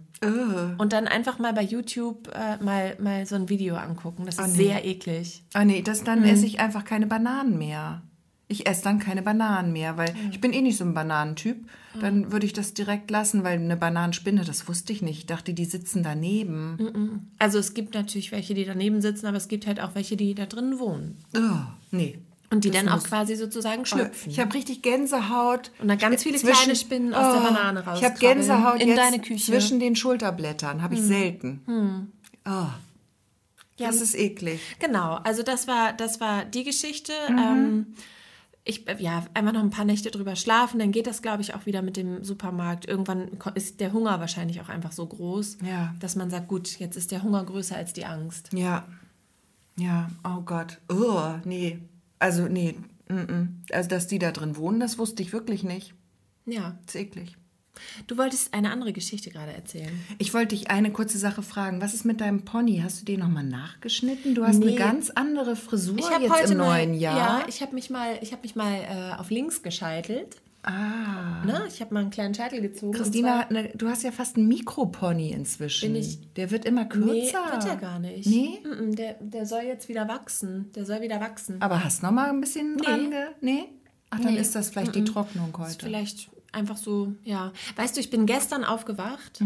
Und 0.78 0.92
dann 0.92 1.06
einfach 1.08 1.38
mal 1.38 1.52
bei 1.52 1.62
YouTube 1.62 2.28
äh, 2.34 2.62
mal, 2.62 2.96
mal 3.00 3.26
so 3.26 3.34
ein 3.34 3.48
Video 3.48 3.76
angucken. 3.76 4.24
Das 4.26 4.38
ist 4.38 4.54
sehr 4.54 4.84
eklig. 4.84 5.42
Ah 5.52 5.64
nee, 5.64 5.82
das, 5.82 6.04
dann 6.04 6.20
Mhm. 6.20 6.24
esse 6.26 6.46
ich 6.46 6.58
einfach 6.60 6.84
keine 6.84 7.06
Bananen 7.06 7.58
mehr. 7.58 8.02
Ich 8.48 8.68
esse 8.68 8.84
dann 8.84 9.00
keine 9.00 9.22
Bananen 9.22 9.72
mehr, 9.72 9.96
weil 9.96 10.12
Mhm. 10.14 10.30
ich 10.30 10.40
bin 10.40 10.52
eh 10.52 10.60
nicht 10.62 10.76
so 10.78 10.84
ein 10.84 10.94
Bananentyp. 10.94 11.66
Dann 12.00 12.30
würde 12.30 12.44
ich 12.46 12.52
das 12.52 12.74
direkt 12.74 13.10
lassen, 13.10 13.42
weil 13.42 13.58
eine 13.58 13.76
Bananenspinne, 13.76 14.44
das 14.44 14.68
wusste 14.68 14.92
ich 14.92 15.00
nicht. 15.00 15.18
Ich 15.20 15.26
dachte, 15.26 15.54
die 15.54 15.64
sitzen 15.64 16.02
daneben. 16.02 17.30
Also 17.38 17.58
es 17.58 17.72
gibt 17.74 17.94
natürlich 17.94 18.32
welche, 18.32 18.52
die 18.54 18.66
daneben 18.66 19.00
sitzen, 19.00 19.26
aber 19.26 19.38
es 19.38 19.48
gibt 19.48 19.66
halt 19.66 19.80
auch 19.80 19.94
welche, 19.94 20.16
die 20.16 20.34
da 20.34 20.44
drin 20.46 20.78
wohnen. 20.78 21.16
Oh, 21.34 21.40
nee. 21.90 22.18
Und 22.50 22.64
die 22.64 22.70
Das 22.70 22.84
dann 22.84 22.88
auch 22.92 23.02
quasi 23.02 23.34
sozusagen 23.34 23.84
schlüpfen. 23.86 24.30
Ich 24.30 24.38
habe 24.38 24.54
richtig 24.54 24.82
Gänsehaut. 24.82 25.72
Und 25.80 25.88
dann 25.88 25.98
ganz 25.98 26.22
viele 26.22 26.38
kleine 26.38 26.76
Spinnen 26.76 27.12
aus 27.12 27.34
der 27.34 27.40
Banane 27.40 27.84
Ich 27.96 28.04
habe 28.04 28.18
Gänsehaut 28.18 28.80
in 28.80 28.88
jetzt 28.88 28.98
deine 28.98 29.20
Küche. 29.20 29.44
zwischen 29.52 29.80
den 29.80 29.96
Schulterblättern. 29.96 30.82
Habe 30.82 30.94
ich 30.94 31.02
selten. 31.02 32.12
Oh. 32.46 32.50
Ja, 33.78 33.88
das 33.88 34.00
ist 34.00 34.14
eklig. 34.14 34.60
Genau, 34.78 35.16
also 35.24 35.42
das 35.42 35.66
war, 35.68 35.92
das 35.92 36.20
war 36.20 36.44
die 36.44 36.64
Geschichte. 36.64 37.12
Mhm. 37.28 37.38
Ähm, 37.38 37.86
ich, 38.64 38.88
äh, 38.88 38.96
ja, 38.98 39.24
einfach 39.34 39.52
noch 39.52 39.60
ein 39.60 39.70
paar 39.70 39.84
Nächte 39.84 40.10
drüber 40.10 40.34
schlafen, 40.34 40.78
dann 40.80 40.92
geht 40.92 41.06
das, 41.06 41.22
glaube 41.22 41.42
ich, 41.42 41.54
auch 41.54 41.66
wieder 41.66 41.82
mit 41.82 41.96
dem 41.96 42.24
Supermarkt. 42.24 42.86
Irgendwann 42.88 43.28
ist 43.54 43.80
der 43.80 43.92
Hunger 43.92 44.18
wahrscheinlich 44.18 44.60
auch 44.60 44.68
einfach 44.68 44.92
so 44.92 45.06
groß, 45.06 45.58
Ja. 45.62 45.94
dass 46.00 46.16
man 46.16 46.30
sagt, 46.30 46.48
gut, 46.48 46.78
jetzt 46.78 46.96
ist 46.96 47.10
der 47.12 47.22
Hunger 47.22 47.44
größer 47.44 47.76
als 47.76 47.92
die 47.92 48.06
Angst. 48.06 48.48
Ja. 48.52 48.84
Ja, 49.78 50.08
oh 50.24 50.40
Gott. 50.40 50.78
Oh, 50.88 51.34
nee. 51.44 51.78
Also, 52.18 52.46
nee. 52.48 52.74
Mm 53.08 53.14
-mm. 53.14 53.48
Also, 53.72 53.88
dass 53.88 54.06
die 54.06 54.18
da 54.18 54.32
drin 54.32 54.56
wohnen, 54.56 54.80
das 54.80 54.98
wusste 54.98 55.22
ich 55.22 55.32
wirklich 55.32 55.62
nicht. 55.62 55.94
Ja, 56.46 56.76
Das 56.86 56.94
ist 56.94 57.00
eklig. 57.00 57.36
du 58.06 58.16
wolltest 58.16 58.54
eine 58.54 58.70
andere 58.70 58.92
Geschichte 58.92 59.30
gerade 59.30 59.52
erzählen. 59.52 59.90
Ich 60.18 60.32
wollte 60.32 60.54
dich 60.56 60.70
eine 60.70 60.90
kurze 60.92 61.18
Sache 61.18 61.42
fragen. 61.42 61.80
Was 61.82 61.92
ist 61.92 62.04
mit 62.04 62.20
deinem 62.20 62.44
Pony? 62.44 62.80
Hast 62.82 63.00
du 63.00 63.04
den 63.04 63.20
nochmal 63.20 63.44
nachgeschnitten? 63.44 64.34
Du 64.34 64.44
hast 64.44 64.58
Nee. 64.58 64.68
eine 64.68 64.76
ganz 64.76 65.10
andere 65.10 65.56
Frisur 65.56 65.98
jetzt 65.98 66.50
im 66.50 66.58
mal, 66.58 66.66
neuen 66.86 66.94
Jahr. 66.94 67.40
ja, 67.40 67.44
ich 67.48 67.60
habe 67.62 67.74
mich 67.74 67.90
mal, 67.90 68.18
ich 68.22 68.32
habe 68.32 68.42
mich 68.42 68.54
mal 68.56 68.74
äh, 68.74 69.20
auf 69.20 69.30
links 69.30 69.62
gescheitelt. 69.62 70.36
Ah. 70.66 71.44
Ne? 71.44 71.62
Ich 71.68 71.80
habe 71.80 71.94
mal 71.94 72.00
einen 72.00 72.10
kleinen 72.10 72.34
Scheitel 72.34 72.60
gezogen. 72.60 72.92
Christina, 72.92 73.46
zwar- 73.48 73.62
du 73.74 73.88
hast 73.88 74.02
ja 74.02 74.10
fast 74.12 74.36
einen 74.36 74.48
Mikropony 74.48 75.30
inzwischen. 75.30 75.92
Bin 75.92 76.00
ich- 76.02 76.32
Der 76.34 76.50
wird 76.50 76.64
immer 76.64 76.84
kürzer. 76.84 77.12
Nee, 77.46 77.52
wird 77.52 77.64
er 77.66 77.76
gar 77.76 77.98
nicht. 77.98 78.26
Nee? 78.26 78.58
Mm 78.64 78.68
-mm, 78.68 78.94
der, 78.96 79.14
der 79.20 79.46
soll 79.46 79.62
jetzt 79.62 79.88
wieder 79.88 80.08
wachsen. 80.08 80.70
Der 80.74 80.84
soll 80.84 81.00
wieder 81.00 81.20
wachsen. 81.20 81.62
Aber 81.62 81.82
hast 81.84 82.02
noch 82.02 82.10
mal 82.10 82.28
ein 82.30 82.40
bisschen 82.40 82.76
dran 82.78 83.10
ge... 83.10 83.26
Nee? 83.40 83.64
Ach, 84.10 84.20
dann 84.20 84.34
Nee. 84.34 84.40
ist 84.40 84.54
das 84.54 84.70
vielleicht 84.70 84.94
die 84.94 85.04
Trocknung 85.04 85.50
Ist 85.50 85.58
heute. 85.58 85.86
vielleicht 85.86 86.30
einfach 86.52 86.76
so, 86.76 87.12
ja. 87.24 87.52
Weißt 87.76 87.96
du, 87.96 88.00
ich 88.00 88.10
bin 88.10 88.24
gestern 88.26 88.64
aufgewacht 88.64 89.40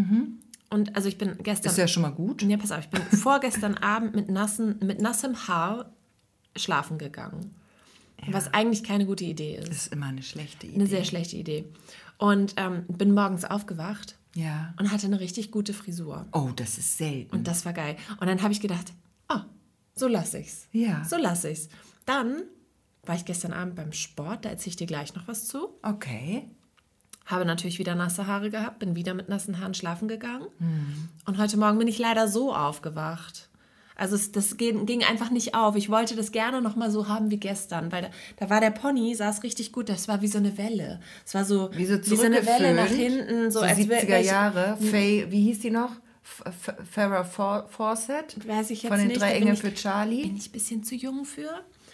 und 0.70 0.94
also 0.96 1.08
ich 1.08 1.18
bin 1.18 1.36
gestern. 1.42 1.70
Ist 1.72 1.78
ja 1.78 1.88
schon 1.88 2.02
mal 2.02 2.10
gut. 2.12 2.42
ja, 2.42 2.56
pass 2.56 2.70
auf, 2.72 2.80
ich 2.80 2.88
bin 2.90 3.02
vorgestern 3.18 3.74
Abend 3.82 4.14
mit, 4.14 4.28
nassen, 4.30 4.76
mit 4.82 5.00
nassem 5.00 5.48
Haar 5.48 5.92
schlafen 6.56 6.98
gegangen. 6.98 7.54
Was 8.28 8.52
eigentlich 8.52 8.84
keine 8.84 9.06
gute 9.06 9.24
Idee 9.24 9.56
ist. 9.56 9.68
Das 9.68 9.76
ist 9.76 9.92
immer 9.92 10.06
eine 10.06 10.22
schlechte 10.22 10.66
Idee. 10.66 10.76
Eine 10.76 10.86
sehr 10.86 11.04
schlechte 11.04 11.36
Idee. 11.36 11.64
Und 12.18 12.54
ähm, 12.56 12.84
bin 12.88 13.14
morgens 13.14 13.44
aufgewacht 13.44 14.16
ja. 14.34 14.74
und 14.78 14.90
hatte 14.90 15.06
eine 15.06 15.20
richtig 15.20 15.50
gute 15.50 15.72
Frisur. 15.72 16.26
Oh, 16.32 16.50
das 16.54 16.78
ist 16.78 16.98
selten. 16.98 17.34
Und 17.34 17.46
das 17.46 17.64
war 17.64 17.72
geil. 17.72 17.96
Und 18.20 18.26
dann 18.26 18.42
habe 18.42 18.52
ich 18.52 18.60
gedacht, 18.60 18.92
oh, 19.28 19.40
so 19.94 20.06
lasse 20.06 20.38
ich's. 20.38 20.68
Ja. 20.72 21.04
So 21.04 21.16
lasse 21.16 21.50
ich's. 21.50 21.68
Dann 22.04 22.42
war 23.04 23.14
ich 23.14 23.24
gestern 23.24 23.52
Abend 23.52 23.76
beim 23.76 23.92
Sport, 23.92 24.44
da 24.44 24.50
erzähle 24.50 24.70
ich 24.70 24.76
dir 24.76 24.86
gleich 24.86 25.14
noch 25.14 25.26
was 25.26 25.46
zu. 25.46 25.70
Okay. 25.82 26.48
Habe 27.26 27.44
natürlich 27.44 27.78
wieder 27.78 27.94
nasse 27.94 28.26
Haare 28.26 28.50
gehabt, 28.50 28.80
bin 28.80 28.96
wieder 28.96 29.14
mit 29.14 29.28
nassen 29.28 29.60
Haaren 29.60 29.74
schlafen 29.74 30.08
gegangen. 30.08 30.46
Hm. 30.58 31.08
Und 31.26 31.38
heute 31.38 31.56
Morgen 31.56 31.78
bin 31.78 31.88
ich 31.88 31.98
leider 31.98 32.28
so 32.28 32.54
aufgewacht. 32.54 33.49
Also 34.00 34.16
es, 34.16 34.32
das 34.32 34.56
ging, 34.56 34.86
ging 34.86 35.04
einfach 35.04 35.30
nicht 35.30 35.54
auf. 35.54 35.76
Ich 35.76 35.90
wollte 35.90 36.16
das 36.16 36.32
gerne 36.32 36.60
noch 36.62 36.74
mal 36.74 36.90
so 36.90 37.06
haben 37.08 37.30
wie 37.30 37.36
gestern, 37.36 37.92
weil 37.92 38.02
da, 38.02 38.08
da 38.38 38.50
war 38.50 38.60
der 38.60 38.70
Pony, 38.70 39.14
saß 39.14 39.42
richtig 39.42 39.72
gut. 39.72 39.88
Das 39.90 40.08
war 40.08 40.22
wie 40.22 40.26
so 40.26 40.38
eine 40.38 40.56
Welle. 40.56 41.00
Es 41.26 41.34
war 41.34 41.44
so 41.44 41.70
Wie 41.74 41.84
so 41.84 41.98
wie 41.98 42.16
so 42.16 42.22
eine 42.22 42.44
Welle 42.46 42.74
nach 42.74 42.86
hinten. 42.88 43.50
So, 43.50 43.60
So 43.60 43.64
als 43.66 43.76
wär- 43.88 44.00
70er 44.02 44.08
wär 44.08 44.20
ich- 44.20 44.26
Jahre. 44.26 44.76
Faye, 44.80 45.26
wie 45.30 45.42
hieß 45.42 45.60
die 45.60 45.70
noch? 45.70 45.90
Farrah 46.90 47.24
Fawcett? 47.24 48.36
Weiß 48.48 48.70
ich 48.70 48.82
jetzt 48.82 48.90
Von 48.90 48.98
den 49.00 49.08
nicht, 49.08 49.20
drei 49.20 49.28
da 49.28 49.34
bin 49.34 49.42
Engel 49.42 49.54
ich- 49.54 49.60
für 49.60 49.74
Charlie? 49.74 50.22
Bin 50.22 50.36
ich 50.36 50.48
ein 50.48 50.52
bisschen 50.52 50.82
zu 50.84 50.94
jung 50.94 51.24
für? 51.24 51.50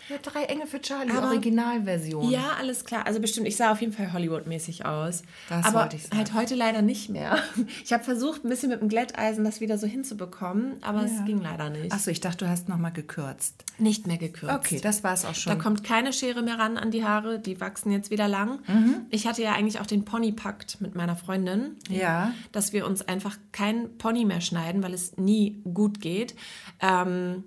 Ja, 0.09 0.17
drei 0.23 0.45
Engel 0.45 0.67
für 0.67 0.81
Charlie, 0.81 1.11
Aber- 1.13 1.29
Originalversion. 1.29 2.31
Ja, 2.31 2.53
alles 2.59 2.85
klar. 2.85 3.07
Also 3.07 3.21
bestimmt, 3.21 3.49
ich 3.49 3.57
sah 3.57 3.73
auf 3.73 3.81
jeden 3.81 3.93
Fall 3.93 4.13
Hollywood-mäßig 4.13 4.85
aus. 4.85 5.23
Das 5.49 5.65
Aber 5.67 5.81
wollte 5.81 5.97
ich 5.97 6.05
sagen. 6.05 6.17
halt 6.17 6.35
heute 6.35 6.55
leider 6.55 6.81
nicht 6.83 7.09
mehr. 7.11 7.39
Ich 7.85 7.93
habe 7.93 8.05
versucht, 8.05 8.45
ein 8.45 8.49
bisschen 8.49 8.71
mit 8.71 8.81
dem 8.81 8.89
Glätteisen 8.89 9.45
das 9.45 9.61
wieder 9.61 9.79
so 9.79 9.87
hinzubekommen, 9.87 10.83
aber 10.83 11.03
es 11.05 11.25
ging 11.25 11.41
leider 11.41 11.71
nicht. 11.71 11.93
Achso, 11.93 12.11
ich 12.11 12.21
dachte, 12.21 12.45
du 12.45 12.49
hast 12.51 12.69
noch 12.69 12.79
mal 12.79 12.91
gekürzt. 12.91 13.65
Nicht 13.79 14.07
mehr 14.07 14.17
gekürzt. 14.19 14.55
Okay, 14.55 14.81
das 14.81 15.03
war 15.05 15.13
es 15.13 15.25
auch 15.25 15.29
Da 15.29 15.35
schon. 15.35 15.59
kommt 15.59 15.85
keine 15.85 16.13
Schere 16.13 16.43
mehr 16.43 16.59
ran 16.59 16.77
an 16.79 16.91
die 16.91 17.05
Haare, 17.05 17.39
die 17.39 17.61
wachsen 17.61 17.91
jetzt 17.93 18.11
wieder 18.11 18.29
lang. 18.29 18.61
Mhm. 18.69 19.07
Ich 19.11 19.27
hatte 19.27 19.43
ja 19.43 19.53
eigentlich 19.53 19.81
auch 19.81 19.87
den 19.87 20.05
Ponypakt 20.05 20.81
mit 20.81 20.95
meiner 20.95 21.17
Freundin, 21.17 21.77
Ja. 21.89 22.33
dass 22.53 22.73
wir 22.73 22.87
uns 22.87 23.03
einfach 23.03 23.37
kein 23.53 23.97
Pony 23.99 24.25
mehr 24.25 24.41
schneiden, 24.41 24.83
weil 24.83 24.95
es 24.95 25.17
nie 25.17 25.61
gut 25.75 26.01
geht. 26.01 26.35
Ähm, 26.81 27.45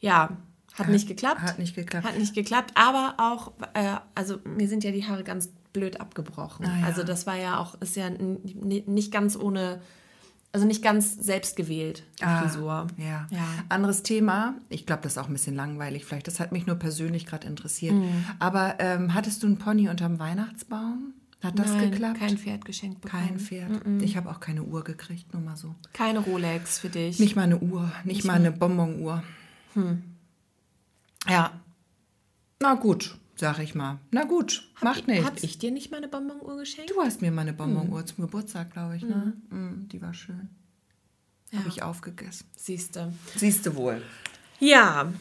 ja, 0.00 0.36
hat 0.78 0.88
nicht 0.88 1.08
geklappt. 1.08 1.40
hat 1.40 1.58
nicht 1.58 1.74
geklappt. 1.74 2.06
Hat 2.06 2.18
nicht 2.18 2.34
geklappt, 2.34 2.72
aber 2.74 3.14
auch, 3.18 3.52
äh, 3.74 3.96
also 4.14 4.38
mir 4.44 4.68
sind 4.68 4.84
ja 4.84 4.92
die 4.92 5.04
Haare 5.06 5.24
ganz 5.24 5.50
blöd 5.72 6.00
abgebrochen. 6.00 6.66
Ah, 6.66 6.80
ja. 6.80 6.86
Also 6.86 7.02
das 7.02 7.26
war 7.26 7.36
ja 7.36 7.58
auch, 7.58 7.80
ist 7.80 7.96
ja 7.96 8.08
nicht 8.10 9.12
ganz 9.12 9.36
ohne, 9.36 9.80
also 10.52 10.66
nicht 10.66 10.82
ganz 10.82 11.14
selbst 11.16 11.54
gewählt, 11.56 12.02
die 12.18 12.24
Ah, 12.24 12.40
Frisur. 12.42 12.86
Ja. 12.96 13.26
Ja. 13.30 13.44
Anderes 13.68 14.02
Thema. 14.02 14.54
Ich 14.70 14.86
glaube, 14.86 15.02
das 15.02 15.12
ist 15.12 15.18
auch 15.18 15.26
ein 15.28 15.32
bisschen 15.34 15.54
langweilig. 15.54 16.04
Vielleicht, 16.06 16.26
das 16.28 16.40
hat 16.40 16.52
mich 16.52 16.66
nur 16.66 16.76
persönlich 16.76 17.26
gerade 17.26 17.46
interessiert. 17.46 17.94
Mhm. 17.94 18.24
Aber 18.38 18.76
ähm, 18.78 19.12
hattest 19.12 19.42
du 19.42 19.46
einen 19.48 19.58
Pony 19.58 19.88
unterm 19.90 20.18
Weihnachtsbaum? 20.18 21.12
Hat 21.44 21.58
das 21.58 21.68
Nein, 21.74 21.90
geklappt? 21.90 22.18
kein 22.18 22.38
Pferd 22.38 22.64
geschenkt 22.64 23.02
bekommen. 23.02 23.26
Kein 23.28 23.38
Pferd. 23.38 23.70
Ich 24.00 24.16
habe 24.16 24.30
auch 24.30 24.40
keine 24.40 24.62
Uhr 24.62 24.82
gekriegt, 24.82 25.34
nur 25.34 25.42
mal 25.42 25.56
so. 25.56 25.74
Keine 25.92 26.20
Rolex 26.20 26.78
für 26.78 26.88
dich. 26.88 27.18
Nicht 27.18 27.36
mal 27.36 27.42
eine 27.42 27.58
Uhr, 27.58 27.92
nicht, 28.04 28.24
mal 28.24 28.32
eine 28.36 28.50
Bonbonuhr. 28.50 29.22
Hm. 29.74 30.02
Ja. 31.28 31.52
Na 32.60 32.74
gut, 32.74 33.18
sag 33.36 33.58
ich 33.58 33.74
mal. 33.74 33.98
Na 34.10 34.24
gut, 34.24 34.68
macht 34.82 35.06
nichts. 35.08 35.26
Hab 35.26 35.42
ich 35.42 35.58
dir 35.58 35.70
nicht 35.70 35.90
mal 35.90 35.98
eine 35.98 36.08
Bonbonuhr 36.08 36.56
geschenkt? 36.56 36.90
Du 36.90 37.00
hast 37.02 37.20
mir 37.22 37.30
mal 37.30 37.42
eine 37.42 37.50
Hm. 37.50 37.56
Bonbonuhr 37.58 38.04
zum 38.06 38.24
Geburtstag, 38.24 38.72
glaube 38.72 38.96
ich. 38.96 39.02
Ne? 39.02 39.34
Mm, 39.50 39.88
die 39.88 40.00
war 40.00 40.14
schön. 40.14 40.48
Ja. 41.52 41.58
Habe 41.60 41.68
ich 41.68 41.82
aufgegessen. 41.82 42.46
Siehste. 42.56 43.12
Siehst 43.36 43.66
du 43.66 43.76
wohl. 43.76 44.02
Ja. 44.58 45.12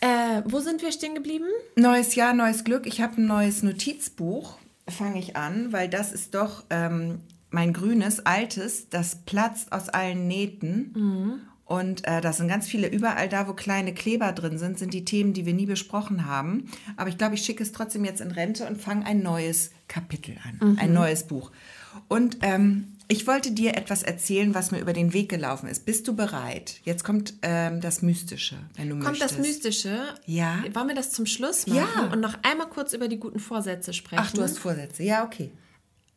Äh, 0.00 0.42
wo 0.44 0.60
sind 0.60 0.82
wir 0.82 0.92
stehen 0.92 1.14
geblieben? 1.14 1.46
Neues 1.76 2.14
Jahr, 2.14 2.34
neues 2.34 2.62
Glück. 2.64 2.86
Ich 2.86 3.00
habe 3.00 3.20
ein 3.20 3.26
neues 3.26 3.62
Notizbuch. 3.62 4.58
Fange 4.86 5.18
ich 5.18 5.34
an, 5.34 5.72
weil 5.72 5.88
das 5.88 6.12
ist 6.12 6.34
doch 6.34 6.64
ähm, 6.68 7.20
mein 7.50 7.72
grünes, 7.72 8.26
altes, 8.26 8.90
das 8.90 9.24
platzt 9.24 9.72
aus 9.72 9.88
allen 9.88 10.28
Nähten. 10.28 11.40
Und 11.66 12.06
äh, 12.06 12.20
da 12.20 12.32
sind 12.34 12.48
ganz 12.48 12.66
viele, 12.66 12.88
überall 12.88 13.28
da, 13.28 13.48
wo 13.48 13.54
kleine 13.54 13.94
Kleber 13.94 14.32
drin 14.32 14.58
sind, 14.58 14.78
sind 14.78 14.92
die 14.92 15.04
Themen, 15.06 15.32
die 15.32 15.46
wir 15.46 15.54
nie 15.54 15.64
besprochen 15.66 16.26
haben. 16.26 16.70
Aber 16.96 17.08
ich 17.08 17.16
glaube, 17.16 17.36
ich 17.36 17.42
schicke 17.42 17.62
es 17.62 17.72
trotzdem 17.72 18.04
jetzt 18.04 18.20
in 18.20 18.30
Rente 18.30 18.66
und 18.66 18.80
fange 18.80 19.06
ein 19.06 19.22
neues 19.22 19.70
Kapitel 19.88 20.36
an, 20.44 20.76
ein 20.78 20.92
neues 20.92 21.22
Buch. 21.24 21.50
Und 22.08 22.38
ähm, 22.42 22.88
ich 23.08 23.26
wollte 23.26 23.52
dir 23.52 23.76
etwas 23.76 24.02
erzählen, 24.02 24.54
was 24.54 24.72
mir 24.72 24.78
über 24.80 24.92
den 24.92 25.12
Weg 25.14 25.28
gelaufen 25.30 25.68
ist. 25.68 25.86
Bist 25.86 26.06
du 26.08 26.14
bereit? 26.16 26.80
Jetzt 26.84 27.02
kommt 27.04 27.34
ähm, 27.42 27.80
das 27.80 28.02
Mystische, 28.02 28.56
wenn 28.76 28.88
du 28.88 28.94
Kommt 28.96 29.18
möchtest. 29.18 29.38
das 29.38 29.38
Mystische? 29.38 29.98
Ja. 30.26 30.62
Wollen 30.72 30.88
wir 30.88 30.94
das 30.94 31.12
zum 31.12 31.24
Schluss 31.24 31.66
machen 31.66 31.78
Ja. 31.96 32.12
und 32.12 32.20
noch 32.20 32.36
einmal 32.42 32.68
kurz 32.68 32.92
über 32.92 33.08
die 33.08 33.18
guten 33.18 33.38
Vorsätze 33.40 33.92
sprechen? 33.94 34.22
Ach, 34.26 34.32
du 34.32 34.42
hast 34.42 34.58
Vorsätze. 34.58 35.02
Ja, 35.02 35.24
okay. 35.24 35.50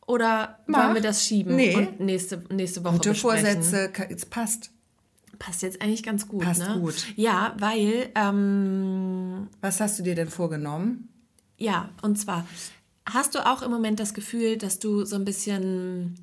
Oder 0.08 0.60
Mach. 0.68 0.84
wollen 0.86 0.96
wir 0.96 1.02
das 1.02 1.26
schieben 1.26 1.56
Nee. 1.56 1.76
und 1.76 2.00
nächste, 2.00 2.44
nächste 2.50 2.84
Woche 2.84 2.94
Gute 2.96 3.10
besprechen? 3.10 3.62
Vorsätze, 3.64 3.92
es 4.10 4.26
passt. 4.26 4.72
Passt 5.40 5.62
jetzt 5.62 5.82
eigentlich 5.82 6.04
ganz 6.04 6.28
gut, 6.28 6.44
Passt 6.44 6.62
ne? 6.62 6.78
gut. 6.80 6.96
Ja, 7.16 7.56
weil, 7.60 8.10
ähm, 8.16 9.48
Was 9.62 9.80
hast 9.80 10.00
du 10.00 10.04
dir 10.04 10.16
denn 10.16 10.30
vorgenommen? 10.30 11.10
ja, 11.60 11.90
und 12.02 12.18
zwar, 12.20 12.46
hast 13.06 13.34
du 13.36 13.46
auch 13.46 13.62
im 13.64 13.72
Moment 13.72 14.00
das 14.00 14.14
Gefühl, 14.14 14.58
dass 14.58 14.78
du 14.80 15.06
so 15.06 15.16
ein 15.16 15.26
bisschen 15.26 16.16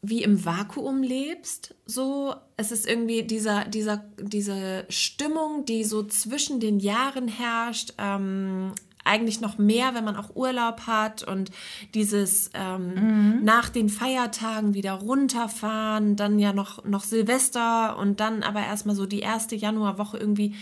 wie 0.00 0.22
im 0.22 0.44
Vakuum 0.44 1.02
lebst? 1.02 1.74
So, 1.84 2.34
es 2.56 2.70
ist 2.72 2.86
irgendwie 2.86 3.24
dieser, 3.24 3.64
dieser, 3.64 4.04
diese 4.20 4.86
Stimmung, 4.88 5.64
die 5.64 5.84
so 5.84 6.02
zwischen 6.04 6.60
den 6.60 6.78
Jahren 6.80 7.28
herrscht, 7.28 7.94
ähm, 7.98 8.72
eigentlich 9.08 9.40
noch 9.40 9.58
mehr, 9.58 9.94
wenn 9.94 10.04
man 10.04 10.16
auch 10.16 10.36
Urlaub 10.36 10.82
hat 10.86 11.22
und 11.22 11.50
dieses 11.94 12.50
ähm, 12.54 13.42
nach 13.42 13.68
den 13.70 13.88
Feiertagen 13.88 14.74
wieder 14.74 14.92
runterfahren, 14.92 16.16
dann 16.16 16.38
ja 16.38 16.52
noch, 16.52 16.84
noch 16.84 17.04
Silvester 17.04 17.96
und 17.98 18.20
dann 18.20 18.42
aber 18.42 18.60
erstmal 18.60 18.94
so 18.94 19.06
die 19.06 19.20
erste 19.20 19.56
Januarwoche 19.56 20.18
irgendwie 20.18 20.54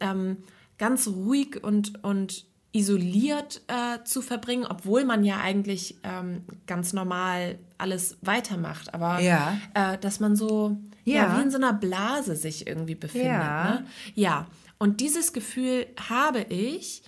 ähm, 0.00 0.38
ganz 0.78 1.06
ruhig 1.06 1.62
und, 1.62 2.02
und 2.02 2.46
isoliert 2.72 3.62
äh, 3.66 4.02
zu 4.04 4.22
verbringen, 4.22 4.64
obwohl 4.68 5.04
man 5.04 5.24
ja 5.24 5.38
eigentlich 5.40 5.96
ähm, 6.04 6.44
ganz 6.66 6.92
normal 6.92 7.58
alles 7.78 8.16
weitermacht. 8.22 8.94
Aber 8.94 9.20
Ja. 9.20 9.58
äh, 9.74 9.98
dass 9.98 10.20
man 10.20 10.36
so 10.36 10.78
ja. 11.04 11.14
Ja. 11.14 11.36
wie 11.38 11.42
in 11.42 11.50
so 11.50 11.56
einer 11.58 11.72
Blase 11.72 12.36
sich 12.36 12.66
irgendwie 12.66 12.94
befindet. 12.94 13.28
Ja. 13.28 13.64
Ne? 13.64 13.86
ja. 14.14 14.46
Und 14.78 15.00
dieses 15.00 15.32
Gefühl 15.32 15.86
habe 16.08 16.42
ich 16.48 17.02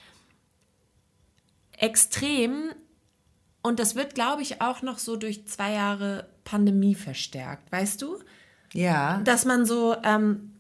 extrem 1.83 2.71
und 3.63 3.79
das 3.79 3.95
wird, 3.95 4.15
glaube 4.15 4.41
ich, 4.43 4.61
auch 4.63 4.83
noch 4.83 4.99
so 4.99 5.17
durch 5.17 5.47
zwei 5.47 5.73
Jahre 5.73 6.29
Pandemie 6.45 6.95
verstärkt, 6.95 7.71
weißt 7.71 8.01
du? 8.03 8.19
Ja. 8.75 9.19
dass 9.25 9.45
man 9.45 9.67
so, 9.67 9.95
ähm, 10.03 10.53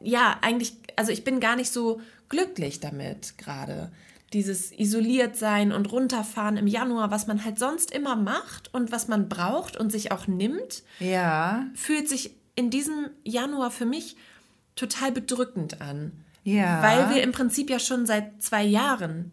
ja, 0.00 0.36
eigentlich, 0.40 0.74
also 0.94 1.10
ich 1.10 1.24
bin 1.24 1.40
gar 1.40 1.56
nicht 1.56 1.72
so 1.72 2.00
glücklich 2.28 2.78
damit 2.78 3.36
gerade. 3.38 3.90
Dieses 4.32 4.70
isoliert 4.72 5.36
sein 5.36 5.72
und 5.72 5.90
runterfahren 5.90 6.56
im 6.56 6.66
Januar, 6.68 7.10
was 7.10 7.26
man 7.26 7.44
halt 7.44 7.58
sonst 7.58 7.90
immer 7.90 8.14
macht 8.14 8.72
und 8.72 8.92
was 8.92 9.08
man 9.08 9.28
braucht 9.28 9.76
und 9.76 9.90
sich 9.90 10.12
auch 10.12 10.28
nimmt, 10.28 10.84
Ja. 11.00 11.66
fühlt 11.74 12.08
sich 12.08 12.34
in 12.54 12.70
diesem 12.70 13.10
Januar 13.24 13.72
für 13.72 13.86
mich 13.86 14.16
total 14.76 15.10
bedrückend 15.10 15.80
an. 15.80 16.12
Ja. 16.44 16.82
Weil 16.82 17.14
wir 17.14 17.22
im 17.24 17.32
Prinzip 17.32 17.68
ja 17.70 17.78
schon 17.80 18.06
seit 18.06 18.42
zwei 18.42 18.62
Jahren 18.62 19.32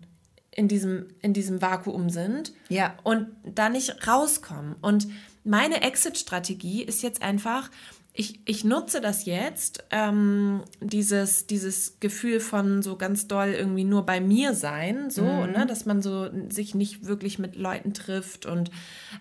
in 0.54 0.68
diesem, 0.68 1.08
in 1.22 1.34
diesem 1.34 1.62
Vakuum 1.62 2.10
sind 2.10 2.52
Ja. 2.70 2.94
und 3.04 3.28
da 3.44 3.70
nicht 3.70 4.08
rauskommen. 4.08 4.76
Und 4.82 5.08
meine 5.44 5.82
Exit-Strategie 5.82 6.84
ist 6.84 7.02
jetzt 7.04 7.22
einfach, 7.22 7.70
ich, 8.14 8.42
ich 8.44 8.66
nutze 8.66 9.00
das 9.00 9.26
jetzt, 9.26 9.86
ähm, 9.92 10.64
dieses, 10.82 11.48
dieses 11.48 12.00
Gefühl 12.02 12.42
von 12.42 12.82
so 12.82 12.98
ganz 12.98 13.28
doll 13.28 13.56
irgendwie 13.58 13.86
nur 13.86 14.06
bei 14.06 14.20
mir 14.20 14.54
sein, 14.54 15.10
so, 15.10 15.24
ne, 15.24 15.66
dass 15.66 15.86
man 15.86 16.02
so 16.02 16.30
sich 16.50 16.76
nicht 16.76 17.06
wirklich 17.06 17.40
mit 17.40 17.56
Leuten 17.56 17.94
trifft 17.94 18.46
und 18.46 18.70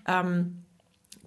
ähm, 0.08 0.64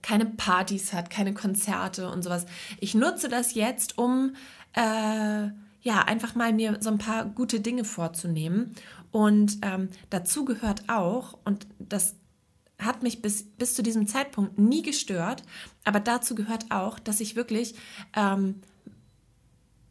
keine 0.01 0.25
Partys 0.25 0.91
hat, 0.91 1.09
keine 1.09 1.33
Konzerte 1.33 2.09
und 2.11 2.21
sowas. 2.23 2.45
Ich 2.81 2.93
nutze 2.93 3.29
das 3.29 3.53
jetzt, 3.53 3.97
um 3.97 4.35
äh, 4.73 5.47
ja 5.81 6.01
einfach 6.05 6.35
mal 6.35 6.51
mir 6.51 6.77
so 6.81 6.89
ein 6.89 6.97
paar 6.97 7.25
gute 7.25 7.61
Dinge 7.61 7.85
vorzunehmen. 7.85 8.75
Und 9.13 9.59
ähm, 9.61 9.89
dazu 10.09 10.43
gehört 10.43 10.89
auch, 10.89 11.37
und 11.45 11.67
das 11.77 12.15
hat 12.79 13.03
mich 13.03 13.21
bis, 13.21 13.43
bis 13.43 13.75
zu 13.75 13.83
diesem 13.83 14.07
Zeitpunkt 14.07 14.57
nie 14.57 14.81
gestört, 14.81 15.43
aber 15.85 15.99
dazu 15.99 16.33
gehört 16.33 16.71
auch, 16.71 16.97
dass 16.97 17.19
ich 17.19 17.35
wirklich 17.35 17.75
ähm, 18.15 18.61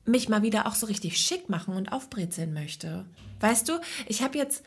mich 0.04 0.28
mal 0.28 0.42
wieder 0.42 0.66
auch 0.66 0.74
so 0.74 0.86
richtig 0.86 1.18
schick 1.18 1.48
machen 1.48 1.74
und 1.74 1.92
aufbrezeln 1.92 2.52
möchte. 2.52 3.06
Weißt 3.38 3.68
du, 3.68 3.74
ich 4.08 4.24
habe 4.24 4.36
jetzt, 4.36 4.64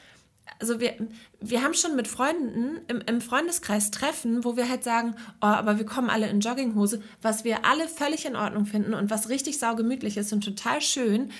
also 0.57 0.79
wir, 0.79 0.95
wir 1.41 1.61
haben 1.61 1.73
schon 1.73 1.97
mit 1.97 2.07
Freunden 2.07 2.79
im, 2.87 3.01
im 3.01 3.19
Freundeskreis 3.19 3.91
Treffen, 3.91 4.45
wo 4.45 4.55
wir 4.55 4.69
halt 4.69 4.85
sagen, 4.85 5.15
oh, 5.41 5.47
aber 5.47 5.77
wir 5.77 5.85
kommen 5.85 6.09
alle 6.09 6.29
in 6.29 6.39
Jogginghose, 6.39 7.01
was 7.21 7.43
wir 7.43 7.65
alle 7.65 7.89
völlig 7.89 8.25
in 8.25 8.37
Ordnung 8.37 8.65
finden 8.65 8.93
und 8.93 9.09
was 9.09 9.27
richtig 9.27 9.59
saugemütlich 9.59 10.15
ist 10.15 10.31
und 10.31 10.45
total 10.45 10.79
schön. 10.79 11.33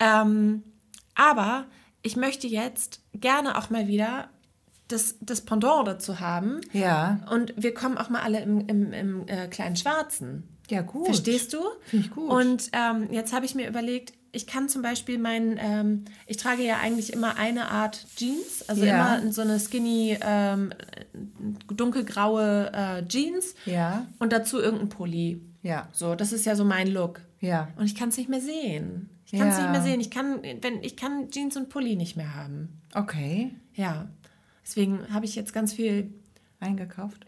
Ähm, 0.00 0.64
aber 1.14 1.64
ich 2.02 2.16
möchte 2.16 2.46
jetzt 2.46 3.00
gerne 3.12 3.56
auch 3.58 3.70
mal 3.70 3.88
wieder 3.88 4.28
das, 4.88 5.16
das 5.20 5.42
Pendant 5.42 5.86
dazu 5.86 6.20
haben. 6.20 6.60
Ja. 6.72 7.20
Und 7.30 7.52
wir 7.56 7.74
kommen 7.74 7.98
auch 7.98 8.08
mal 8.08 8.22
alle 8.22 8.40
im, 8.40 8.60
im, 8.68 8.92
im 8.92 9.28
äh, 9.28 9.48
kleinen 9.48 9.76
Schwarzen. 9.76 10.48
Ja, 10.70 10.82
gut. 10.82 11.06
Verstehst 11.06 11.52
du? 11.52 11.58
Finde 11.86 12.06
ich 12.06 12.12
gut. 12.12 12.30
Und 12.30 12.70
ähm, 12.72 13.08
jetzt 13.12 13.32
habe 13.34 13.44
ich 13.46 13.54
mir 13.54 13.68
überlegt, 13.68 14.12
ich 14.32 14.46
kann 14.46 14.68
zum 14.68 14.82
Beispiel 14.82 15.18
mein, 15.18 15.58
ähm, 15.60 16.04
ich 16.26 16.36
trage 16.36 16.62
ja 16.62 16.76
eigentlich 16.78 17.12
immer 17.14 17.36
eine 17.36 17.70
Art 17.70 18.04
Jeans, 18.16 18.68
also 18.68 18.84
Ja. 18.84 19.16
immer 19.16 19.32
so 19.32 19.40
eine 19.40 19.58
skinny, 19.58 20.18
ähm, 20.20 20.72
dunkelgraue 21.74 22.70
äh, 22.72 23.06
Jeans 23.08 23.54
Ja. 23.64 24.06
und 24.18 24.32
dazu 24.32 24.58
irgendein 24.60 24.88
Pulli. 24.88 25.42
Ja. 25.62 25.88
So, 25.92 26.14
das 26.14 26.32
ist 26.32 26.44
ja 26.46 26.54
so 26.56 26.64
mein 26.64 26.88
Look. 26.88 27.20
Ja. 27.40 27.68
Und 27.76 27.86
ich 27.86 27.94
kann 27.94 28.08
es 28.10 28.16
nicht 28.16 28.28
mehr 28.28 28.40
sehen. 28.40 29.10
Ich 29.30 29.38
kann 29.38 29.48
es 29.48 29.56
Ja. 29.58 29.62
nicht 29.62 29.72
mehr 29.72 29.82
sehen. 29.82 30.00
Ich 30.00 30.10
kann, 30.10 30.42
wenn, 30.42 30.82
ich 30.82 30.96
kann 30.96 31.30
Jeans 31.30 31.56
und 31.56 31.68
Pulli 31.68 31.96
nicht 31.96 32.16
mehr 32.16 32.34
haben. 32.34 32.80
Okay. 32.94 33.54
Ja. 33.74 34.08
Deswegen 34.64 35.12
habe 35.12 35.26
ich 35.26 35.34
jetzt 35.34 35.52
ganz 35.52 35.72
viel 35.72 36.12
Eingekauft. 36.60 37.26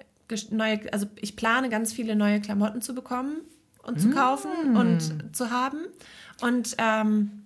neue, 0.50 0.92
also 0.92 1.06
ich 1.16 1.36
plane 1.36 1.68
ganz 1.68 1.92
viele 1.92 2.16
neue 2.16 2.40
Klamotten 2.40 2.80
zu 2.80 2.94
bekommen 2.94 3.38
und 3.82 4.00
zu 4.00 4.10
kaufen 4.10 4.76
und 4.76 5.34
zu 5.36 5.50
haben. 5.50 5.78
Und 6.40 6.74
ähm, 6.78 7.42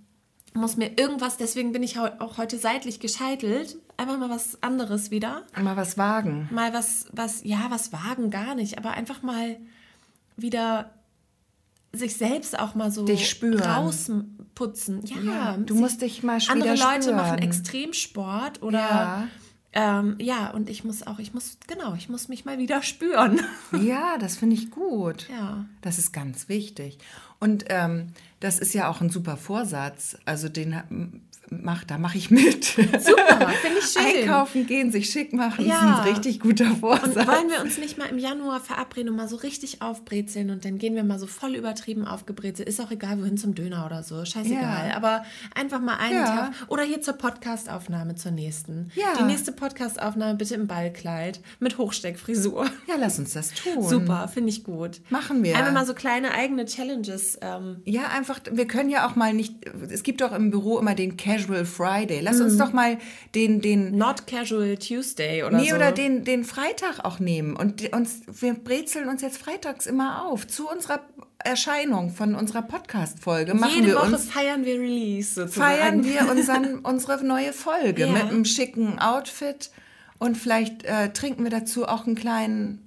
muss 0.53 0.77
mir 0.77 0.99
irgendwas, 0.99 1.37
deswegen 1.37 1.73
bin 1.73 1.83
ich 1.83 1.99
auch 1.99 2.38
heute 2.38 2.59
seitlich 2.59 3.01
gescheitelt. 3.01 3.77
Einfach 3.97 4.19
mal 4.19 4.31
was 4.31 4.62
anderes 4.62 5.11
wieder. 5.11 5.45
Mal 5.61 5.77
was 5.77 5.99
wagen. 5.99 6.49
Mal 6.53 6.73
was, 6.73 7.07
was, 7.12 7.43
ja, 7.45 7.67
was 7.71 7.93
wagen 7.93 8.31
gar 8.31 8.55
nicht, 8.55 8.79
aber 8.79 8.93
einfach 8.93 9.23
mal 9.23 9.57
wieder 10.37 10.90
sich 11.93 12.17
selbst 12.17 12.59
auch 12.59 12.75
mal 12.75 12.90
so 12.90 13.05
Dich 13.05 13.29
spüren. 13.29 13.59
Rausputzen. 14.59 15.03
Ja, 15.05 15.23
Ja, 15.23 15.57
du 15.57 15.75
musst 15.75 16.03
dich 16.03 16.23
mal 16.23 16.38
sch- 16.38 16.51
Andere 16.51 16.75
Leute 16.75 17.12
machen 17.12 17.38
spüren. 17.38 17.38
Extremsport 17.43 18.62
oder 18.62 18.79
Ja. 18.79 19.29
ähm, 19.73 20.17
ja, 20.21 20.51
und 20.51 20.71
ich 20.71 20.85
muss 20.85 21.07
auch, 21.07 21.19
ich 21.19 21.35
muss, 21.35 21.59
genau, 21.67 21.95
ich 21.95 22.09
muss 22.09 22.29
mich 22.29 22.45
mal 22.45 22.59
wieder 22.59 22.83
spüren. 22.83 23.40
Ja, 23.81 24.17
das 24.19 24.37
finde 24.37 24.57
ich 24.57 24.71
gut. 24.71 25.29
Ja. 25.31 25.64
Das 25.83 25.99
ist 25.99 26.12
ganz 26.12 26.49
wichtig. 26.49 26.99
Und 27.40 27.64
ähm, 27.69 28.09
das 28.40 28.59
ist 28.59 28.75
ja 28.75 28.88
auch 28.88 29.01
ein 29.01 29.11
super 29.11 29.37
Vorsatz. 29.37 30.17
Also 30.25 30.49
den 30.49 31.23
ha- 31.50 31.54
m- 31.54 31.61
mach, 31.62 31.85
da 31.85 31.98
mache 31.98 32.18
ich 32.18 32.30
mit. 32.30 32.64
Super, 32.64 32.85
finde 33.62 33.78
ich 33.78 33.85
schön. 33.87 34.02
Einkaufen 34.22 34.66
gehen, 34.66 34.90
sich 34.92 35.11
schick 35.11 35.33
machen, 35.33 35.66
Ja. 35.66 35.74
ist 35.74 35.83
ein 36.07 36.09
richtig 36.14 36.40
guter 36.40 36.66
Und 36.66 36.78
Vorsatz. 36.80 37.14
wollen 37.26 37.50
wir 37.50 37.61
uns 37.62 37.78
nicht 37.78 37.98
mal 37.98 38.07
im 38.07 38.18
Januar 38.18 38.61
verabreden 38.61 39.11
und 39.11 39.16
mal 39.16 39.28
so 39.28 39.37
richtig 39.37 39.83
aufbrezeln 39.83 40.50
und 40.50 40.64
dann 40.64 40.78
gehen 40.78 40.94
wir 40.94 41.04
mal 41.04 41.18
so 41.18 41.26
voll 41.26 41.54
übertrieben 41.54 42.07
aufgebrezelt. 42.07 42.68
Ist 42.68 42.80
auch 42.80 42.90
egal, 42.90 43.20
wohin 43.20 43.37
zum 43.37 43.54
Döner 43.54 43.87
oder 43.87 44.02
so. 44.02 44.24
Scheißegal. 44.24 44.88
Ja. 44.90 44.96
Aber 44.96 45.24
einfach 45.54 45.80
mal 45.80 45.96
einen 45.96 46.14
Ja. 46.16 46.24
Tag. 46.26 46.52
Oder 46.68 46.83
hier 46.85 47.00
zur 47.02 47.14
Podcastaufnahme 47.14 48.14
zur 48.14 48.33
nächsten. 48.33 48.90
Ja. 48.94 49.14
Die 49.18 49.24
nächste 49.24 49.52
Podcastaufnahme 49.52 50.35
bitte 50.37 50.54
im 50.54 50.66
Ballkleid 50.66 51.40
mit 51.61 51.78
Hochsteckfrisur. 51.78 52.64
ja, 52.88 52.94
lass 52.98 53.18
uns 53.18 53.33
das 53.35 53.52
tun. 53.52 53.83
Super, 53.83 54.28
finde 54.28 54.48
ich 54.50 54.64
gut. 54.64 55.00
Machen 55.11 55.42
wir. 55.42 55.57
Einfach 55.57 55.72
mal 55.72 55.87
so 55.87 55.94
kleine 55.94 56.33
eigene 56.33 56.64
Challenges. 56.66 57.38
Ähm, 57.40 57.83
Ja, 57.85 58.09
einfach, 58.09 58.40
wir 58.50 58.66
können 58.66 58.90
ja 58.90 59.07
auch 59.07 59.16
mal 59.16 59.33
nicht, 59.33 59.54
es 59.90 60.02
gibt 60.02 60.20
doch 60.20 60.33
im 60.33 60.50
Büro 60.50 60.78
immer 60.78 60.94
den 60.94 61.16
Casual 61.16 61.43
Friday. 61.64 62.20
Lass 62.20 62.40
uns 62.40 62.57
doch 62.57 62.72
mal 62.72 62.98
den, 63.35 63.61
den, 63.61 63.96
Not 63.96 64.26
Casual 64.26 64.76
Tuesday 64.76 65.42
oder 65.44 65.59
nee, 65.59 65.70
so. 65.70 65.76
oder 65.76 65.92
den, 65.92 66.24
den 66.24 66.44
Freitag 66.44 67.04
auch 67.04 67.18
nehmen. 67.18 67.57
Und 67.57 67.92
uns, 67.92 68.22
wir 68.26 68.54
brezeln 68.54 69.09
uns 69.09 69.22
jetzt 69.22 69.38
freitags 69.38 69.87
immer 69.87 70.26
auf. 70.26 70.46
Zu 70.46 70.68
unserer 70.68 71.00
Erscheinung 71.38 72.11
von 72.11 72.35
unserer 72.35 72.62
Podcast-Folge 72.62 73.54
machen 73.54 73.74
Jede 73.76 73.88
wir 73.88 73.96
Woche 73.96 74.12
uns, 74.14 74.24
feiern 74.30 74.64
wir 74.64 74.80
Release 74.80 75.35
sozusagen. 75.35 75.76
feiern 75.76 76.04
wir 76.04 76.30
unseren, 76.30 76.78
unsere 76.80 77.24
neue 77.24 77.52
Folge 77.52 78.07
Ja. 78.07 78.12
mit 78.12 78.22
einem 78.22 78.44
schicken 78.44 78.98
Outfit. 78.98 79.70
Und 80.18 80.37
vielleicht 80.37 80.85
äh, 80.85 81.12
trinken 81.12 81.42
wir 81.44 81.50
dazu 81.50 81.87
auch 81.87 82.07
einen 82.07 82.14
kleinen, 82.14 82.84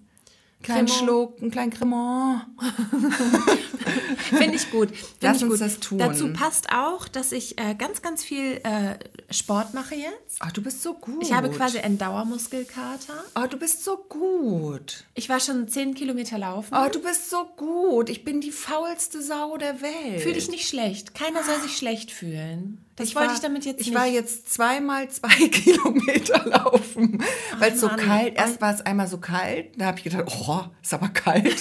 kleinen 0.64 0.88
Cremant. 0.88 1.04
Schluck, 1.04 1.42
einen 1.42 1.52
kleinen 1.52 1.72
Cremant. 1.72 2.46
Finde 4.18 4.56
ich 4.56 4.70
gut. 4.72 4.90
Find 4.90 5.16
Lass 5.22 5.38
ich 5.38 5.44
uns 5.44 5.52
gut. 5.54 5.62
das 5.62 5.80
tun. 5.80 5.98
Dazu 5.98 6.34
passt 6.34 6.72
auch, 6.72 7.08
dass 7.08 7.32
ich 7.32 7.58
äh, 7.60 7.76
ganz, 7.76 8.02
ganz 8.02 8.24
viel 8.24 8.60
äh, 8.64 8.98
Sport 9.32 9.74
mache 9.74 9.96
jetzt. 9.96 10.40
Oh, 10.44 10.50
du 10.54 10.62
bist 10.62 10.84
so 10.84 10.94
gut. 10.96 11.24
Ich 11.24 11.34
habe 11.34 11.50
quasi 11.50 11.80
einen 11.80 11.98
Dauermuskelkater. 11.98 13.24
Oh, 13.36 13.48
du 13.48 13.58
bist 13.58 13.84
so 13.84 13.98
gut. 14.10 15.06
Ich 15.16 15.30
war 15.30 15.40
schon 15.40 15.68
10 15.68 15.94
Kilometer 15.96 16.38
laufen. 16.38 16.74
Oh, 16.76 16.90
du 16.92 17.02
bist 17.02 17.30
so 17.30 17.46
gut. 17.56 18.10
Ich 18.10 18.24
bin 18.24 18.42
die 18.42 18.52
faulste 18.52 19.22
Sau 19.22 19.58
der 19.58 19.82
Welt. 19.82 20.22
Fühl 20.22 20.34
dich 20.34 20.50
nicht 20.50 20.68
schlecht. 20.68 21.14
Keiner 21.14 21.44
soll 21.44 21.62
sich 21.62 21.78
schlecht 21.78 22.12
fühlen. 22.12 22.84
Das 22.98 23.08
Ich 23.10 23.16
wollte 23.16 23.28
war- 23.30 23.36
ich 23.36 23.42
damit 23.42 23.64
jetzt 23.66 23.80
ich 23.80 23.88
nicht. 23.88 23.96
war 23.96 24.08
jetzt 24.08 24.52
zweimal 24.52 25.08
zwei 25.10 25.30
Kilometer 25.50 26.46
laufen, 26.48 27.24
weil 27.60 27.72
es 27.74 27.80
so 27.80 27.88
kalt. 27.90 28.36
Erst 28.36 28.60
war 28.60 28.74
es 28.74 28.82
einmal 28.82 29.08
so 29.08 29.20
kalt, 29.20 29.68
da 29.78 29.86
habe 29.86 30.00
ich 30.00 30.04
gedacht, 30.04 30.26
oh, 30.28 30.62
ist 30.82 30.94
aber 30.96 31.10
kalt. 31.10 31.56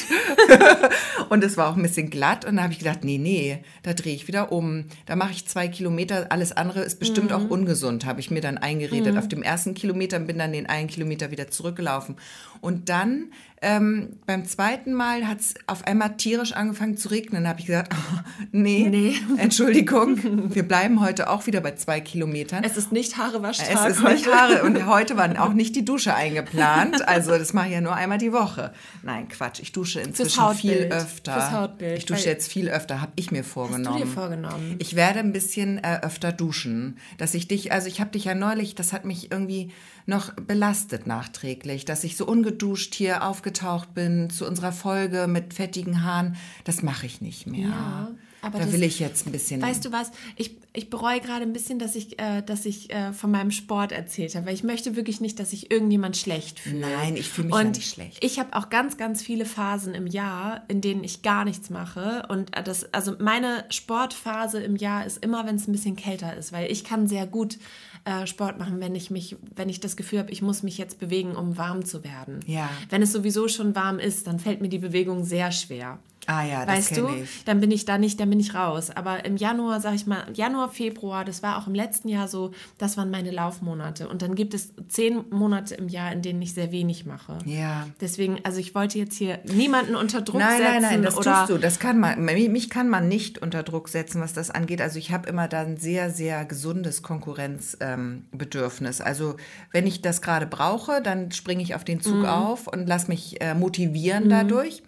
und 1.28 1.44
es 1.44 1.56
war 1.56 1.68
auch 1.70 1.76
ein 1.76 1.82
bisschen 1.82 2.10
glatt 2.10 2.44
und 2.44 2.56
da 2.56 2.62
habe 2.62 2.72
ich 2.72 2.78
gedacht, 2.78 3.04
nee, 3.04 3.18
nee, 3.18 3.62
da 3.82 3.92
drehe 3.92 4.14
ich 4.14 4.28
wieder 4.28 4.50
um. 4.52 4.86
Da 5.06 5.16
mache 5.16 5.32
ich 5.32 5.46
zwei 5.46 5.68
Kilometer. 5.68 6.26
Alles 6.30 6.52
andere 6.52 6.80
ist 6.80 6.98
bestimmt 6.98 7.30
Mhm. 7.30 7.36
auch 7.36 7.50
ungesund, 7.50 8.06
habe 8.06 8.20
ich 8.20 8.30
mir 8.30 8.40
dann 8.40 8.58
eingeredet. 8.58 9.16
Auf 9.18 9.28
dem 9.28 9.42
ersten 9.42 9.74
Kilometer 9.74 10.16
und 10.16 10.26
bin 10.26 10.38
dann 10.38 10.52
den 10.52 10.66
einen 10.66 10.88
Kilometer 10.88 11.30
wieder 11.30 11.50
zurückgelaufen. 11.50 12.16
Und 12.60 12.88
dann 12.88 13.30
ähm, 13.66 14.18
beim 14.26 14.44
zweiten 14.46 14.94
Mal 14.94 15.26
hat 15.26 15.40
es 15.40 15.54
auf 15.66 15.86
einmal 15.86 16.16
tierisch 16.16 16.52
angefangen 16.52 16.96
zu 16.96 17.08
regnen. 17.08 17.42
Da 17.44 17.50
habe 17.50 17.60
ich 17.60 17.66
gesagt, 17.66 17.92
oh, 17.94 18.18
nee, 18.52 18.86
Nee. 18.88 19.14
Entschuldigung, 19.38 20.54
wir 20.54 20.62
bleiben 20.66 21.00
heute 21.00 21.28
auch 21.28 21.46
wieder 21.46 21.60
bei 21.60 21.72
zwei 21.72 22.00
Kilometern. 22.00 22.62
es 22.64 22.76
ist 22.76 22.92
nicht 22.92 23.16
Haarewasch 23.18 23.58
Es 23.60 23.84
ist 23.96 24.02
nicht 24.02 24.26
Haare 24.32 24.62
und 24.62 24.86
heute 24.94 25.16
war 25.16 25.28
auch 25.44 25.52
nicht 25.52 25.74
die 25.74 25.84
Dusche 25.84 26.14
eingeplant. 26.14 27.06
Also 27.08 27.32
das 27.32 27.52
mache 27.52 27.66
ich 27.66 27.72
ja 27.72 27.80
nur 27.80 27.94
einmal 27.94 28.18
die 28.18 28.32
Woche. 28.32 28.72
Nein, 29.02 29.28
Quatsch. 29.28 29.60
Ich 29.60 29.72
dusche 29.72 30.00
inzwischen 30.00 30.54
viel 30.54 30.88
öfter. 30.92 31.32
Fürs 31.34 31.50
Hautbild, 31.50 31.98
Ich 31.98 32.06
dusche 32.06 32.20
weil- 32.26 32.32
jetzt 32.32 32.50
viel 32.52 32.68
öfter, 32.70 33.00
habe 33.00 33.12
ich 33.16 33.30
mir 33.32 33.42
vorgenommen. 33.44 33.98
dir 33.98 34.06
vorgenommen? 34.06 34.76
Ich 34.78 34.94
werde 34.96 35.18
ein 35.18 35.32
bisschen 35.32 35.78
äh, 35.78 36.00
öfter 36.02 36.30
duschen, 36.32 36.98
dass 37.18 37.34
ich 37.34 37.48
dich, 37.48 37.72
also 37.72 37.88
ich 37.88 38.00
habe 38.00 38.10
dich 38.10 38.24
ja 38.24 38.34
neulich, 38.34 38.74
das 38.74 38.92
hat 38.92 39.04
mich 39.04 39.32
irgendwie 39.32 39.72
noch 40.06 40.32
belastet 40.34 41.06
nachträglich, 41.06 41.84
dass 41.84 42.04
ich 42.04 42.16
so 42.16 42.26
ungeduscht 42.26 42.94
hier 42.94 43.26
aufgetaucht 43.26 43.92
bin 43.94 44.30
zu 44.30 44.46
unserer 44.46 44.72
Folge 44.72 45.26
mit 45.26 45.52
fettigen 45.54 46.04
Haaren. 46.04 46.36
Das 46.64 46.82
mache 46.82 47.06
ich 47.06 47.20
nicht 47.20 47.46
mehr. 47.46 47.68
Ja, 47.68 48.08
aber 48.42 48.58
da 48.58 48.64
das- 48.64 48.72
will 48.72 48.84
ich 48.84 49.00
jetzt 49.00 49.26
ein 49.26 49.32
bisschen. 49.32 49.60
Weißt 49.60 49.84
du 49.84 49.90
was? 49.90 50.12
Ich, 50.36 50.56
ich 50.72 50.90
bereue 50.90 51.20
gerade 51.20 51.42
ein 51.42 51.52
bisschen, 51.52 51.80
dass 51.80 51.96
ich, 51.96 52.20
äh, 52.20 52.42
dass 52.42 52.64
ich 52.66 52.92
äh, 52.92 53.12
von 53.12 53.32
meinem 53.32 53.50
Sport 53.50 53.90
erzählt 53.90 54.36
habe, 54.36 54.46
weil 54.46 54.54
ich 54.54 54.62
möchte 54.62 54.94
wirklich 54.94 55.20
nicht, 55.20 55.40
dass 55.40 55.50
sich 55.50 55.72
irgendjemand 55.72 56.16
schlecht 56.16 56.60
fühlt. 56.60 56.80
Nein, 56.80 57.16
ich 57.16 57.28
fühle 57.28 57.48
mich 57.48 57.56
Und 57.56 57.62
ja 57.64 57.70
nicht 57.70 57.90
schlecht. 57.92 58.22
Ich 58.24 58.38
habe 58.38 58.54
auch 58.54 58.68
ganz, 58.70 58.96
ganz 58.96 59.22
viele 59.22 59.44
Phasen 59.46 59.94
im 59.94 60.06
Jahr, 60.06 60.62
in 60.68 60.80
denen 60.80 61.02
ich 61.02 61.22
gar 61.22 61.44
nichts 61.44 61.70
mache. 61.70 62.24
Und 62.28 62.56
äh, 62.56 62.62
das, 62.62 62.92
also 62.94 63.16
meine 63.18 63.64
Sportphase 63.70 64.60
im 64.62 64.76
Jahr 64.76 65.04
ist 65.04 65.24
immer, 65.24 65.46
wenn 65.46 65.56
es 65.56 65.66
ein 65.66 65.72
bisschen 65.72 65.96
kälter 65.96 66.36
ist, 66.36 66.52
weil 66.52 66.70
ich 66.70 66.84
kann 66.84 67.08
sehr 67.08 67.26
gut 67.26 67.58
äh, 68.06 68.26
Sport 68.26 68.58
machen, 68.58 68.80
wenn 68.80 68.94
ich 68.94 69.10
mich, 69.10 69.36
wenn 69.54 69.68
ich 69.68 69.80
das 69.80 69.96
Gefühl 69.96 70.20
habe, 70.20 70.30
ich 70.30 70.40
muss 70.40 70.62
mich 70.62 70.78
jetzt 70.78 70.98
bewegen, 70.98 71.34
um 71.34 71.58
warm 71.58 71.84
zu 71.84 72.04
werden. 72.04 72.40
Ja. 72.46 72.70
Wenn 72.88 73.02
es 73.02 73.12
sowieso 73.12 73.48
schon 73.48 73.74
warm 73.74 73.98
ist, 73.98 74.26
dann 74.26 74.38
fällt 74.38 74.60
mir 74.60 74.68
die 74.68 74.78
Bewegung 74.78 75.24
sehr 75.24 75.50
schwer. 75.50 75.98
Ah 76.26 76.44
ja, 76.44 76.66
das 76.66 76.76
weißt 76.76 76.96
du, 76.96 77.08
ich. 77.08 77.44
dann 77.44 77.60
bin 77.60 77.70
ich 77.70 77.84
da 77.84 77.98
nicht, 77.98 78.18
dann 78.18 78.30
bin 78.30 78.40
ich 78.40 78.54
raus. 78.54 78.90
Aber 78.90 79.24
im 79.24 79.36
Januar, 79.36 79.80
sag 79.80 79.94
ich 79.94 80.06
mal, 80.06 80.24
Januar, 80.34 80.68
Februar, 80.68 81.24
das 81.24 81.42
war 81.42 81.58
auch 81.58 81.66
im 81.66 81.74
letzten 81.74 82.08
Jahr 82.08 82.26
so, 82.28 82.50
das 82.78 82.96
waren 82.96 83.10
meine 83.10 83.30
Laufmonate. 83.30 84.08
Und 84.08 84.22
dann 84.22 84.34
gibt 84.34 84.54
es 84.54 84.72
zehn 84.88 85.24
Monate 85.30 85.74
im 85.76 85.88
Jahr, 85.88 86.12
in 86.12 86.22
denen 86.22 86.42
ich 86.42 86.54
sehr 86.54 86.72
wenig 86.72 87.06
mache. 87.06 87.38
Ja. 87.44 87.86
Deswegen, 88.00 88.40
also 88.42 88.58
ich 88.58 88.74
wollte 88.74 88.98
jetzt 88.98 89.16
hier 89.16 89.38
niemanden 89.44 89.94
unter 89.94 90.20
Druck 90.20 90.40
Nein, 90.40 90.58
setzen 90.58 90.72
nein, 90.72 90.82
nein, 90.82 91.02
das 91.02 91.16
oder 91.16 91.40
tust 91.40 91.50
du. 91.50 91.58
Das 91.58 91.78
kann 91.78 92.00
man, 92.00 92.24
mich 92.24 92.70
kann 92.70 92.88
man 92.88 93.06
nicht 93.08 93.38
unter 93.38 93.62
Druck 93.62 93.88
setzen, 93.88 94.20
was 94.20 94.32
das 94.32 94.50
angeht. 94.50 94.80
Also 94.80 94.98
ich 94.98 95.12
habe 95.12 95.28
immer 95.28 95.46
da 95.48 95.60
ein 95.60 95.76
sehr, 95.76 96.10
sehr 96.10 96.44
gesundes 96.44 97.02
Konkurrenzbedürfnis. 97.02 99.00
also 99.00 99.36
wenn 99.72 99.86
ich 99.86 100.02
das 100.02 100.22
gerade 100.22 100.46
brauche, 100.46 101.00
dann 101.02 101.30
springe 101.32 101.62
ich 101.62 101.74
auf 101.74 101.84
den 101.84 102.00
Zug 102.00 102.24
auf 102.24 102.66
und 102.66 102.86
lass 102.86 103.08
mich 103.08 103.40
äh, 103.40 103.54
motivieren 103.54 104.28
dadurch. 104.28 104.82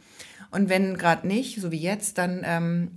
Und 0.51 0.69
wenn 0.69 0.97
gerade 0.97 1.27
nicht, 1.27 1.61
so 1.61 1.71
wie 1.73 1.81
jetzt, 1.81 2.19
dann 2.19 2.43
ähm, 2.45 2.91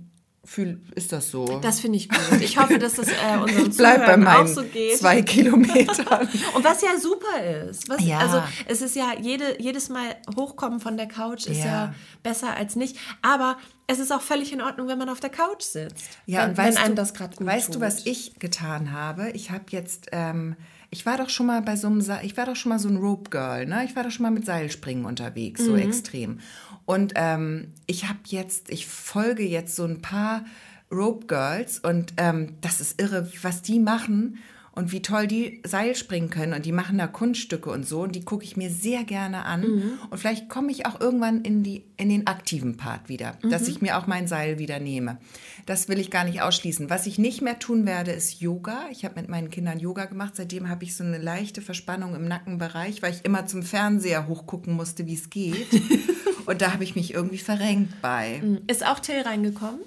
fühl, 0.44 0.80
ist 0.94 1.12
das 1.12 1.30
so. 1.30 1.60
Das 1.60 1.80
finde 1.80 1.98
ich 1.98 2.08
gut. 2.08 2.40
Ich 2.40 2.58
hoffe, 2.58 2.78
dass 2.78 2.94
das 2.94 3.08
äh, 3.08 3.12
unseren 3.42 3.70
ich 3.70 3.76
bleib 3.76 3.98
bei 4.06 4.14
Zuhörern 4.14 4.26
auch 4.26 4.38
meinen 4.44 4.54
so 4.54 4.62
geht. 4.64 4.98
zwei 4.98 5.22
Kilometern. 5.22 6.28
Und 6.54 6.64
was 6.64 6.82
ja 6.82 6.98
super 6.98 7.44
ist. 7.68 7.88
Was, 7.88 8.04
Ja. 8.04 8.18
Also 8.18 8.42
es 8.66 8.80
ist 8.82 8.96
ja 8.96 9.12
jede, 9.20 9.60
jedes 9.62 9.88
Mal 9.88 10.16
hochkommen 10.36 10.80
von 10.80 10.96
der 10.96 11.06
Couch 11.06 11.46
ist 11.46 11.58
ja. 11.58 11.64
Ja. 11.66 11.94
besser 12.22 12.56
als 12.56 12.74
nicht. 12.76 12.96
Aber 13.22 13.56
es 13.86 13.98
ist 13.98 14.10
auch 14.12 14.22
völlig 14.22 14.52
in 14.52 14.60
Ordnung, 14.62 14.88
wenn 14.88 14.98
man 14.98 15.08
auf 15.10 15.20
der 15.20 15.30
Couch 15.30 15.62
sitzt. 15.62 16.04
Ja, 16.26 16.42
wenn, 16.42 16.50
und 16.50 16.56
weißt 16.58 16.76
wenn 16.78 16.84
einem 16.84 16.96
du, 16.96 17.02
das 17.02 17.14
gerade 17.14 17.36
gut 17.36 17.46
Weißt 17.46 17.66
tut. 17.66 17.76
du, 17.76 17.80
was 17.80 18.06
ich 18.06 18.38
getan 18.38 18.90
habe? 18.92 19.30
Ich 19.32 19.50
habe 19.50 19.64
jetzt, 19.68 20.08
ähm, 20.12 20.56
ich 20.90 21.06
war 21.06 21.18
doch 21.18 21.28
schon 21.30 21.46
mal 21.46 21.62
bei 21.62 21.76
so 21.76 21.86
einem, 21.86 22.00
Sa- 22.00 22.20
ich 22.22 22.36
war 22.36 22.46
doch 22.46 22.56
schon 22.56 22.70
mal 22.70 22.78
so 22.78 22.88
ein 22.88 22.96
Rope 22.96 23.30
Girl, 23.30 23.66
ne? 23.66 23.84
Ich 23.84 23.94
war 23.96 24.02
doch 24.02 24.10
schon 24.10 24.24
mal 24.24 24.30
mit 24.30 24.44
Seilspringen 24.44 25.04
unterwegs, 25.04 25.60
Mhm. 25.60 25.64
so 25.66 25.76
extrem. 25.76 26.40
Und 26.84 27.12
ähm, 27.16 27.72
ich 27.86 28.08
habe 28.08 28.18
jetzt, 28.26 28.70
ich 28.70 28.86
folge 28.86 29.44
jetzt 29.44 29.76
so 29.76 29.84
ein 29.84 30.02
paar 30.02 30.44
Rope 30.90 31.26
Girls 31.26 31.78
und 31.78 32.12
ähm, 32.18 32.56
das 32.60 32.80
ist 32.80 33.00
irre, 33.00 33.30
was 33.42 33.62
die 33.62 33.78
machen 33.78 34.38
und 34.74 34.90
wie 34.92 35.02
toll 35.02 35.26
die 35.26 35.60
Seil 35.66 35.94
springen 35.94 36.30
können 36.30 36.54
und 36.54 36.64
die 36.66 36.72
machen 36.72 36.98
da 36.98 37.06
Kunststücke 37.06 37.70
und 37.70 37.86
so 37.86 38.00
und 38.02 38.14
die 38.16 38.24
gucke 38.24 38.44
ich 38.44 38.56
mir 38.56 38.70
sehr 38.70 39.04
gerne 39.04 39.44
an 39.44 39.60
Mhm. 39.62 39.92
und 40.10 40.18
vielleicht 40.18 40.48
komme 40.48 40.70
ich 40.72 40.86
auch 40.86 41.00
irgendwann 41.00 41.42
in 41.42 41.62
die 41.62 41.84
in 41.96 42.08
den 42.08 42.26
aktiven 42.26 42.76
Part 42.76 43.08
wieder, 43.08 43.36
Mhm. 43.42 43.50
dass 43.50 43.68
ich 43.68 43.80
mir 43.82 43.98
auch 43.98 44.06
mein 44.06 44.26
Seil 44.26 44.58
wieder 44.58 44.80
nehme. 44.80 45.18
Das 45.66 45.88
will 45.88 45.98
ich 46.00 46.10
gar 46.10 46.24
nicht 46.24 46.42
ausschließen. 46.42 46.90
Was 46.90 47.06
ich 47.06 47.18
nicht 47.18 47.42
mehr 47.42 47.58
tun 47.60 47.86
werde, 47.86 48.10
ist 48.10 48.40
Yoga. 48.40 48.86
Ich 48.90 49.04
habe 49.04 49.20
mit 49.20 49.28
meinen 49.28 49.50
Kindern 49.50 49.78
Yoga 49.78 50.06
gemacht. 50.06 50.34
Seitdem 50.34 50.68
habe 50.68 50.82
ich 50.84 50.96
so 50.96 51.04
eine 51.04 51.18
leichte 51.18 51.62
Verspannung 51.62 52.16
im 52.16 52.26
Nackenbereich, 52.26 53.02
weil 53.02 53.12
ich 53.12 53.24
immer 53.24 53.46
zum 53.46 53.62
Fernseher 53.62 54.26
hochgucken 54.26 54.74
musste, 54.74 55.06
wie 55.06 55.14
es 55.14 55.30
geht. 55.30 55.66
und 56.46 56.62
da 56.62 56.72
habe 56.72 56.82
ich 56.82 56.96
mich 56.96 57.14
irgendwie 57.14 57.38
verrenkt 57.38 58.00
bei. 58.02 58.42
Ist 58.66 58.84
auch 58.84 58.98
Till 58.98 59.20
reingekommen? 59.20 59.78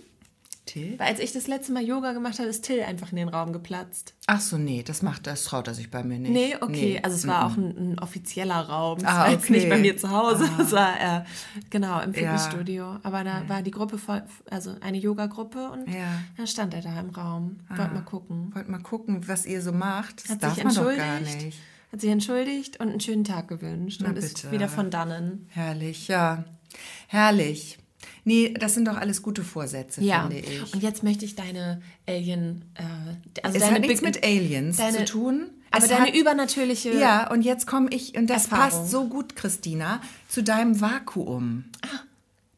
Till? 0.66 0.98
Weil 1.00 1.08
als 1.08 1.20
ich 1.20 1.32
das 1.32 1.48
letzte 1.48 1.72
Mal 1.74 1.84
Yoga 1.84 2.14
gemacht 2.14 2.40
habe, 2.40 2.48
ist 2.50 2.64
Till 2.64 2.82
einfach 2.82 3.12
in 3.12 3.18
den 3.18 3.30
Raum 3.30 3.54
geplatzt. 3.54 4.14
Ach 4.28 4.40
so, 4.42 4.58
nee, 4.58 4.84
das 4.84 5.02
macht, 5.02 5.28
das 5.28 5.44
traut 5.46 5.68
er 5.68 5.74
sich 5.74 5.92
bei 5.92 6.04
mir 6.04 6.18
nicht. 6.20 6.32
Nee, 6.32 6.56
okay. 6.62 7.00
Also 7.04 7.16
es 7.16 7.28
war 7.28 7.46
auch 7.46 7.56
ein, 7.58 7.94
ein 7.94 8.00
offizieller 8.00 8.62
Raum. 8.68 8.98
Es 8.98 9.06
Ah, 9.06 9.20
war 9.20 9.32
jetzt 9.32 9.44
okay. 9.46 9.54
nicht 9.54 9.70
bei 9.70 9.78
mir 9.78 9.96
zu 9.98 10.10
Hause. 10.10 10.50
Es 10.60 10.72
war 10.72 11.00
äh, 11.00 11.24
genau 11.70 12.00
im 12.02 12.14
Ja. 12.14 12.20
Fitnessstudio. 12.38 12.98
Aber 13.04 13.24
da 13.24 13.48
war 13.48 13.62
die 13.62 13.72
Gruppe 13.72 13.98
voll, 13.98 14.24
also 14.50 14.76
eine 14.82 14.98
Yoga-Gruppe 14.98 15.70
und 15.72 15.88
Ja. 15.88 16.04
Ah. 16.06 16.20
dann 16.38 16.48
stand 16.48 16.74
er 16.74 16.82
da 16.82 17.00
im 17.00 17.10
Raum. 17.12 17.58
Wollte 17.70 17.94
mal 17.94 18.02
gucken. 18.02 18.52
Wollt 18.56 18.68
mal 18.70 18.82
gucken, 18.82 19.28
was 19.28 19.46
ihr 19.46 19.62
so 19.62 19.72
macht. 19.72 20.24
Das 20.24 20.32
Hat 20.32 20.44
darf 20.44 20.56
sich 20.56 20.64
man 20.64 20.74
doch 20.74 20.90
entschuldigt. 20.90 21.06
gar 21.40 21.42
nicht. 21.44 21.58
Hat 21.92 22.02
sich 22.02 22.10
entschuldigt 22.10 22.80
und 22.80 22.90
einen 22.90 23.00
schönen 23.00 23.24
Tag 23.24 23.48
gewünscht 23.48 24.02
Na 24.04 24.10
und 24.10 24.18
ist 24.18 24.36
bitte. 24.42 24.52
wieder 24.52 24.68
von 24.68 24.90
dannen. 24.90 25.48
Herrlich, 25.52 26.08
ja. 26.08 26.44
Herrlich. 27.08 27.78
Nee, 28.24 28.54
das 28.60 28.74
sind 28.74 28.88
doch 28.88 28.98
alles 28.98 29.22
gute 29.22 29.44
Vorsätze, 29.44 30.02
Ja. 30.02 30.22
finde 30.28 30.40
ich. 30.40 30.74
Und 30.74 30.82
jetzt 30.84 31.04
möchte 31.04 31.26
ich 31.26 31.36
deine 31.36 31.82
Alien, 32.08 32.66
äh, 32.76 32.84
also 33.44 33.58
es 33.58 33.64
deine 33.64 33.76
hat 33.76 33.82
nichts 33.82 34.02
Be- 34.02 34.08
mit 34.08 34.24
Aliens 34.24 34.78
deine- 34.78 34.98
zu 35.00 35.06
tun. 35.06 35.50
aber 35.72 35.88
deine 35.88 36.08
hat, 36.08 36.16
übernatürliche. 36.16 36.94
Ja, 36.94 37.30
und 37.32 37.42
jetzt 37.44 37.68
komme 37.68 37.90
ich, 37.92 38.18
und 38.18 38.28
das 38.30 38.46
Erfahrung. 38.46 38.64
passt 38.64 38.92
so 38.92 39.08
gut, 39.08 39.36
Christina, 39.36 40.02
zu 40.30 40.44
deinem 40.44 40.80
Vakuum. 40.82 41.66
Ah. 41.82 41.88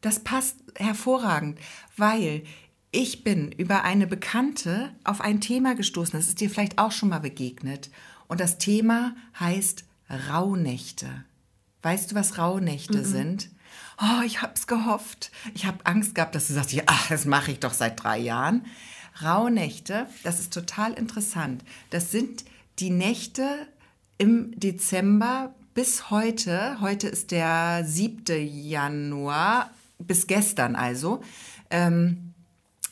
Das 0.00 0.20
passt 0.20 0.56
hervorragend, 0.76 1.58
weil 1.96 2.42
ich 2.90 3.24
bin 3.24 3.50
über 3.52 3.84
eine 3.84 4.06
Bekannte 4.06 4.90
auf 5.04 5.20
ein 5.20 5.40
Thema 5.40 5.74
gestoßen, 5.74 6.18
das 6.18 6.28
ist 6.28 6.40
dir 6.40 6.48
vielleicht 6.48 6.78
auch 6.78 6.92
schon 6.92 7.08
mal 7.10 7.18
begegnet. 7.18 7.90
Und 8.28 8.40
das 8.40 8.58
Thema 8.58 9.14
heißt 9.40 9.84
Rauhnächte. 10.30 11.06
Weißt 11.82 12.10
du, 12.10 12.14
was 12.14 12.38
Rauhnächte 12.38 13.04
sind? 13.04 13.50
Oh, 14.00 14.22
ich 14.24 14.42
hab's 14.42 14.66
gehofft. 14.66 15.30
Ich 15.54 15.66
habe 15.66 15.84
Angst 15.84 16.14
gehabt, 16.14 16.34
dass 16.34 16.48
du 16.48 16.54
sagst, 16.54 16.72
ja, 16.72 16.84
ach, 16.86 17.08
das 17.08 17.24
mache 17.24 17.52
ich 17.52 17.60
doch 17.60 17.72
seit 17.72 18.02
drei 18.02 18.18
Jahren. 18.18 18.64
Rauhnächte, 19.22 20.06
das 20.22 20.38
ist 20.38 20.52
total 20.52 20.92
interessant. 20.92 21.64
Das 21.90 22.12
sind 22.12 22.44
die 22.78 22.90
Nächte 22.90 23.66
im 24.16 24.58
Dezember 24.58 25.54
bis 25.74 26.10
heute. 26.10 26.80
Heute 26.80 27.08
ist 27.08 27.32
der 27.32 27.82
7. 27.84 28.24
Januar, 28.46 29.70
bis 29.98 30.26
gestern 30.26 30.76
also. 30.76 31.22
Ähm, 31.70 32.28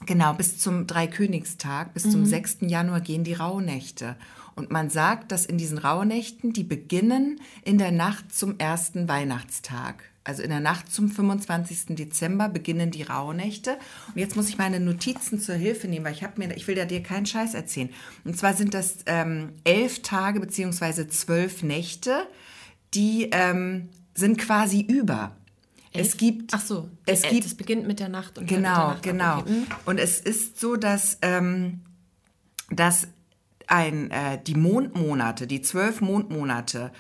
Genau, 0.04 0.34
bis 0.34 0.58
zum 0.58 0.86
Dreikönigstag, 0.86 1.94
bis 1.94 2.10
zum 2.10 2.26
6. 2.26 2.58
Januar 2.62 3.00
gehen 3.00 3.24
die 3.24 3.32
Rauhnächte. 3.32 4.16
Und 4.54 4.70
man 4.70 4.90
sagt, 4.90 5.32
dass 5.32 5.46
in 5.46 5.56
diesen 5.56 5.78
Rauhnächten, 5.78 6.52
die 6.52 6.64
beginnen 6.64 7.40
in 7.64 7.78
der 7.78 7.92
Nacht 7.92 8.34
zum 8.34 8.58
ersten 8.58 9.08
Weihnachtstag. 9.08 10.04
Also 10.26 10.42
in 10.42 10.50
der 10.50 10.58
Nacht 10.58 10.92
zum 10.92 11.08
25. 11.08 11.94
Dezember 11.94 12.48
beginnen 12.48 12.90
die 12.90 13.04
Rauhnächte. 13.04 13.78
Und 14.08 14.18
jetzt 14.18 14.34
muss 14.34 14.48
ich 14.48 14.58
meine 14.58 14.80
Notizen 14.80 15.40
zur 15.40 15.54
Hilfe 15.54 15.86
nehmen, 15.86 16.04
weil 16.04 16.14
ich 16.14 16.24
habe 16.24 16.32
mir, 16.38 16.56
ich 16.56 16.66
will 16.66 16.76
ja 16.76 16.84
dir 16.84 17.00
keinen 17.00 17.26
Scheiß 17.26 17.54
erzählen. 17.54 17.90
Und 18.24 18.36
zwar 18.36 18.54
sind 18.54 18.74
das 18.74 18.96
ähm, 19.06 19.50
elf 19.62 20.02
Tage 20.02 20.40
beziehungsweise 20.40 21.06
zwölf 21.06 21.62
Nächte, 21.62 22.26
die 22.92 23.28
ähm, 23.30 23.88
sind 24.14 24.38
quasi 24.38 24.80
über. 24.80 25.36
Es 25.92 26.16
gibt, 26.16 26.52
Ach 26.54 26.60
so. 26.60 26.90
es 27.06 27.22
äh, 27.22 27.30
gibt 27.30 27.56
beginnt 27.56 27.86
mit 27.86 28.00
der 28.00 28.08
Nacht 28.08 28.36
und 28.36 28.48
Genau, 28.48 28.88
Nacht 28.88 29.04
genau. 29.04 29.38
Okay. 29.38 29.50
Hm. 29.50 29.66
Und 29.84 29.98
es 29.98 30.18
ist 30.18 30.58
so, 30.58 30.74
dass, 30.74 31.18
ähm, 31.22 31.82
dass 32.68 33.06
ein, 33.68 34.10
äh, 34.10 34.42
die 34.42 34.54
Mondmonate, 34.54 35.46
die 35.46 35.62
zwölf 35.62 36.00
Mondmonate, 36.00 36.90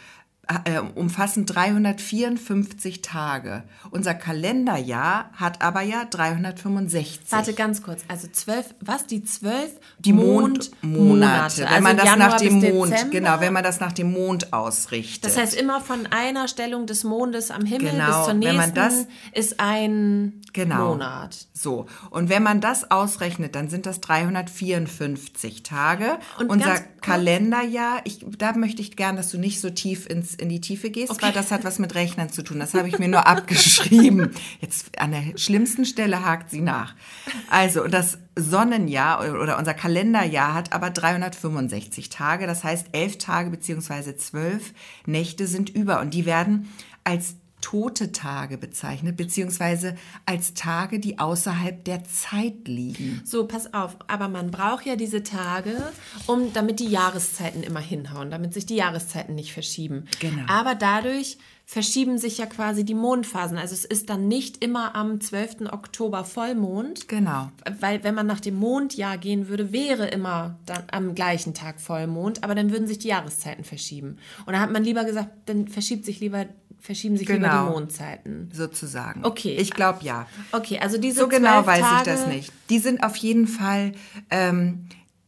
äh, 0.64 0.78
umfassen 0.94 1.44
354 1.46 3.02
Tage. 3.02 3.64
Unser 3.90 4.14
Kalenderjahr 4.14 5.30
hat 5.32 5.60
aber 5.62 5.82
ja 5.82 6.04
365. 6.04 7.32
Warte 7.32 7.52
ganz 7.54 7.82
kurz. 7.82 8.02
Also 8.08 8.28
zwölf, 8.28 8.74
was? 8.80 9.06
Die 9.06 9.24
zwölf 9.24 9.70
die 9.98 10.12
Mondmonate, 10.12 11.62
wenn 11.62 11.66
Also 11.68 11.82
man 11.82 11.96
das 11.96 12.06
Januar 12.06 12.28
nach 12.28 12.36
dem 12.40 12.54
Mond, 12.60 12.92
Dezember? 12.92 13.10
genau, 13.12 13.40
wenn 13.40 13.52
man 13.52 13.64
das 13.64 13.80
nach 13.80 13.92
dem 13.92 14.12
Mond 14.12 14.52
ausrichtet. 14.52 15.24
Das 15.24 15.36
heißt, 15.36 15.54
immer 15.54 15.80
von 15.80 16.06
einer 16.10 16.46
Stellung 16.48 16.86
des 16.86 17.02
Mondes 17.04 17.50
am 17.50 17.64
Himmel 17.64 17.90
Genau, 17.92 18.06
bis 18.06 18.16
zur 18.16 18.28
wenn 18.28 18.38
nächsten 18.38 18.56
man 18.58 18.74
das- 18.74 19.06
ist 19.32 19.58
ein 19.60 20.42
Genau. 20.52 20.90
Monat. 20.92 21.36
So, 21.52 21.86
und 22.10 22.28
wenn 22.28 22.42
man 22.42 22.60
das 22.60 22.90
ausrechnet, 22.90 23.54
dann 23.56 23.68
sind 23.68 23.84
das 23.84 24.00
354 24.00 25.62
Tage. 25.62 26.18
Und 26.38 26.48
Unser 26.50 26.78
Kalenderjahr, 27.00 28.00
ich, 28.04 28.24
da 28.38 28.52
möchte 28.56 28.80
ich 28.80 28.96
gern, 28.96 29.16
dass 29.16 29.30
du 29.30 29.38
nicht 29.38 29.60
so 29.60 29.70
tief 29.70 30.06
ins, 30.06 30.34
in 30.40 30.48
die 30.48 30.60
Tiefe 30.60 30.90
gehst, 30.90 31.22
weil 31.22 31.32
das 31.32 31.50
hat 31.50 31.64
was 31.64 31.78
mit 31.78 31.94
Rechnern 31.94 32.30
zu 32.30 32.42
tun. 32.42 32.58
Das 32.58 32.74
habe 32.74 32.88
ich 32.88 32.98
mir 32.98 33.08
nur 33.08 33.26
abgeschrieben. 33.26 34.30
Jetzt 34.60 34.98
an 34.98 35.12
der 35.12 35.36
schlimmsten 35.38 35.84
Stelle 35.84 36.24
hakt 36.24 36.50
sie 36.50 36.60
nach. 36.60 36.94
Also, 37.50 37.86
das 37.88 38.18
Sonnenjahr 38.36 39.20
oder- 39.20 39.42
oder 39.42 39.58
unser 39.58 39.74
Kalenderjahr 39.74 40.54
hat 40.54 40.72
aber 40.72 40.90
365 40.90 42.10
Tage. 42.10 42.46
Das 42.46 42.64
heißt, 42.64 42.88
elf 42.92 43.18
Tage 43.18 43.50
beziehungsweise 43.50 44.16
zwölf 44.16 44.72
Nächte 45.06 45.46
sind 45.46 45.70
über 45.70 46.00
und 46.00 46.12
die 46.12 46.26
werden 46.26 46.72
als 47.04 47.36
tote 47.66 48.12
Tage 48.12 48.58
bezeichnet, 48.58 49.16
beziehungsweise 49.16 49.96
als 50.24 50.54
Tage, 50.54 51.00
die 51.00 51.18
außerhalb 51.18 51.84
der 51.84 52.04
Zeit 52.04 52.68
liegen. 52.68 53.20
So, 53.24 53.48
pass 53.48 53.74
auf. 53.74 53.96
Aber 54.06 54.28
man 54.28 54.52
braucht 54.52 54.86
ja 54.86 54.94
diese 54.94 55.24
Tage, 55.24 55.76
um, 56.26 56.52
damit 56.52 56.78
die 56.78 56.86
Jahreszeiten 56.86 57.64
immer 57.64 57.80
hinhauen, 57.80 58.30
damit 58.30 58.54
sich 58.54 58.66
die 58.66 58.76
Jahreszeiten 58.76 59.34
nicht 59.34 59.52
verschieben. 59.52 60.04
Genau. 60.20 60.44
Aber 60.46 60.76
dadurch 60.76 61.38
verschieben 61.68 62.16
sich 62.16 62.38
ja 62.38 62.46
quasi 62.46 62.84
die 62.84 62.94
Mondphasen. 62.94 63.58
Also 63.58 63.74
es 63.74 63.84
ist 63.84 64.08
dann 64.08 64.28
nicht 64.28 64.62
immer 64.64 64.94
am 64.94 65.20
12. 65.20 65.62
Oktober 65.72 66.24
Vollmond. 66.24 67.08
Genau. 67.08 67.50
Weil 67.80 68.04
wenn 68.04 68.14
man 68.14 68.26
nach 68.28 68.38
dem 68.38 68.54
Mondjahr 68.54 69.18
gehen 69.18 69.48
würde, 69.48 69.72
wäre 69.72 70.06
immer 70.06 70.58
dann 70.64 70.84
am 70.92 71.16
gleichen 71.16 71.54
Tag 71.54 71.80
Vollmond, 71.80 72.44
aber 72.44 72.54
dann 72.54 72.70
würden 72.70 72.86
sich 72.86 72.98
die 72.98 73.08
Jahreszeiten 73.08 73.64
verschieben. 73.64 74.18
Und 74.46 74.52
da 74.52 74.60
hat 74.60 74.70
man 74.70 74.84
lieber 74.84 75.04
gesagt, 75.04 75.30
dann 75.46 75.66
verschiebt 75.66 76.04
sich 76.04 76.20
lieber, 76.20 76.46
verschieben 76.78 77.16
sich 77.16 77.26
lieber 77.28 77.40
Genau. 77.48 77.66
die 77.66 77.72
Mondzeiten. 77.72 78.48
Sozusagen. 78.52 79.24
Okay. 79.24 79.56
Ich 79.56 79.72
glaube 79.72 80.04
ja. 80.04 80.28
Okay, 80.52 80.78
also 80.78 80.98
diese 80.98 81.18
So 81.20 81.28
genau 81.28 81.66
weiß 81.66 81.80
Tage, 81.80 81.96
ich 82.10 82.16
das 82.16 82.26
nicht. 82.28 82.52
Die 82.70 82.78
sind 82.78 83.02
auf 83.02 83.16
jeden 83.16 83.48
Fall, 83.48 83.90
ähm, 84.30 84.86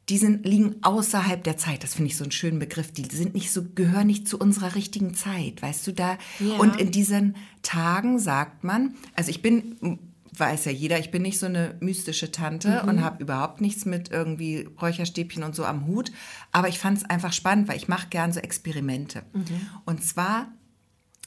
die 0.09 0.19
sind, 0.19 0.47
liegen 0.47 0.77
außerhalb 0.83 1.43
der 1.45 1.57
Zeit. 1.57 1.85
Das 1.85 1.95
finde 1.95 2.11
ich 2.11 2.17
so 2.17 2.25
einen 2.25 2.33
schönen 2.33 2.59
Begriff. 2.59 2.93
Die 2.93 3.05
sind 3.05 3.35
nicht 3.35 3.53
so, 3.53 3.63
gehören 3.75 4.07
nicht 4.07 4.27
zu 4.29 4.39
unserer 4.39 4.75
richtigen 4.75 5.15
Zeit, 5.15 5.61
weißt 5.61 5.87
du 5.87 5.93
da? 5.93 6.19
Ja. 6.39 6.57
Und 6.57 6.81
in 6.81 6.91
diesen 6.91 7.37
Tagen 7.63 8.19
sagt 8.19 8.65
man, 8.65 8.95
also 9.15 9.31
ich 9.31 9.43
bin 9.43 9.99
weiß 10.37 10.67
ja 10.67 10.73
jeder, 10.73 11.01
ich 11.01 11.11
bin 11.11 11.23
nicht 11.23 11.39
so 11.41 11.47
eine 11.47 11.75
mystische 11.81 12.31
Tante 12.31 12.83
Mhm. 12.83 12.89
und 12.89 13.03
habe 13.03 13.21
überhaupt 13.23 13.61
nichts 13.61 13.87
mit 13.87 14.11
irgendwie 14.11 14.69
Räucherstäbchen 14.81 15.43
und 15.43 15.57
so 15.57 15.65
am 15.65 15.87
Hut. 15.89 16.13
Aber 16.53 16.69
ich 16.69 16.79
fand 16.79 16.99
es 16.99 17.05
einfach 17.05 17.33
spannend, 17.33 17.67
weil 17.67 17.77
ich 17.77 17.89
mache 17.89 18.09
gern 18.09 18.33
so 18.33 18.39
Experimente. 18.39 19.23
Mhm. 19.33 19.45
Und 19.85 20.05
zwar 20.05 20.53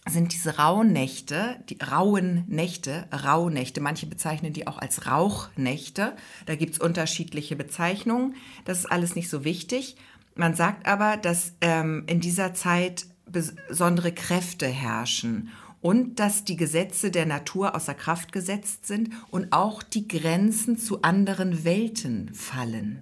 sind 0.10 0.34
diese 0.34 0.58
rauen 0.58 0.92
Nächte, 0.92 1.58
die 1.70 1.78
rauen 1.82 2.44
Nächte, 2.48 3.08
Rauhnächte, 3.12 3.82
manche 3.82 4.08
bezeichnen 4.08 4.52
die 4.52 4.68
auch 4.68 4.80
als 4.80 5.06
Rauchnächte. 5.06 6.16
Da 6.48 6.56
gibt's 6.56 6.80
unterschiedliche 6.80 7.56
Bezeichnungen. 7.56 8.36
Das 8.66 8.80
ist 8.80 8.92
alles 8.92 9.16
nicht 9.16 9.30
so 9.30 9.44
wichtig. 9.44 9.98
Man 10.36 10.56
sagt 10.56 10.88
aber, 10.88 11.18
dass 11.18 11.54
ähm, 11.62 12.04
in 12.08 12.20
dieser 12.20 12.54
Zeit 12.54 13.06
besondere 13.26 14.12
Kräfte 14.12 14.68
herrschen 14.68 15.50
und 15.82 16.20
dass 16.20 16.46
die 16.46 16.58
Gesetze 16.58 17.12
der 17.12 17.26
Natur 17.26 17.76
außer 17.76 17.94
Kraft 17.94 18.32
gesetzt 18.32 18.88
sind 18.88 19.12
und 19.30 19.52
auch 19.52 19.84
die 19.84 20.08
Grenzen 20.08 20.78
zu 20.78 21.02
anderen 21.02 21.64
Welten 21.64 22.34
fallen. 22.34 23.02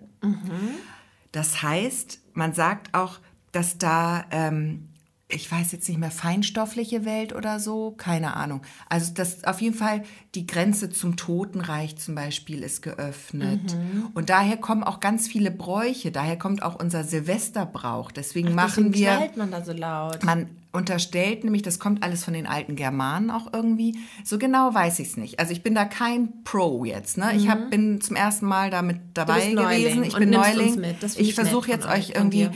Das 1.32 1.62
heißt, 1.62 2.22
man 2.34 2.54
sagt 2.54 2.94
auch, 2.94 3.20
dass 3.52 3.78
da, 3.78 4.26
ähm, 4.32 4.89
ich 5.32 5.52
weiß 5.52 5.72
jetzt 5.72 5.88
nicht 5.88 6.00
mehr, 6.00 6.10
feinstoffliche 6.10 7.06
Welt 7.06 7.34
oder 7.34 7.60
so, 7.60 7.92
keine 7.92 8.36
Ahnung. 8.36 8.64
Also 8.90 9.14
dass 9.14 9.44
auf 9.44 9.62
jeden 9.62 9.76
Fall 9.76 10.02
die 10.34 10.48
Grenze 10.48 10.90
zum 10.90 11.18
Totenreich 11.18 11.98
zum 11.98 12.16
Beispiel 12.16 12.64
ist 12.64 12.82
geöffnet. 12.82 13.78
Und 14.16 14.32
daher 14.32 14.58
kommen 14.58 14.84
auch 14.84 15.00
ganz 15.00 15.28
viele 15.28 15.52
Bräuche, 15.52 16.12
daher 16.12 16.38
kommt 16.38 16.64
auch 16.64 16.80
unser 16.80 17.04
Silvesterbrauch. 17.04 18.12
Deswegen 18.12 18.56
machen 18.56 18.92
Deswegen 18.92 19.06
wir... 19.06 19.16
knallt 19.18 19.38
man 19.38 19.52
da 19.52 19.64
so 19.64 19.72
laut. 19.72 20.24
Man 20.24 20.50
unterstellt 20.72 21.44
nämlich, 21.44 21.64
das 21.64 21.80
kommt 21.80 22.04
alles 22.04 22.24
von 22.24 22.34
den 22.36 22.46
alten 22.46 22.76
Germanen 22.76 23.32
auch 23.32 23.52
irgendwie. 23.54 23.98
So 24.24 24.38
genau 24.38 24.72
weiß 24.74 25.00
ich 25.00 25.08
es 25.10 25.18
nicht. 25.18 25.40
Also 25.40 25.52
ich 25.52 25.64
bin 25.64 25.74
da 25.74 25.86
kein 25.86 26.44
Pro 26.44 26.86
jetzt. 26.86 27.18
Ne? 27.18 27.32
Ich 27.36 27.50
hab, 27.50 27.72
bin 27.72 28.02
zum 28.02 28.16
ersten 28.16 28.46
Mal 28.46 28.70
damit 28.70 29.00
dabei 29.16 29.50
gewesen. 29.52 30.04
Ich 30.04 30.16
bin 30.16 30.30
Neuling. 30.30 30.84
ich 31.18 31.34
versuche 31.34 31.72
jetzt 31.72 31.88
euch- 31.88 32.12
irgendwie 32.16 32.50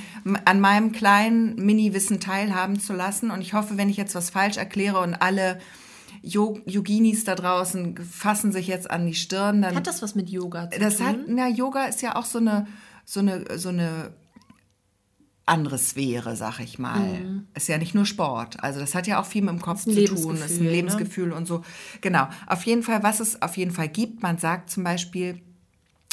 an 0.46 0.62
meinem 0.62 0.92
kleinen 0.92 1.56
Mini-Wissen 1.56 2.20
teilhaben 2.20 2.80
zu 2.80 2.94
lassen. 2.94 3.32
Und 3.32 3.42
ich 3.42 3.54
hoffe, 3.54 3.78
wenn 3.78 3.90
ich 3.90 3.98
jetzt 3.98 4.14
was 4.14 4.30
falsch 4.30 4.58
erkläre 4.58 5.00
und 5.00 5.16
alle 5.16 5.58
Yoginis 6.22 7.24
da 7.26 7.36
draußen 7.36 7.98
fassen 7.98 8.52
sich 8.52 8.68
jetzt 8.68 8.90
an 8.90 9.06
die 9.08 9.16
Stirn, 9.16 9.62
dann 9.62 9.76
Hat 9.76 9.88
das 9.88 10.02
was 10.02 10.14
mit 10.16 10.30
Yoga 10.30 10.70
zu 10.70 10.80
das 10.80 10.98
tun? 10.98 11.08
hat, 11.08 11.16
na, 11.28 11.48
Yoga 11.50 11.86
ist 11.86 12.02
ja 12.02 12.16
auch 12.16 12.26
so 12.26 12.38
eine, 12.40 12.68
so 13.06 13.20
eine, 13.20 13.44
so 13.58 13.70
eine 13.70 14.12
andere 15.46 15.78
Sphäre, 15.78 16.36
sag 16.36 16.60
ich 16.60 16.80
mal. 16.80 17.44
Ist 17.54 17.68
ja 17.68 17.78
nicht 17.78 17.94
nur 17.94 18.06
Sport. 18.06 18.64
Also 18.64 18.80
das 18.80 18.96
hat 18.96 19.08
ja 19.08 19.20
auch 19.20 19.26
viel 19.26 19.42
mit 19.42 19.52
dem 19.52 19.62
Kopf 19.62 19.86
Mhm. 19.86 19.94
Zu 19.94 20.06
tun. 20.06 20.36
Ist 20.36 20.60
Lebensgefühl, 20.60 20.60
ein 20.60 20.64
ne? 20.64 20.72
Lebensgefühl 20.72 21.32
und 21.34 21.48
so. 21.48 21.64
Genau. 22.02 22.28
Auf 22.48 22.64
jeden 22.66 22.84
Fall, 22.84 23.04
was 23.04 23.20
es 23.20 23.42
auf 23.42 23.58
jeden 23.58 23.72
Fall 23.72 23.90
gibt, 23.90 24.24
man 24.24 24.38
sagt 24.38 24.70
zum 24.70 24.84
Beispiel, 24.84 25.42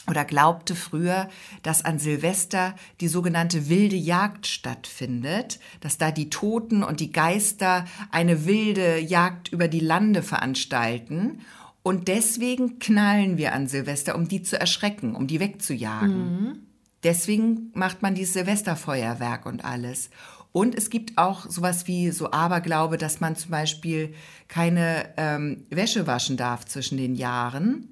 oder 0.08 0.24
glaubte 0.24 0.74
früher, 0.74 1.28
dass 1.62 1.84
an 1.84 1.98
Silvester 2.00 2.74
die 3.00 3.06
sogenannte 3.06 3.68
wilde 3.68 3.96
Jagd 3.96 4.46
stattfindet, 4.48 5.60
dass 5.80 5.98
da 5.98 6.10
die 6.10 6.30
Toten 6.30 6.82
und 6.82 6.98
die 6.98 7.12
Geister 7.12 7.84
eine 8.10 8.46
wilde 8.46 8.98
Jagd 8.98 9.52
über 9.52 9.68
die 9.68 9.80
Lande 9.80 10.22
veranstalten. 10.22 11.42
Und 11.82 12.08
deswegen 12.08 12.78
knallen 12.78 13.38
wir 13.38 13.52
an 13.52 13.68
Silvester, 13.68 14.16
um 14.16 14.26
die 14.26 14.42
zu 14.42 14.58
erschrecken, 14.58 15.14
um 15.14 15.26
die 15.26 15.38
wegzujagen. 15.38 16.66
Deswegen 17.02 17.70
macht 17.74 18.02
man 18.02 18.14
dieses 18.14 18.34
Silvesterfeuerwerk 18.34 19.46
und 19.46 19.64
alles. 19.64 20.10
Und 20.52 20.74
es 20.74 20.90
gibt 20.90 21.16
auch 21.16 21.48
sowas 21.48 21.86
wie 21.86 22.10
so 22.10 22.32
Aberglaube, 22.32 22.98
dass 22.98 23.20
man 23.20 23.36
zum 23.36 23.52
Beispiel 23.52 24.14
keine 24.48 25.08
ähm, 25.16 25.64
Wäsche 25.70 26.06
waschen 26.06 26.36
darf 26.36 26.64
zwischen 26.64 26.98
den 26.98 27.14
Jahren. 27.14 27.88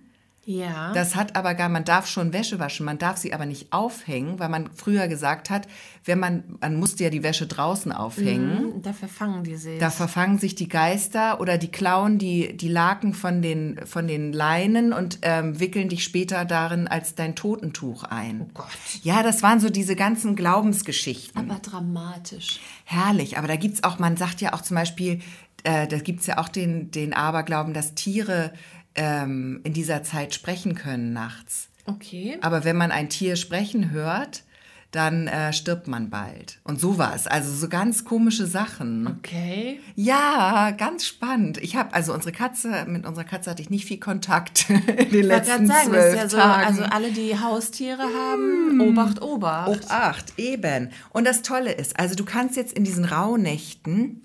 Ja. 0.49 0.95
Das 0.95 1.15
hat 1.15 1.37
aber 1.37 1.53
gar, 1.53 1.69
man 1.69 1.85
darf 1.85 2.07
schon 2.07 2.33
Wäsche 2.33 2.59
waschen, 2.59 2.87
man 2.87 2.97
darf 2.97 3.19
sie 3.19 3.35
aber 3.35 3.45
nicht 3.45 3.71
aufhängen, 3.71 4.39
weil 4.39 4.49
man 4.49 4.71
früher 4.75 5.07
gesagt 5.07 5.51
hat, 5.51 5.69
wenn 6.07 6.19
man, 6.19 6.43
man 6.63 6.77
musste 6.77 7.05
ja 7.05 7.11
die 7.11 7.23
Wäsche 7.23 7.47
draußen 7.47 7.93
aufhängen. 7.93 8.77
Mhm, 8.77 8.83
da 8.83 8.95
verfangen 8.95 9.45
die 9.45 9.57
sich. 9.57 9.79
Da 9.79 9.91
verfangen 9.91 10.39
sich 10.39 10.55
die 10.55 10.69
Geister 10.71 11.39
oder 11.43 11.59
die 11.59 11.69
klauen 11.69 12.17
die, 12.17 12.57
die 12.57 12.69
Laken 12.69 13.13
von 13.13 13.43
den, 13.43 13.79
von 13.85 14.09
den 14.09 14.33
Leinen 14.33 14.95
und 14.95 15.19
ähm, 15.21 15.61
wickeln 15.61 15.91
dich 15.91 16.03
später 16.03 16.47
darin 16.47 16.89
als 16.89 17.15
dein 17.15 17.37
Totentuch 17.37 18.05
ein. 18.05 18.47
Oh 18.47 18.51
Gott. 18.55 18.67
Ja, 19.03 19.23
das 19.23 19.43
waren 19.43 19.61
so 19.61 19.69
diese 19.69 19.97
ganzen 19.97 20.35
Glaubensgeschichten. 20.35 21.39
aber 21.39 21.61
dramatisch. 21.61 22.59
Herrlich, 22.85 23.37
aber 23.37 23.49
da 23.49 23.57
gibt's 23.57 23.85
auch, 23.85 23.99
man 23.99 24.17
sagt 24.17 24.41
ja 24.41 24.55
auch 24.55 24.63
zum 24.63 24.77
Beispiel, 24.77 25.21
äh, 25.65 25.87
da 25.87 25.99
gibt's 25.99 26.27
ja 26.27 26.39
auch 26.39 26.49
den, 26.49 26.91
den 26.91 27.13
Aberglauben, 27.13 27.75
dass 27.75 27.95
Tiere 27.95 28.53
ähm, 28.99 29.61
in 29.65 29.73
dieser 29.73 30.03
Zeit 30.03 30.35
sprechen 30.35 30.75
können 30.75 31.13
nachts. 31.15 31.69
Okay. 31.87 32.37
Aber 32.43 32.65
wenn 32.65 32.77
man 32.77 32.91
ein 32.91 33.09
Tier 33.09 33.37
sprechen 33.37 33.91
hört, 33.93 34.43
dann 34.91 35.27
äh, 35.27 35.53
stirbt 35.53 35.87
man 35.87 36.09
bald. 36.09 36.61
Und 36.65 36.81
sowas, 36.81 37.27
also 37.27 37.53
so 37.53 37.69
ganz 37.69 38.05
komische 38.05 38.47
Sachen. 38.47 39.07
Okay. 39.07 39.81
Ja, 39.95 40.71
ganz 40.71 41.05
spannend. 41.05 41.59
Ich 41.59 41.77
habe 41.77 41.93
also 41.93 42.15
unsere 42.15 42.33
Katze, 42.33 42.87
mit 42.87 43.05
unserer 43.05 43.25
Katze 43.25 43.51
hatte 43.51 43.61
ich 43.61 43.69
nicht 43.69 43.85
viel 43.85 44.01
Kontakt 44.01 44.67
in 44.71 44.77
den 44.87 44.89
Ich 44.89 45.13
wollte 45.13 45.27
letzten 45.27 45.51
gerade 45.51 45.67
sagen, 45.67 45.69
das 45.69 45.85
zwölf 45.85 46.15
ist 46.15 46.17
ja 46.17 46.29
so, 46.29 46.37
Tagen. 46.39 46.67
also 46.67 46.83
alle, 46.85 47.13
die 47.13 47.39
Haustiere 47.39 48.03
haben, 48.03 48.81
Obacht, 48.81 49.21
Obacht. 49.21 49.85
Obacht, 49.85 50.33
eben. 50.39 50.91
Und 51.11 51.27
das 51.27 51.43
Tolle 51.43 51.73
ist, 51.73 51.99
also 51.99 52.15
du 52.15 52.25
kannst 52.25 52.57
jetzt 52.57 52.73
in 52.73 52.85
diesen 52.85 53.05
Rauhnächten 53.05 54.23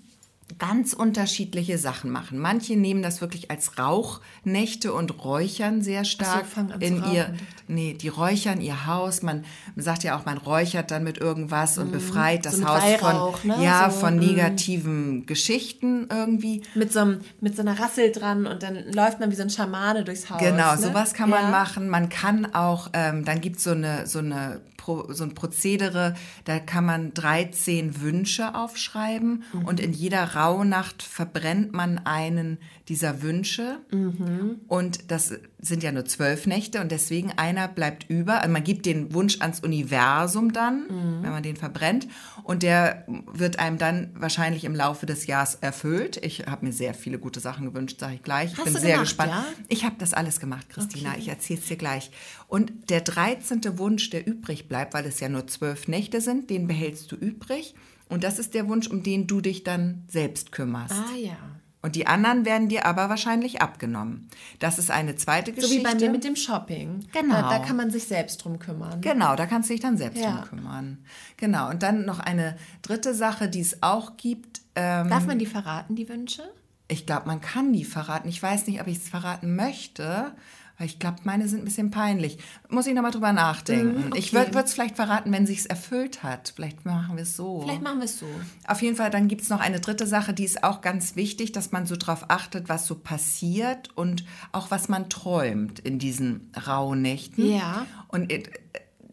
ganz 0.58 0.92
unterschiedliche 0.92 1.78
Sachen 1.78 2.10
machen. 2.10 2.38
Manche 2.38 2.76
nehmen 2.76 3.02
das 3.02 3.20
wirklich 3.20 3.50
als 3.50 3.78
Rauchnächte 3.78 4.92
und 4.92 5.24
räuchern 5.24 5.82
sehr 5.82 6.04
stark 6.04 6.44
zu 6.52 6.60
in 6.80 7.02
ihr 7.12 7.34
nee, 7.68 7.94
die 7.94 8.08
räuchern 8.08 8.60
ihr 8.60 8.86
Haus. 8.86 9.22
Man 9.22 9.44
sagt 9.76 10.04
ja 10.04 10.18
auch, 10.18 10.24
man 10.24 10.38
räuchert 10.38 10.90
dann 10.90 11.04
mit 11.04 11.18
irgendwas 11.18 11.78
und 11.78 11.92
befreit 11.92 12.44
das 12.46 12.58
mit 12.58 12.68
Haus 12.68 12.82
Weihrauch, 12.82 13.38
von 13.38 13.50
ne? 13.50 13.64
ja, 13.64 13.90
So, 13.90 14.00
von 14.00 14.16
mm. 14.16 14.20
negativen 14.20 15.26
Geschichten 15.26 16.08
irgendwie. 16.10 16.62
Mit 16.74 16.92
so, 16.92 17.00
einem, 17.00 17.20
mit 17.40 17.56
so 17.56 17.62
einer 17.62 17.78
Rassel 17.78 18.12
dran 18.12 18.46
und 18.46 18.62
dann 18.62 18.76
läuft 18.92 19.20
man 19.20 19.30
wie 19.30 19.34
so 19.34 19.42
ein 19.42 19.50
Schamane 19.50 20.04
durchs 20.04 20.30
Haus. 20.30 20.40
Genau, 20.40 20.72
ne? 20.74 20.78
sowas 20.78 21.14
kann 21.14 21.30
man 21.30 21.44
Ja. 21.44 21.50
machen. 21.50 21.88
Man 21.88 22.08
kann 22.08 22.54
auch, 22.54 22.90
ähm, 22.92 23.24
dann 23.24 23.40
gibt 23.40 23.60
so 23.60 23.70
eine, 23.70 24.06
so 24.06 24.18
eine 24.18 24.60
so 25.08 25.24
ein 25.24 25.34
Prozedere, 25.34 26.14
da 26.44 26.58
kann 26.58 26.84
man 26.84 27.14
13 27.14 28.02
Wünsche 28.02 28.54
aufschreiben 28.54 29.42
Mhm. 29.52 29.64
und 29.64 29.80
in 29.80 29.94
jeder 29.94 30.34
Rauhnacht 30.44 31.02
verbrennt 31.02 31.72
man 31.72 31.98
einen 32.04 32.58
dieser 32.88 33.22
Wünsche. 33.22 33.78
Mhm. 33.90 34.60
Und 34.68 35.10
das 35.10 35.32
sind 35.58 35.82
ja 35.82 35.90
nur 35.90 36.04
zwölf 36.04 36.46
Nächte 36.46 36.80
und 36.82 36.92
deswegen 36.92 37.32
einer 37.32 37.66
bleibt 37.66 38.10
über. 38.10 38.40
Also 38.42 38.52
man 38.52 38.62
gibt 38.62 38.84
den 38.84 39.14
Wunsch 39.14 39.40
ans 39.40 39.60
Universum 39.60 40.52
dann, 40.52 40.82
Mhm. 40.82 41.22
wenn 41.22 41.30
man 41.30 41.42
den 41.42 41.56
verbrennt. 41.56 42.06
Und 42.42 42.62
der 42.62 43.04
wird 43.32 43.58
einem 43.58 43.78
dann 43.78 44.10
wahrscheinlich 44.14 44.64
im 44.64 44.74
Laufe 44.74 45.06
des 45.06 45.26
Jahres 45.26 45.54
erfüllt. 45.56 46.18
Ich 46.22 46.46
habe 46.46 46.66
mir 46.66 46.72
sehr 46.72 46.92
viele 46.92 47.18
gute 47.18 47.40
Sachen 47.40 47.64
gewünscht, 47.64 48.00
sage 48.00 48.16
ich 48.16 48.22
gleich. 48.22 48.52
Ich 48.52 48.58
Hast 48.58 48.64
bin 48.64 48.74
sehr 48.74 48.82
gemacht, 48.92 49.02
gespannt. 49.04 49.30
ja? 49.32 49.46
Ich 49.68 49.84
habe 49.84 49.96
das 49.98 50.12
alles 50.12 50.38
gemacht, 50.40 50.68
Christina. 50.68 51.14
Ich 51.18 51.28
erzähle 51.28 51.60
es 51.60 51.66
dir 51.66 51.76
gleich. 51.76 52.10
Und 52.48 52.90
der 52.90 53.00
13. 53.00 53.78
Wunsch, 53.78 54.10
der 54.10 54.26
übrig 54.26 54.68
bleibt, 54.68 54.92
weil 54.92 55.06
es 55.06 55.20
ja 55.20 55.30
nur 55.30 55.46
zwölf 55.46 55.88
Nächte 55.88 56.20
sind, 56.20 56.50
den 56.50 56.66
behältst 56.66 57.10
du 57.10 57.16
übrig. 57.16 57.74
Und 58.10 58.22
das 58.24 58.38
ist 58.38 58.52
der 58.52 58.68
Wunsch, 58.68 58.88
um 58.88 59.02
den 59.02 59.26
du 59.26 59.40
dich 59.40 59.64
dann 59.64 60.02
selbst 60.08 60.52
kümmerst. 60.52 60.92
Ah 60.94 61.16
ja. 61.16 61.36
Und 61.84 61.96
die 61.96 62.06
anderen 62.06 62.46
werden 62.46 62.70
dir 62.70 62.86
aber 62.86 63.10
wahrscheinlich 63.10 63.60
abgenommen. 63.60 64.30
Das 64.58 64.78
ist 64.78 64.90
eine 64.90 65.16
zweite 65.16 65.50
So 65.50 65.56
Geschichte. 65.56 65.78
wie 65.78 65.82
bei 65.82 65.94
mir 65.94 66.10
mit 66.10 66.24
dem 66.24 66.34
Shopping. 66.34 67.04
Genau. 67.12 67.34
Da, 67.34 67.50
da 67.50 67.58
kann 67.58 67.76
man 67.76 67.90
sich 67.90 68.04
selbst 68.04 68.38
drum 68.42 68.58
kümmern. 68.58 69.02
Genau, 69.02 69.36
da 69.36 69.44
kannst 69.44 69.68
du 69.68 69.74
dich 69.74 69.82
dann 69.82 69.98
selbst 69.98 70.18
Ja. 70.22 70.30
drum 70.30 70.44
kümmern. 70.48 70.98
Genau. 71.36 71.68
Und 71.68 71.82
dann 71.82 72.06
noch 72.06 72.20
eine 72.20 72.56
dritte 72.80 73.12
Sache, 73.14 73.50
die 73.50 73.60
es 73.60 73.82
auch 73.82 74.16
gibt. 74.16 74.62
Ähm, 74.76 75.10
Darf 75.10 75.26
man 75.26 75.38
die 75.38 75.44
verraten, 75.46 75.94
die 75.94 76.08
Wünsche? 76.08 76.42
ich 76.88 77.04
glaube, 77.06 77.26
man 77.26 77.40
kann 77.42 77.72
die 77.72 77.84
verraten. 77.84 78.28
Ich 78.28 78.42
weiß 78.42 78.66
nicht, 78.66 78.80
ob 78.80 78.86
ich 78.86 78.98
es 78.98 79.08
verraten 79.08 79.54
möchte. 79.54 80.32
Weil 80.76 80.88
ich 80.88 80.98
glaube, 80.98 81.18
meine 81.22 81.46
sind 81.46 81.60
ein 81.60 81.64
bisschen 81.64 81.92
peinlich. 81.92 82.38
Muss 82.68 82.86
ich 82.86 82.94
nochmal 82.94 83.12
drüber 83.12 83.32
nachdenken. 83.32 84.08
Mhm, 84.08 84.14
Ich 84.16 84.34
okay. 84.34 84.52
würde 84.52 84.66
es 84.66 84.74
vielleicht 84.74 84.96
verraten, 84.96 85.30
wenn 85.30 85.46
sich's 85.46 85.66
erfüllt 85.66 86.24
hat. 86.24 86.52
Vielleicht 86.56 86.84
machen 86.84 87.16
wir 87.16 87.22
es 87.22 87.36
so. 87.36 87.60
Vielleicht 87.62 87.82
machen 87.82 87.98
wir 87.98 88.06
es 88.06 88.18
so. 88.18 88.26
Auf 88.66 88.82
jeden 88.82 88.96
Fall, 88.96 89.10
dann 89.10 89.28
gibt 89.28 89.42
es 89.42 89.50
noch 89.50 89.60
eine 89.60 89.78
dritte 89.78 90.06
Sache, 90.06 90.34
die 90.34 90.44
ist 90.44 90.64
auch 90.64 90.80
ganz 90.80 91.14
wichtig, 91.14 91.52
dass 91.52 91.70
man 91.70 91.86
so 91.86 91.94
drauf 91.96 92.24
achtet, 92.28 92.68
was 92.68 92.86
so 92.86 92.96
passiert 92.96 93.96
und 93.96 94.24
auch 94.50 94.72
was 94.72 94.88
man 94.88 95.08
träumt 95.08 95.78
in 95.78 95.98
diesen 96.00 96.50
rauen 96.66 97.02
Nächten. 97.02 97.46
Ja. 97.54 97.86
Und 98.08 98.32
äh, 98.32 98.42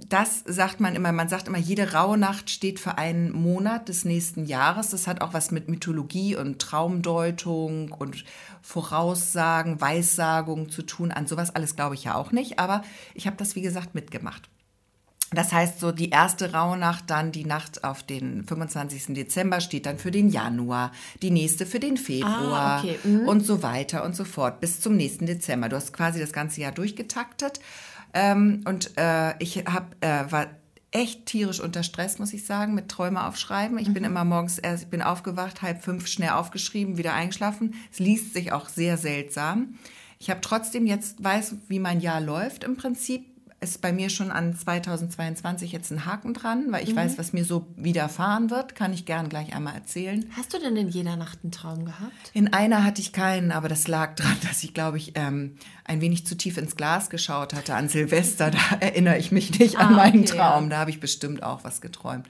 das 0.09 0.43
sagt 0.45 0.79
man 0.81 0.95
immer, 0.95 1.11
man 1.11 1.29
sagt 1.29 1.47
immer, 1.47 1.57
jede 1.57 1.93
raue 1.93 2.17
Nacht 2.17 2.49
steht 2.49 2.79
für 2.79 2.97
einen 2.97 3.31
Monat 3.31 3.87
des 3.87 4.03
nächsten 4.03 4.45
Jahres. 4.45 4.89
Das 4.89 5.07
hat 5.07 5.21
auch 5.21 5.33
was 5.33 5.51
mit 5.51 5.69
Mythologie 5.69 6.35
und 6.35 6.59
Traumdeutung 6.59 7.91
und 7.91 8.25
Voraussagen, 8.61 9.81
Weissagung 9.81 10.69
zu 10.69 10.81
tun. 10.83 11.11
An 11.11 11.27
sowas 11.27 11.55
alles 11.55 11.75
glaube 11.75 11.95
ich 11.95 12.03
ja 12.03 12.15
auch 12.15 12.31
nicht, 12.31 12.59
aber 12.59 12.83
ich 13.13 13.27
habe 13.27 13.37
das, 13.37 13.55
wie 13.55 13.61
gesagt, 13.61 13.95
mitgemacht. 13.95 14.49
Das 15.33 15.53
heißt, 15.53 15.79
so 15.79 15.93
die 15.93 16.09
erste 16.09 16.51
Rauhnacht, 16.51 17.09
dann 17.09 17.31
die 17.31 17.45
Nacht 17.45 17.85
auf 17.85 18.03
den 18.03 18.43
25. 18.43 19.13
Dezember 19.15 19.61
steht 19.61 19.85
dann 19.85 19.97
für 19.97 20.11
den 20.11 20.27
Januar, 20.29 20.91
die 21.21 21.31
nächste 21.31 21.65
für 21.65 21.79
den 21.79 21.95
Februar 21.95 22.77
Ah, 22.77 22.79
okay. 22.79 22.99
Mhm. 23.05 23.29
und 23.29 23.45
so 23.45 23.63
weiter 23.63 24.03
und 24.03 24.13
so 24.13 24.25
fort 24.25 24.59
bis 24.59 24.81
zum 24.81 24.97
nächsten 24.97 25.25
Dezember. 25.25 25.69
Du 25.69 25.77
hast 25.77 25.93
quasi 25.93 26.19
das 26.19 26.33
ganze 26.33 26.59
Jahr 26.59 26.73
durchgetaktet. 26.73 27.61
Ähm, 28.13 28.61
und 28.65 28.97
äh, 28.97 29.33
ich 29.39 29.59
hab, 29.59 29.95
äh, 30.03 30.29
war 30.29 30.47
echt 30.91 31.25
tierisch 31.25 31.59
unter 31.61 31.83
Stress, 31.83 32.19
muss 32.19 32.33
ich 32.33 32.45
sagen, 32.45 32.73
mit 32.75 32.89
Träume 32.89 33.25
aufschreiben. 33.25 33.77
Ich 33.77 33.87
Mhm. 33.89 33.93
bin 33.93 34.03
immer 34.03 34.25
morgens 34.25 34.57
erst, 34.59 34.83
ich 34.83 34.89
bin 34.89 35.01
aufgewacht, 35.01 35.61
halb 35.61 35.81
fünf 35.83 36.07
schnell 36.07 36.31
aufgeschrieben, 36.31 36.97
wieder 36.97 37.13
eingeschlafen. 37.13 37.75
Es 37.91 37.99
liest 37.99 38.33
sich 38.33 38.51
auch 38.51 38.67
sehr 38.69 38.97
seltsam. 38.97 39.75
Ich 40.19 40.29
habe 40.29 40.41
trotzdem 40.41 40.85
jetzt, 40.85 41.23
weiß, 41.23 41.55
wie 41.69 41.79
mein 41.79 41.99
Jahr 42.01 42.19
läuft 42.21 42.63
im 42.63 42.75
Prinzip. 42.77 43.25
Ist 43.63 43.79
bei 43.81 43.93
mir 43.93 44.09
schon 44.09 44.31
an 44.31 44.55
2022 44.55 45.71
jetzt 45.71 45.91
ein 45.91 46.05
Haken 46.07 46.33
dran, 46.33 46.71
weil 46.71 46.83
ich 46.83 46.93
Mhm. 46.93 46.97
weiß, 46.97 47.17
was 47.19 47.31
mir 47.31 47.45
so 47.45 47.67
widerfahren 47.77 48.49
wird. 48.49 48.73
Kann 48.73 48.91
ich 48.91 49.05
gern 49.05 49.29
gleich 49.29 49.55
einmal 49.55 49.75
erzählen. 49.75 50.25
Hast 50.35 50.53
du 50.53 50.59
denn 50.59 50.75
in 50.75 50.89
jeder 50.89 51.15
Nacht 51.15 51.39
einen 51.43 51.51
Traum 51.51 51.85
gehabt? 51.85 52.31
In 52.33 52.53
einer 52.53 52.83
hatte 52.83 53.01
ich 53.01 53.13
keinen, 53.13 53.51
aber 53.51 53.69
das 53.69 53.87
lag 53.87 54.15
daran, 54.15 54.35
dass 54.49 54.63
ich, 54.63 54.73
glaube 54.73 54.97
ich, 54.97 55.11
ähm, 55.13 55.57
ein 55.91 55.99
wenig 56.01 56.25
zu 56.25 56.35
tief 56.37 56.57
ins 56.57 56.75
Glas 56.77 57.09
geschaut 57.09 57.53
hatte 57.53 57.75
an 57.75 57.89
Silvester. 57.89 58.49
Da 58.51 58.57
erinnere 58.79 59.17
ich 59.17 59.31
mich 59.31 59.59
nicht 59.59 59.77
an 59.77 59.93
Ah, 59.93 59.97
meinen 59.97 60.23
okay, 60.23 60.37
Traum. 60.37 60.63
ja. 60.65 60.69
Da 60.69 60.77
habe 60.79 60.89
ich 60.89 60.99
bestimmt 60.99 61.43
auch 61.43 61.63
was 61.63 61.81
geträumt. 61.81 62.25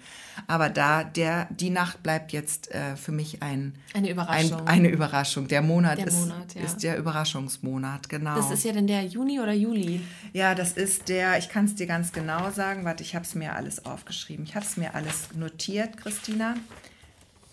Aber 0.47 0.69
da, 0.69 1.03
der, 1.03 1.47
die 1.51 1.69
Nacht 1.69 2.01
bleibt 2.01 2.31
jetzt 2.31 2.71
äh, 2.71 2.95
für 2.95 3.11
mich 3.11 3.43
ein, 3.43 3.75
Eine 3.93 4.07
ein, 4.07 4.11
Überraschung. 4.13 4.67
eine 4.67 4.87
Überraschung. 4.89 5.47
Der 5.47 5.61
Monat, 5.61 5.99
Der 5.99 6.07
ist, 6.07 6.19
Monat, 6.19 6.55
ja. 6.55 6.61
ist 6.63 6.77
der 6.83 6.97
Überraschungsmonat, 6.97 8.09
genau. 8.09 8.35
das 8.35 8.49
ist 8.49 8.63
ja 8.63 8.71
dann 8.73 8.87
der 8.87 9.03
Juni 9.05 9.39
oder 9.39 9.53
Juli. 9.53 10.01
Ja, 10.33 10.55
das 10.55 10.71
ist 10.71 11.09
der, 11.09 11.37
ich 11.37 11.49
kann 11.49 11.65
es 11.65 11.75
dir 11.75 11.85
ganz 11.85 12.11
genau 12.13 12.49
sagen, 12.49 12.83
warte, 12.85 13.03
ich 13.03 13.13
habe 13.13 13.25
es 13.25 13.35
mir 13.35 13.53
alles 13.55 13.85
aufgeschrieben. 13.85 14.45
Ich 14.45 14.55
habe 14.55 14.65
es 14.65 14.77
mir 14.77 14.95
alles 14.95 15.29
notiert, 15.35 15.97
Christina. 15.97 16.55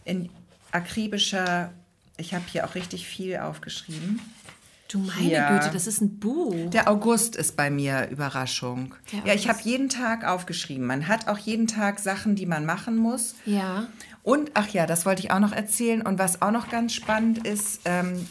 In 0.05 0.31
akribischer, 0.73 1.73
ich 2.17 2.33
habe 2.33 2.45
hier 2.51 2.65
auch 2.67 2.75
richtig 2.75 3.07
viel 3.07 3.37
aufgeschrieben. 3.39 4.21
Du 4.89 4.99
meine 4.99 5.31
Ja. 5.31 5.59
Güte, 5.59 5.71
das 5.73 5.87
ist 5.87 6.01
ein 6.01 6.19
Buch. 6.19 6.71
Der 6.71 6.89
August 6.91 7.37
ist 7.37 7.57
bei 7.57 7.71
mir 7.71 8.09
Überraschung. 8.11 8.95
Ja, 9.25 9.35
ich 9.35 9.49
habe 9.49 9.59
jeden 9.63 9.89
Tag 9.91 10.25
aufgeschrieben. 10.27 10.87
Man 10.87 11.09
hat 11.09 11.29
auch 11.29 11.39
jeden 11.39 11.67
Tag 11.67 11.99
Sachen, 11.99 12.35
die 12.37 12.47
man 12.47 12.65
machen 12.65 12.97
muss. 12.97 13.35
ja. 13.45 13.87
Und, 14.25 14.51
ach 14.53 14.69
ja, 14.69 14.85
das 14.85 15.07
wollte 15.07 15.23
ich 15.23 15.31
auch 15.31 15.39
noch 15.39 15.53
erzählen. 15.53 16.03
Und 16.03 16.19
was 16.19 16.43
auch 16.43 16.51
noch 16.51 16.69
ganz 16.69 16.93
spannend 16.93 17.47
ist, 17.47 17.81
ähm, 17.87 18.27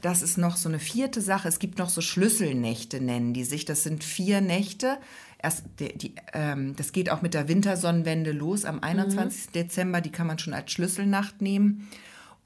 das 0.00 0.20
ist 0.22 0.38
noch 0.38 0.56
so 0.56 0.68
eine 0.68 0.80
vierte 0.80 1.20
Sache. 1.20 1.46
Es 1.46 1.60
gibt 1.60 1.78
noch 1.78 1.88
so 1.88 2.00
Schlüsselnächte, 2.00 3.00
nennen 3.00 3.32
die 3.32 3.44
sich. 3.44 3.64
Das 3.64 3.84
sind 3.84 4.02
vier 4.02 4.40
Nächte. 4.40 4.98
Erst 5.40 5.62
die, 5.78 5.96
die, 5.96 6.14
ähm, 6.32 6.74
das 6.74 6.90
geht 6.90 7.10
auch 7.10 7.22
mit 7.22 7.32
der 7.34 7.46
Wintersonnenwende 7.46 8.32
los 8.32 8.64
am 8.64 8.80
21. 8.80 9.50
Dezember. 9.50 10.00
Die 10.00 10.10
kann 10.10 10.26
man 10.26 10.40
schon 10.40 10.52
als 10.54 10.72
Schlüsselnacht 10.72 11.40
nehmen. 11.40 11.88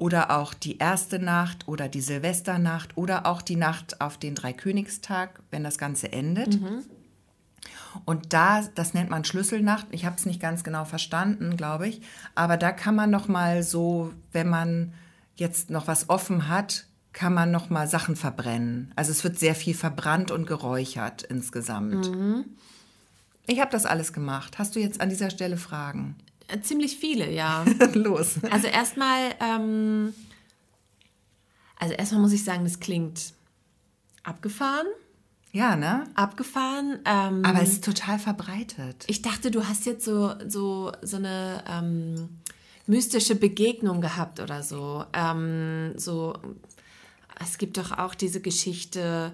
Oder 0.01 0.31
auch 0.31 0.55
die 0.55 0.79
erste 0.79 1.19
Nacht 1.19 1.69
oder 1.69 1.91
die 1.91 2.01
Silvesternacht 2.01 2.97
oder 2.97 3.27
auch 3.27 3.43
die 3.43 3.57
Nacht 3.57 4.01
auf 4.01 4.17
den 4.17 4.35
Dreikönigstag, 4.35 5.43
wenn 5.51 5.63
das 5.63 5.77
Ganze 5.77 6.11
endet. 6.11 6.59
Und 8.07 8.33
da, 8.33 8.63
das 8.75 8.95
nennt 8.95 9.11
man 9.11 9.27
Schlüsselnacht. 9.27 9.87
Ich 9.91 10.07
habe 10.07 10.17
es 10.17 10.25
nicht 10.25 10.41
ganz 10.41 10.65
genau 10.65 10.87
verstanden, 10.87 11.59
glaube 11.59 11.87
ich. 11.87 12.01
Aber 12.35 12.57
da 12.57 12.73
kann 12.73 12.95
man 12.95 13.11
noch 13.11 13.29
mal 13.29 13.63
so, 13.63 14.15
wenn 14.33 14.49
man 14.49 14.95
jetzt 15.37 15.69
noch 15.69 15.87
was 15.87 16.09
offen 16.09 16.49
hat, 16.49 16.87
kann 17.13 17.35
man 17.35 17.51
noch 17.51 17.69
mal 17.69 17.87
Sachen 17.87 18.17
verbrennen. 18.17 18.93
Also 18.97 19.11
es 19.11 19.23
wird 19.23 19.39
sehr 19.39 19.55
viel 19.55 19.75
verbrannt 19.75 20.31
und 20.31 20.47
geräuchert 20.47 21.25
insgesamt. 21.25 22.11
Ich 23.47 23.61
habe 23.61 23.71
das 23.71 23.85
alles 23.85 24.15
gemacht. 24.15 24.59
Hast 24.59 24.77
du 24.77 24.81
jetzt 24.81 25.01
an 25.03 25.11
dieser 25.11 25.29
Stelle 25.29 25.59
Fragen? 25.59 26.17
Äh, 26.53 26.61
Ziemlich 26.63 26.97
viele, 26.97 27.31
ja. 27.31 27.65
Los. 27.95 28.43
Also 28.51 28.67
erstmal, 28.67 29.35
ähm, 29.41 30.15
also 31.77 31.95
erstmal 31.95 32.21
muss 32.21 32.33
ich 32.33 32.45
sagen, 32.45 32.65
das 32.65 32.81
klingt 32.81 33.33
abgefahren. 34.23 34.87
Ja, 35.53 35.75
ne? 35.75 36.05
Abgefahren. 36.15 37.01
Ähm, 37.05 37.45
Aber 37.45 37.63
es 37.63 37.71
ist 37.73 37.85
total 37.85 38.19
verbreitet. 38.19 39.05
ich 39.09 39.23
dachte, 39.23 39.51
du 39.51 39.67
hast 39.67 39.85
jetzt 39.87 40.05
so, 40.05 40.35
so, 40.47 40.93
so 41.03 41.17
eine 41.17 41.65
ähm, 41.69 42.29
mystische 42.87 43.35
Begegnung 43.35 44.01
gehabt 44.01 44.39
oder 44.41 44.63
so. 44.63 45.05
Ähm, 45.13 45.93
so. 45.97 46.35
Es 47.43 47.59
gibt 47.59 47.79
doch 47.79 47.97
auch 47.99 48.15
diese 48.15 48.41
Geschichte 48.41 49.33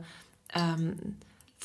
ähm, 0.54 1.16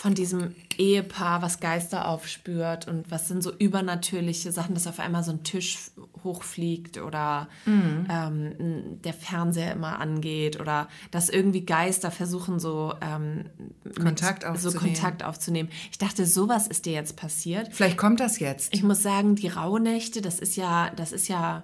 von 0.01 0.15
diesem 0.15 0.55
Ehepaar, 0.79 1.43
was 1.43 1.59
Geister 1.59 2.07
aufspürt 2.07 2.87
und 2.87 3.11
was 3.11 3.27
sind 3.27 3.43
so 3.43 3.53
übernatürliche 3.55 4.51
Sachen, 4.51 4.73
dass 4.73 4.87
auf 4.87 4.99
einmal 4.99 5.23
so 5.23 5.29
ein 5.29 5.43
Tisch 5.43 5.77
hochfliegt 6.23 6.97
oder 6.97 7.47
ähm, 7.67 8.99
der 9.03 9.13
Fernseher 9.13 9.73
immer 9.73 9.99
angeht 9.99 10.59
oder 10.59 10.87
dass 11.11 11.29
irgendwie 11.29 11.67
Geister 11.67 12.09
versuchen 12.09 12.59
so 12.59 12.95
ähm, 12.99 13.45
mit- 13.83 13.99
Kontakt 13.99 14.41
so 14.41 14.49
aufzunehmen. 14.49 14.79
Kontakt 14.95 15.23
aufzunehmen. 15.23 15.69
Ich 15.91 15.99
dachte, 15.99 16.25
sowas 16.25 16.65
ist 16.65 16.87
dir 16.87 16.93
jetzt 16.93 17.15
passiert. 17.15 17.69
Vielleicht 17.71 17.97
kommt 17.99 18.19
das 18.19 18.39
jetzt. 18.39 18.73
Ich 18.73 18.81
muss 18.81 19.03
sagen, 19.03 19.35
die 19.35 19.49
Rauhnächte, 19.49 20.23
das 20.23 20.39
ist 20.39 20.55
ja, 20.55 20.89
das 20.95 21.11
ist 21.11 21.27
ja, 21.27 21.61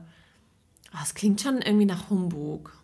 ah, 0.91 0.99
es 1.01 1.15
klingt 1.15 1.41
schon 1.41 1.57
irgendwie 1.63 1.87
nach 1.87 2.11
Humbug. 2.11 2.76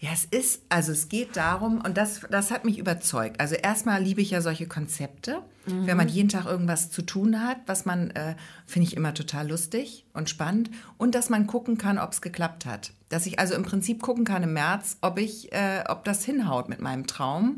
Ja, 0.00 0.10
es 0.14 0.24
ist, 0.24 0.62
also 0.70 0.92
es 0.92 1.10
geht 1.10 1.36
darum, 1.36 1.82
und 1.82 1.98
das, 1.98 2.22
das 2.30 2.50
hat 2.50 2.64
mich 2.64 2.78
überzeugt. 2.78 3.38
Also 3.38 3.54
erstmal 3.54 4.02
liebe 4.02 4.22
ich 4.22 4.30
ja 4.30 4.40
solche 4.40 4.66
Konzepte, 4.66 5.42
wenn 5.66 5.96
man 5.96 6.08
jeden 6.08 6.28
Tag 6.30 6.46
irgendwas 6.46 6.90
zu 6.90 7.02
tun 7.02 7.42
hat, 7.46 7.58
was 7.66 7.84
man, 7.84 8.10
äh, 8.12 8.34
finde 8.66 8.88
ich 8.88 8.96
immer 8.96 9.14
total 9.14 9.48
lustig 9.48 10.04
und 10.14 10.28
spannend. 10.28 10.70
Und 10.96 11.14
dass 11.14 11.28
man 11.28 11.46
gucken 11.46 11.78
kann, 11.78 11.98
ob 11.98 12.12
es 12.12 12.22
geklappt 12.22 12.66
hat. 12.66 12.92
Dass 13.10 13.26
ich 13.26 13.38
also 13.38 13.54
im 13.54 13.62
Prinzip 13.62 14.00
gucken 14.00 14.24
kann 14.24 14.42
im 14.42 14.54
März, 14.54 14.96
ob 15.02 15.18
ich, 15.18 15.52
äh, 15.52 15.84
ob 15.86 16.04
das 16.04 16.24
hinhaut 16.24 16.68
mit 16.68 16.80
meinem 16.80 17.06
Traum. 17.06 17.56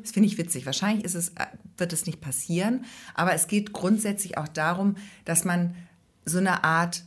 Das 0.00 0.12
finde 0.12 0.28
ich 0.28 0.38
witzig. 0.38 0.64
Wahrscheinlich 0.64 1.04
ist 1.04 1.16
es, 1.16 1.30
äh, 1.30 1.46
wird 1.76 1.92
es 1.92 2.06
nicht 2.06 2.20
passieren, 2.20 2.84
aber 3.14 3.34
es 3.34 3.48
geht 3.48 3.72
grundsätzlich 3.72 4.38
auch 4.38 4.48
darum, 4.48 4.96
dass 5.24 5.44
man 5.44 5.74
so 6.24 6.38
eine 6.38 6.64
Art 6.64 7.02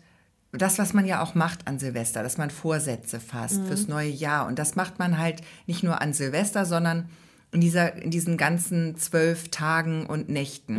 das, 0.53 0.77
was 0.77 0.93
man 0.93 1.05
ja 1.05 1.21
auch 1.21 1.33
macht 1.33 1.67
an 1.67 1.79
Silvester, 1.79 2.21
dass 2.21 2.37
man 2.37 2.51
Vorsätze 2.51 3.19
fasst 3.19 3.59
fürs 3.67 3.87
neue 3.87 4.09
Jahr. 4.09 4.45
Und 4.45 4.59
das 4.59 4.75
macht 4.75 4.99
man 4.99 5.17
halt 5.17 5.41
nicht 5.65 5.83
nur 5.83 5.99
an 6.01 6.13
Silvester, 6.13 6.65
sondern 6.65 7.09
in, 7.51 7.59
dieser, 7.59 7.95
in 7.95 8.11
diesen 8.11 8.37
ganzen 8.37 8.95
zwölf 8.97 9.49
Tagen 9.49 10.05
und 10.05 10.29
Nächten. 10.29 10.75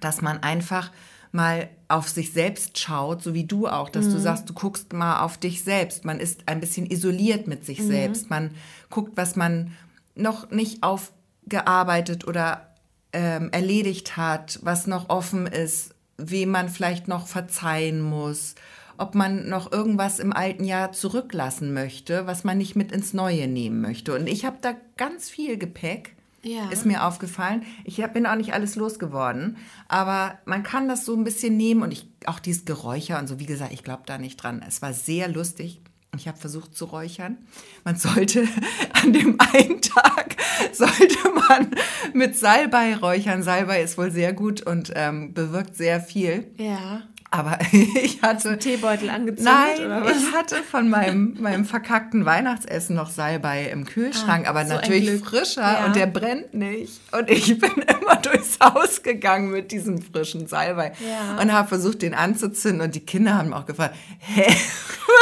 Dass 0.00 0.20
man 0.20 0.42
einfach 0.42 0.90
mal 1.30 1.68
auf 1.88 2.08
sich 2.08 2.32
selbst 2.32 2.78
schaut, 2.78 3.22
so 3.22 3.34
wie 3.34 3.44
du 3.44 3.68
auch, 3.68 3.88
dass 3.88 4.06
du 4.06 4.18
sagst, 4.18 4.48
du 4.48 4.54
guckst 4.54 4.92
mal 4.92 5.22
auf 5.22 5.38
dich 5.38 5.62
selbst. 5.62 6.04
Man 6.04 6.20
ist 6.20 6.42
ein 6.46 6.60
bisschen 6.60 6.86
isoliert 6.86 7.46
mit 7.46 7.64
sich 7.64 7.82
selbst. 7.82 8.30
Man 8.30 8.50
guckt, 8.90 9.16
was 9.16 9.36
man 9.36 9.72
noch 10.14 10.50
nicht 10.50 10.82
aufgearbeitet 10.82 12.26
oder 12.26 12.74
ähm, 13.12 13.50
erledigt 13.52 14.16
hat, 14.16 14.58
was 14.62 14.86
noch 14.86 15.08
offen 15.08 15.46
ist, 15.46 15.94
wem 16.16 16.50
man 16.50 16.68
vielleicht 16.68 17.08
noch 17.08 17.26
verzeihen 17.26 18.00
muss, 18.00 18.54
ob 18.98 19.14
man 19.14 19.48
noch 19.48 19.72
irgendwas 19.72 20.18
im 20.18 20.32
alten 20.32 20.64
Jahr 20.64 20.92
zurücklassen 20.92 21.72
möchte, 21.72 22.26
was 22.26 22.44
man 22.44 22.58
nicht 22.58 22.76
mit 22.76 22.92
ins 22.92 23.14
Neue 23.14 23.48
nehmen 23.48 23.80
möchte. 23.80 24.14
Und 24.14 24.26
ich 24.26 24.44
habe 24.44 24.58
da 24.60 24.74
ganz 24.96 25.30
viel 25.30 25.56
Gepäck. 25.56 26.14
Ja. 26.42 26.68
Ist 26.70 26.86
mir 26.86 27.04
aufgefallen. 27.04 27.64
Ich 27.84 27.96
bin 28.12 28.24
auch 28.24 28.36
nicht 28.36 28.54
alles 28.54 28.76
losgeworden, 28.76 29.56
aber 29.88 30.38
man 30.44 30.62
kann 30.62 30.88
das 30.88 31.04
so 31.04 31.16
ein 31.16 31.24
bisschen 31.24 31.56
nehmen 31.56 31.82
und 31.82 31.92
ich, 31.92 32.08
auch 32.26 32.38
dieses 32.38 32.64
Geräucher 32.64 33.18
und 33.18 33.26
so, 33.26 33.40
wie 33.40 33.46
gesagt, 33.46 33.72
ich 33.72 33.82
glaube 33.82 34.04
da 34.06 34.18
nicht 34.18 34.36
dran. 34.36 34.64
Es 34.66 34.80
war 34.80 34.92
sehr 34.92 35.28
lustig. 35.28 35.80
Ich 36.16 36.26
habe 36.26 36.38
versucht 36.38 36.74
zu 36.76 36.86
räuchern. 36.86 37.38
Man 37.84 37.96
sollte 37.96 38.46
an 39.02 39.12
dem 39.12 39.36
einen 39.40 39.82
Tag 39.82 40.36
sollte 40.72 41.18
man 41.48 41.70
mit 42.12 42.36
Salbei 42.36 42.96
räuchern. 42.96 43.42
Salbei 43.42 43.82
ist 43.82 43.98
wohl 43.98 44.10
sehr 44.10 44.32
gut 44.32 44.62
und 44.62 44.92
ähm, 44.94 45.34
bewirkt 45.34 45.76
sehr 45.76 46.00
viel. 46.00 46.50
Ja. 46.56 47.02
Aber 47.30 47.58
ich 47.72 48.22
hatte 48.22 48.58
Teebeutel 48.58 49.10
angezündet 49.10 49.44
Nein, 49.54 49.84
oder 49.86 50.04
was? 50.04 50.16
ich 50.16 50.32
hatte 50.32 50.56
von 50.62 50.88
meinem, 50.88 51.36
meinem 51.40 51.64
verkackten 51.66 52.24
Weihnachtsessen 52.24 52.96
noch 52.96 53.10
Salbei 53.10 53.66
im 53.70 53.84
Kühlschrank, 53.84 54.46
Ah, 54.46 54.50
aber 54.50 54.64
so 54.66 54.74
natürlich 54.74 55.20
frischer 55.22 55.60
Ja. 55.60 55.84
und 55.86 55.94
der 55.96 56.06
brennt 56.06 56.54
nicht. 56.54 57.00
Und 57.12 57.28
ich 57.28 57.58
bin 57.60 57.72
immer 57.72 58.16
durchs 58.16 58.58
Haus 58.62 59.02
gegangen 59.02 59.50
mit 59.50 59.72
diesem 59.72 60.00
frischen 60.00 60.46
Salbei 60.46 60.92
Ja. 61.00 61.40
und 61.42 61.52
habe 61.52 61.68
versucht, 61.68 62.00
den 62.02 62.14
anzuzünden. 62.14 62.80
Und 62.80 62.94
die 62.94 63.00
Kinder 63.04 63.34
haben 63.36 63.52
auch 63.52 63.66
gefragt, 63.66 63.94
hä, 64.20 64.46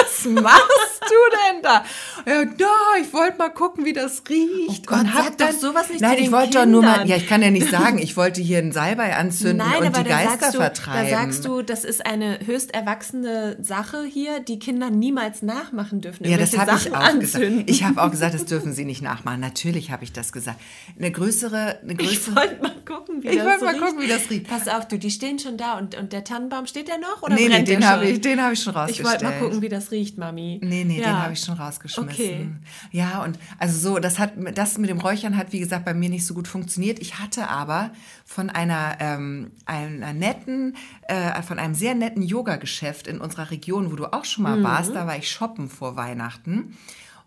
was 0.01 0.25
machst 0.27 0.96
du 1.11 1.37
denn 1.55 1.63
da? 1.63 1.85
Ja, 2.27 2.45
da, 2.45 3.01
ich 3.01 3.13
wollte 3.13 3.39
mal 3.39 3.49
gucken, 3.51 3.85
wie 3.85 3.93
das 3.93 4.23
riecht. 4.29 4.69
Oh 4.69 4.75
Gott, 4.87 5.01
und 5.01 5.15
hab 5.15 5.25
sag 5.25 5.39
doch 5.39 5.59
sowas 5.59 5.89
nicht 5.89 6.01
Nein, 6.01 6.19
ich 6.19 6.33
wollte 6.33 6.59
doch 6.59 6.67
nur 6.67 6.83
mal, 6.83 7.07
ja, 7.09 7.17
ich 7.17 7.27
kann 7.29 7.43
ja 7.43 7.51
nicht 7.51 7.71
sagen, 7.71 7.99
ich 7.99 8.17
wollte 8.17 8.41
hier 8.41 8.59
einen 8.59 8.73
Salbei 8.73 9.15
anzünden 9.17 9.59
Nein, 9.59 9.81
und 9.83 9.87
aber 9.89 10.03
die 10.03 10.09
Geister 10.11 10.39
sagst, 10.39 10.55
du, 10.55 10.59
vertreiben. 10.59 11.11
da 11.11 11.17
sagst 11.19 11.45
du, 11.45 11.63
das 11.63 11.85
ist 11.85 12.05
eine 12.07 12.39
höchst 12.45 12.75
erwachsene 12.75 13.57
Sache 13.63 14.05
hier, 14.05 14.41
die 14.41 14.59
Kinder 14.59 14.91
niemals 14.91 15.43
nachmachen 15.43 16.01
dürfen. 16.01 16.25
Ja, 16.29 16.37
das 16.37 16.57
habe 16.57 16.73
ich 16.77 16.91
auch 16.93 16.97
anzünden. 17.01 17.51
gesagt. 17.67 17.71
Ich 17.71 17.85
habe 17.85 18.03
auch 18.03 18.11
gesagt, 18.11 18.35
das 18.35 18.45
dürfen 18.47 18.73
Sie 18.73 18.85
nicht 18.85 19.03
nachmachen. 19.03 19.41
Natürlich 19.41 19.91
habe 19.91 20.05
ich 20.05 20.13
das 20.13 20.33
gesagt. 20.33 20.59
Eine 20.99 21.11
größere, 21.11 21.81
eine 21.83 21.93
Ich 21.93 21.99
größere. 21.99 22.37
wollte 22.37 22.63
mal 22.63 22.73
gucken, 22.87 23.23
wie 23.23 23.29
Ich 23.29 23.37
das 23.37 23.45
wollte 23.47 23.65
mal 23.65 23.71
riecht. 23.75 23.85
gucken, 23.85 24.01
wie 24.03 24.09
das 24.09 24.31
riecht. 24.31 24.49
Pass 24.49 24.69
auf, 24.69 24.89
du, 24.89 24.99
die 24.99 25.11
stehen 25.11 25.39
schon 25.39 25.57
da 25.57 25.79
und, 25.79 25.95
und 25.97 26.13
der 26.13 26.25
Tannenbaum 26.25 26.67
steht 26.67 26.89
der 26.89 26.99
noch 26.99 27.23
oder 27.23 27.35
Nee, 27.35 27.49
nee, 27.49 27.63
den 27.63 27.87
habe 27.89 28.07
ich, 28.07 28.21
den 28.21 28.43
habe 28.43 28.55
ich 28.55 28.63
schon 28.63 28.73
Ich 28.73 28.79
rausgestellt. 28.79 29.09
wollte 29.09 29.25
mal 29.25 29.39
gucken, 29.39 29.63
wie 29.63 29.69
das 29.69 29.91
riecht, 29.91 30.19
Mami. 30.19 30.61
Nee, 30.63 30.85
nee, 30.85 30.96
Ja. 31.01 31.07
den 31.07 31.23
habe 31.23 31.33
ich 31.33 31.41
schon 31.41 31.55
rausgeschmissen. 31.55 32.11
Okay. 32.11 32.49
Ja, 32.93 33.23
und 33.23 33.39
also 33.59 33.79
so, 33.79 33.99
das 33.99 34.19
hat 34.19 34.33
das 34.55 34.79
mit 34.79 34.91
dem 34.91 35.01
Räuchern 35.01 35.37
hat, 35.37 35.53
wie 35.53 35.61
gesagt, 35.61 35.85
bei 35.85 35.95
mir 35.95 36.09
nicht 36.09 36.27
so 36.27 36.35
gut 36.35 36.49
funktioniert. 36.49 36.99
Ich 36.99 37.19
hatte 37.19 37.49
aber 37.49 37.91
von 38.25 38.51
einer, 38.51 38.97
ähm, 39.01 39.53
einer 39.65 40.13
netten, 40.13 40.77
äh, 41.09 41.43
von 41.43 41.59
einem 41.59 41.75
sehr 41.75 41.95
netten 41.95 42.23
Yoga-Geschäft 42.23 43.07
in 43.07 43.21
unserer 43.21 43.51
Region, 43.51 43.91
wo 43.93 43.97
du 43.97 44.13
auch 44.13 44.25
schon 44.25 44.45
mal 44.45 44.63
warst, 44.63 44.95
da 44.95 45.07
war 45.07 45.17
ich 45.17 45.31
shoppen 45.31 45.69
vor 45.69 45.97
Weihnachten. 45.97 46.77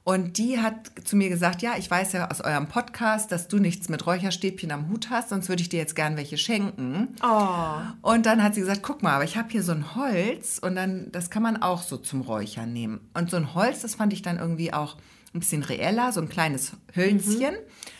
Und 0.03 0.37
die 0.37 0.59
hat 0.59 0.91
zu 1.03 1.15
mir 1.15 1.29
gesagt, 1.29 1.61
ja, 1.61 1.73
ich 1.77 1.89
weiß 1.89 2.13
ja 2.13 2.31
aus 2.31 2.41
eurem 2.41 2.67
Podcast, 2.67 3.31
dass 3.31 3.47
du 3.47 3.59
nichts 3.59 3.89
mit 3.89 4.07
Räucherstäbchen 4.07 4.71
am 4.71 4.89
Hut 4.89 5.09
hast, 5.09 5.29
sonst 5.29 5.49
würde 5.49 5.61
ich 5.61 5.69
dir 5.69 5.77
jetzt 5.77 5.95
gern 5.95 6.17
welche 6.17 6.37
schenken. 6.37 7.15
Oh, 7.21 7.75
Und 8.01 8.25
dann 8.25 8.41
hat 8.41 8.55
sie 8.55 8.61
gesagt, 8.61 8.81
guck 8.81 9.03
mal, 9.03 9.13
aber 9.13 9.23
ich 9.23 9.37
habe 9.37 9.49
hier 9.49 9.61
so 9.61 9.71
ein 9.71 9.95
Holz 9.95 10.57
und 10.59 10.75
dann, 10.75 11.11
das 11.11 11.29
kann 11.29 11.43
man 11.43 11.61
auch 11.61 11.83
so 11.83 11.97
zum 11.97 12.21
Räuchern 12.21 12.73
nehmen. 12.73 13.01
Und 13.13 13.29
so 13.29 13.37
ein 13.37 13.53
Holz, 13.53 13.81
das 13.81 13.95
fand 13.95 14.13
ich 14.13 14.21
dann 14.21 14.37
irgendwie 14.37 14.73
auch 14.73 14.97
ein 15.33 15.41
bisschen 15.41 15.63
reeller, 15.63 16.11
so 16.11 16.21
ein 16.21 16.29
kleines 16.29 16.71
Hölzchen. 16.95 17.55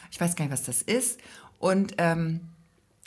Ich 0.10 0.20
weiß 0.20 0.36
gar 0.36 0.45
nicht, 0.45 0.54
was 0.54 0.64
das 0.64 0.82
ist. 0.82 1.20
Und 1.60 1.95
ähm, 2.00 2.39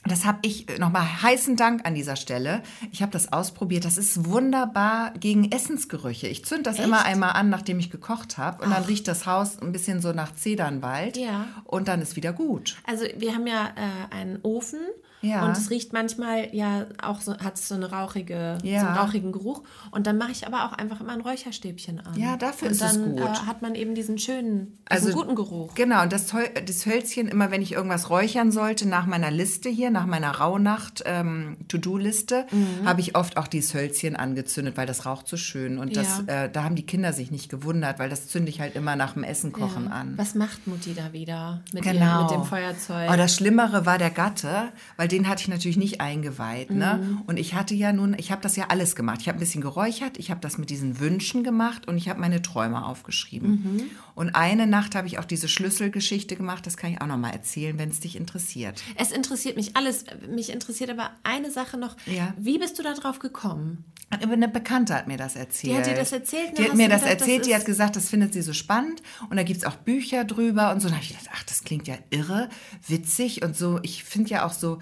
das 0.05 0.24
habe 0.24 0.38
ich 0.42 0.66
nochmal 0.78 1.22
heißen 1.22 1.57
Dank 1.57 1.86
an 1.86 1.94
dieser 1.94 2.16
Stelle. 2.16 2.62
Ich 2.90 3.03
habe 3.03 3.12
das 3.12 3.32
ausprobiert. 3.32 3.84
Das 3.84 3.98
ist 3.98 4.28
wunderbar 4.28 5.12
gegen 5.18 5.53
Essensgerüche. 5.53 6.26
Ich 6.26 6.44
zünd 6.44 6.66
das 6.66 6.78
immer 6.78 7.05
einmal 7.05 7.32
an, 7.32 7.50
nachdem 7.50 7.78
ich 7.78 7.90
gekocht 7.90 8.36
habe. 8.36 8.64
Und 8.64 8.70
dann 8.70 8.84
riecht 8.84 9.07
das 9.07 9.26
Haus 9.26 9.61
ein 9.61 9.70
bisschen 9.70 10.00
so 10.00 10.12
nach 10.12 10.34
Zedernwald. 10.34 11.16
Ja. 11.16 11.46
Und 11.64 11.86
dann 11.88 12.03
ist 12.03 12.16
wieder 12.16 12.32
gut. 12.32 12.76
also 12.84 13.05
wir 13.16 13.34
haben 13.34 13.46
ja 13.46 13.72
äh, 13.76 14.14
einen 14.14 14.40
Ofen 14.42 14.80
Ja. 15.22 15.44
und 15.46 15.56
es 15.56 15.70
riecht 15.70 15.92
manchmal 15.92 16.54
ja 16.54 16.86
auch 17.02 17.20
so, 17.20 17.36
hat 17.38 17.56
so 17.56 17.74
eine 17.74 17.90
rauchige, 17.90 18.58
Ja. 18.62 18.80
so 18.80 18.86
einen 18.88 18.96
rauchigen 18.98 19.32
Geruch. 19.32 19.62
Und 19.90 20.06
dann 20.06 20.18
mache 20.18 20.32
ich 20.32 20.46
aber 20.46 20.64
auch 20.66 20.72
einfach 20.72 21.00
immer 21.00 21.12
ein 21.12 21.20
Räucherstäbchen 21.20 22.00
an. 22.00 22.18
Ja, 22.18 22.36
dafür 22.36 22.68
und 22.68 22.74
ist 22.74 22.82
es 22.82 22.92
dann, 22.92 23.16
gut. 23.16 23.20
Äh, 23.22 23.46
hat 23.46 23.62
man 23.62 23.74
eben 23.74 23.94
diesen 23.94 24.18
schönen, 24.18 24.78
diesen 24.92 25.06
Also 25.06 25.12
guten 25.12 25.34
Geruch. 25.34 25.74
Genau, 25.74 26.02
und 26.02 26.12
das, 26.12 26.26
das 26.66 26.86
Hölzchen, 26.86 27.28
immer 27.28 27.50
wenn 27.50 27.62
ich 27.62 27.72
irgendwas 27.72 28.10
räuchern 28.10 28.52
sollte, 28.52 28.86
nach 28.88 29.06
meiner 29.06 29.30
Liste 29.30 29.68
hier, 29.68 29.90
nach 29.90 30.06
meiner 30.06 30.30
Rauhnacht-To-Do-Liste, 30.32 32.46
Mhm. 32.50 32.86
habe 32.86 33.00
ich 33.00 33.16
oft 33.16 33.36
auch 33.36 33.46
dieses 33.46 33.74
Hölzchen 33.74 34.16
angezündet, 34.16 34.76
weil 34.76 34.86
das 34.86 35.06
raucht 35.06 35.28
so 35.28 35.36
schön. 35.36 35.78
Und 35.78 35.96
das, 35.96 36.22
Ja. 36.26 36.44
äh, 36.44 36.50
da 36.50 36.64
haben 36.64 36.74
die 36.74 36.86
Kinder 36.86 37.12
sich 37.12 37.30
nicht 37.30 37.48
gewundert, 37.48 37.98
weil 37.98 38.08
das 38.10 38.28
zünde 38.28 38.50
ich 38.50 38.60
halt 38.60 38.74
immer 38.74 38.96
nach 38.96 39.14
dem 39.14 39.24
Essen 39.24 39.52
kochen 39.52 39.88
an. 39.90 40.14
Was 40.16 40.34
macht 40.34 40.66
Mutti 40.66 40.94
da 40.94 41.12
wieder 41.12 41.62
mit, 41.72 41.84
Genau. 41.84 42.04
ihrem, 42.04 42.22
mit 42.22 42.30
dem 42.30 42.44
Feuerzeug? 42.44 43.08
Aber 43.08 43.16
das 43.16 43.34
Schlimmere 43.36 43.86
war 43.86 43.98
der 43.98 44.10
Gatte, 44.10 44.68
weil 44.96 45.08
den 45.12 45.28
hatte 45.28 45.42
ich 45.42 45.48
natürlich 45.48 45.76
nicht 45.76 46.00
eingeweiht. 46.00 46.70
Ne? 46.70 47.00
Mhm. 47.02 47.22
Und 47.26 47.36
ich 47.38 47.54
hatte 47.54 47.74
ja 47.74 47.92
nun, 47.92 48.14
ich 48.18 48.32
habe 48.32 48.42
das 48.42 48.56
ja 48.56 48.66
alles 48.68 48.96
gemacht. 48.96 49.18
Ich 49.20 49.28
habe 49.28 49.38
ein 49.38 49.40
bisschen 49.40 49.60
geräuchert, 49.60 50.18
ich 50.18 50.30
habe 50.30 50.40
das 50.40 50.58
mit 50.58 50.70
diesen 50.70 50.98
Wünschen 50.98 51.44
gemacht 51.44 51.86
und 51.86 51.96
ich 51.96 52.08
habe 52.08 52.20
meine 52.20 52.42
Träume 52.42 52.84
aufgeschrieben. 52.84 53.50
Mhm. 53.50 53.82
Und 54.14 54.34
eine 54.34 54.66
Nacht 54.66 54.94
habe 54.94 55.06
ich 55.06 55.18
auch 55.18 55.24
diese 55.24 55.48
Schlüsselgeschichte 55.48 56.36
gemacht. 56.36 56.66
Das 56.66 56.76
kann 56.76 56.90
ich 56.92 57.00
auch 57.00 57.06
noch 57.06 57.16
mal 57.18 57.30
erzählen, 57.30 57.78
wenn 57.78 57.90
es 57.90 58.00
dich 58.00 58.16
interessiert. 58.16 58.82
es 58.96 59.12
interessiert 59.12 59.56
mich 59.56 59.76
alles. 59.76 60.04
Mich 60.28 60.50
interessiert 60.50 60.90
aber 60.90 61.10
eine 61.22 61.50
Sache 61.50 61.76
noch. 61.78 61.96
Ja. 62.06 62.34
Wie 62.36 62.58
bist 62.58 62.78
du 62.78 62.82
da 62.82 62.94
drauf 62.94 63.18
gekommen? 63.20 63.84
Eine 64.10 64.48
Bekannte 64.48 64.94
hat 64.94 65.08
mir 65.08 65.16
das 65.16 65.36
erzählt. 65.36 65.72
Die 65.72 65.78
hat 65.78 65.86
dir 65.86 65.94
das 65.94 66.12
erzählt 66.12 66.50
und 66.50 66.58
Die 66.58 66.64
hat 66.64 66.74
mir 66.74 66.88
das 66.90 67.00
gedacht, 67.02 67.20
das 67.20 67.20
erzählt, 67.22 67.46
die 67.46 67.50
ist- 67.50 67.56
hat 67.56 67.64
gesagt, 67.64 67.96
das 67.96 68.10
findet 68.10 68.34
sie 68.34 68.42
so 68.42 68.52
spannend. 68.52 69.02
Und 69.30 69.36
da 69.38 69.42
gibt 69.42 69.58
es 69.60 69.64
auch 69.64 69.76
Bücher 69.76 70.24
drüber 70.24 70.70
und 70.72 70.80
so. 70.80 70.88
Da 70.88 70.94
habe 70.96 71.02
ich 71.04 71.08
gedacht, 71.10 71.28
ach, 71.32 71.42
das 71.44 71.64
klingt 71.64 71.88
ja 71.88 71.94
irre, 72.10 72.50
witzig 72.86 73.42
und 73.42 73.56
so. 73.56 73.80
Ich 73.82 74.04
finde 74.04 74.28
ja 74.30 74.44
auch 74.46 74.52
so, 74.52 74.80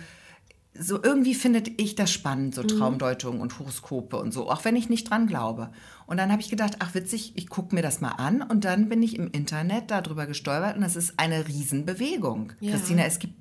so 0.79 1.03
irgendwie 1.03 1.35
findet 1.35 1.81
ich 1.81 1.95
das 1.97 2.13
spannend, 2.13 2.57
Mhm. 2.57 2.69
so 2.69 2.77
Traumdeutungen 2.79 3.41
und 3.41 3.59
Horoskope 3.59 4.17
und 4.17 4.33
so, 4.33 4.49
auch 4.51 4.65
wenn 4.65 4.77
ich 4.77 4.89
nicht 4.89 5.11
dran 5.11 5.27
glaube. 5.27 5.71
Und 6.07 6.17
dann 6.17 6.31
habe 6.31 6.41
ich 6.43 6.49
gedacht, 6.51 6.77
ach 6.79 6.95
witzig, 6.95 7.33
ich 7.37 7.49
gucke 7.49 7.75
mir 7.75 7.83
das 7.83 8.01
mal 8.01 8.13
an. 8.13 8.43
Und 8.43 8.65
dann 8.65 8.89
bin 8.89 9.03
ich 9.03 9.17
im 9.17 9.31
Internet 9.31 9.91
darüber 9.91 10.27
gestolpert 10.27 10.77
und 10.77 10.83
das 10.83 10.97
ist 10.97 11.15
eine 11.19 11.47
Riesenbewegung. 11.49 12.53
Ja. 12.61 12.73
Christina, 12.73 13.05
es 13.05 13.19
gibt 13.19 13.35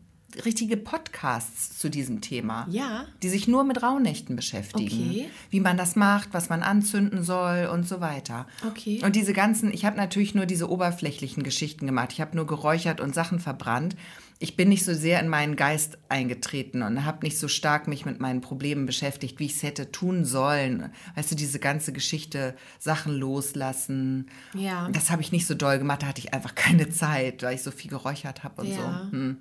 richtige 0.45 0.77
Podcasts 0.77 1.79
zu 1.79 1.89
diesem 1.89 2.21
Thema 2.21 2.67
Ja. 2.69 3.05
die 3.23 3.29
sich 3.29 3.47
nur 3.47 3.63
mit 3.63 3.81
Rauhnächten 3.81 4.35
beschäftigen. 4.35 5.09
Okay. 5.09 5.29
Wie 5.49 5.59
man 5.59 5.75
das 5.75 5.95
macht, 5.95 6.29
was 6.33 6.49
man 6.49 6.61
anzünden 6.61 7.23
soll 7.23 7.67
und 7.73 7.87
so 7.87 7.99
weiter. 7.99 8.45
Okay. 8.67 9.01
Und 9.03 9.15
diese 9.15 9.33
ganzen, 9.33 9.73
ich 9.73 9.85
habe 9.85 9.97
natürlich 9.97 10.35
nur 10.35 10.45
diese 10.45 10.69
oberflächlichen 10.69 11.41
Geschichten 11.43 11.87
gemacht. 11.87 12.09
Ich 12.13 12.21
habe 12.21 12.35
nur 12.35 12.45
geräuchert 12.45 13.01
und 13.01 13.15
Sachen 13.15 13.39
verbrannt. 13.39 13.95
Ich 14.41 14.55
bin 14.55 14.69
nicht 14.69 14.85
so 14.85 14.93
sehr 14.93 15.19
in 15.19 15.27
meinen 15.27 15.57
Geist 15.57 15.97
eingetreten 16.07 16.81
und 16.81 17.03
habe 17.03 17.25
nicht 17.25 17.37
so 17.37 17.49
stark 17.49 17.89
mich 17.89 18.05
mit 18.05 18.21
meinen 18.21 18.39
Problemen 18.39 18.85
beschäftigt, 18.85 19.37
wie 19.39 19.47
ich 19.47 19.55
es 19.55 19.63
hätte 19.63 19.91
tun 19.91 20.23
sollen. 20.23 20.91
Weißt 21.15 21.29
du, 21.31 21.35
diese 21.35 21.59
ganze 21.59 21.91
Geschichte, 21.91 22.55
Sachen 22.79 23.13
loslassen. 23.17 24.29
Ja. 24.53 24.87
Das 24.91 25.09
habe 25.09 25.21
ich 25.21 25.33
nicht 25.33 25.45
so 25.45 25.55
doll 25.55 25.77
gemacht. 25.77 26.03
Da 26.03 26.07
hatte 26.07 26.21
ich 26.21 26.33
einfach 26.33 26.55
keine 26.55 26.89
Zeit, 26.89 27.43
weil 27.43 27.55
ich 27.55 27.63
so 27.63 27.71
viel 27.71 27.89
geräuchert 27.91 28.43
habe 28.45 28.61
und 28.61 28.69
Ja. 28.69 28.75
so. 28.75 29.11
Hm. 29.11 29.37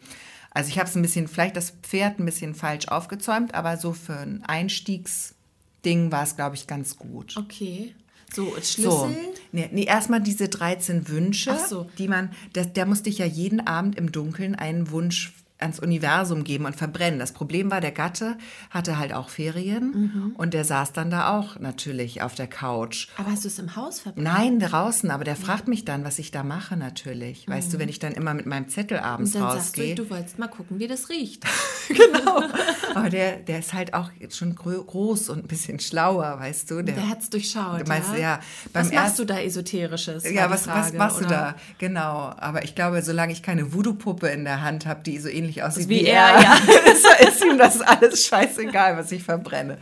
Also 0.50 0.70
ich 0.70 0.78
habe 0.80 0.88
es 0.88 0.96
ein 0.96 1.02
bisschen, 1.02 1.28
vielleicht 1.28 1.56
das 1.56 1.70
Pferd 1.82 2.18
ein 2.18 2.24
bisschen 2.24 2.56
falsch 2.56 2.88
aufgezäumt, 2.88 3.54
aber 3.54 3.76
so 3.76 3.92
für 3.92 4.16
ein 4.18 4.42
Einstiegsding 4.44 6.10
war 6.10 6.24
es, 6.24 6.36
glaube 6.36 6.56
ich, 6.56 6.66
ganz 6.66 6.96
gut. 6.96 7.36
Okay. 7.36 7.94
So, 8.32 8.54
Schlüssel. 8.62 8.82
So, 8.82 9.10
nee, 9.52 9.68
nee, 9.72 9.84
erstmal 9.84 10.20
diese 10.20 10.48
13 10.48 11.08
Wünsche, 11.08 11.56
so. 11.68 11.86
die 11.98 12.08
man, 12.08 12.30
das, 12.52 12.72
der 12.72 12.86
musste 12.86 13.08
ich 13.08 13.18
ja 13.18 13.26
jeden 13.26 13.66
Abend 13.66 13.96
im 13.96 14.12
Dunkeln 14.12 14.54
einen 14.54 14.90
Wunsch 14.90 15.32
ans 15.58 15.80
Universum 15.80 16.44
geben 16.44 16.64
und 16.66 16.76
verbrennen. 16.76 17.18
Das 17.18 17.32
Problem 17.32 17.70
war, 17.70 17.80
der 17.80 17.92
Gatte 17.92 18.36
hatte 18.70 18.98
halt 18.98 19.12
auch 19.12 19.28
Ferien 19.28 19.90
Mhm. 19.92 20.32
und 20.36 20.54
der 20.54 20.64
saß 20.64 20.92
dann 20.92 21.10
da 21.10 21.36
auch 21.36 21.58
natürlich 21.58 22.22
auf 22.22 22.34
der 22.34 22.46
Couch. 22.46 23.08
Aber 23.16 23.30
hast 23.32 23.44
du 23.44 23.48
es 23.48 23.58
im 23.58 23.74
Haus 23.76 24.00
verbrannt? 24.00 24.24
Nein, 24.24 24.58
draußen, 24.60 25.10
aber 25.10 25.24
der 25.24 25.36
fragt 25.36 25.66
mich 25.68 25.84
dann, 25.84 26.04
was 26.04 26.18
ich 26.18 26.30
da 26.30 26.42
mache 26.44 26.76
natürlich. 26.76 27.48
Weißt 27.48 27.72
du, 27.72 27.78
wenn 27.78 27.88
ich 27.88 27.98
dann 27.98 28.12
immer 28.12 28.34
mit 28.34 28.46
meinem 28.46 28.68
Zettel 28.68 28.98
abends 28.98 29.34
Mhm. 29.34 29.40
Und 29.42 29.48
dann 29.48 29.56
sagst 29.56 29.68
rausgehe. 29.78 29.94
du, 29.94 30.04
du 30.04 30.10
wolltest 30.10 30.38
mal 30.38 30.48
gucken, 30.48 30.78
wie 30.78 30.86
das 30.86 31.08
riecht. 31.08 31.44
Aber 32.94 33.10
der, 33.10 33.36
der 33.36 33.58
ist 33.60 33.72
halt 33.72 33.94
auch 33.94 34.10
schon 34.30 34.54
groß 34.54 35.28
und 35.30 35.44
ein 35.44 35.48
bisschen 35.48 35.80
schlauer, 35.80 36.38
weißt 36.38 36.70
du. 36.70 36.82
Der, 36.82 36.94
Der 36.94 37.08
hat 37.08 37.20
es 37.22 37.30
durchschaut. 37.30 37.80
Du 37.80 37.84
meinst, 37.88 38.12
ja. 38.12 38.18
ja, 38.18 38.40
was 38.72 38.92
machst 38.92 39.18
du 39.18 39.24
da 39.24 39.40
Esoterisches? 39.40 40.30
ja, 40.30 40.50
was, 40.50 40.66
was 40.66 40.86
Frage, 40.86 40.98
machst 40.98 41.20
du 41.20 41.24
oder? 41.26 41.34
da? 41.34 41.54
Genau. 41.78 42.32
Aber 42.36 42.64
ich 42.64 42.74
glaube, 42.74 43.02
solange 43.02 43.32
ich 43.32 43.42
keine 43.42 43.72
Voodoo-Puppe 43.72 44.28
in 44.28 44.44
der 44.44 44.62
Hand 44.62 44.86
habe, 44.86 45.00
die 45.02 45.18
so 45.18 45.28
ähnlich 45.28 45.47
aussieht 45.62 45.88
wie 45.88 46.00
wie, 46.00 46.06
er, 46.06 46.22
er, 46.26 46.42
ja. 46.42 46.54
ist, 46.92 47.06
ist 47.28 47.44
ihm 47.44 47.58
das 47.58 47.80
alles 47.80 48.26
scheißegal, 48.26 48.96
was 48.96 49.12
ich 49.12 49.22
verbrenne. 49.22 49.78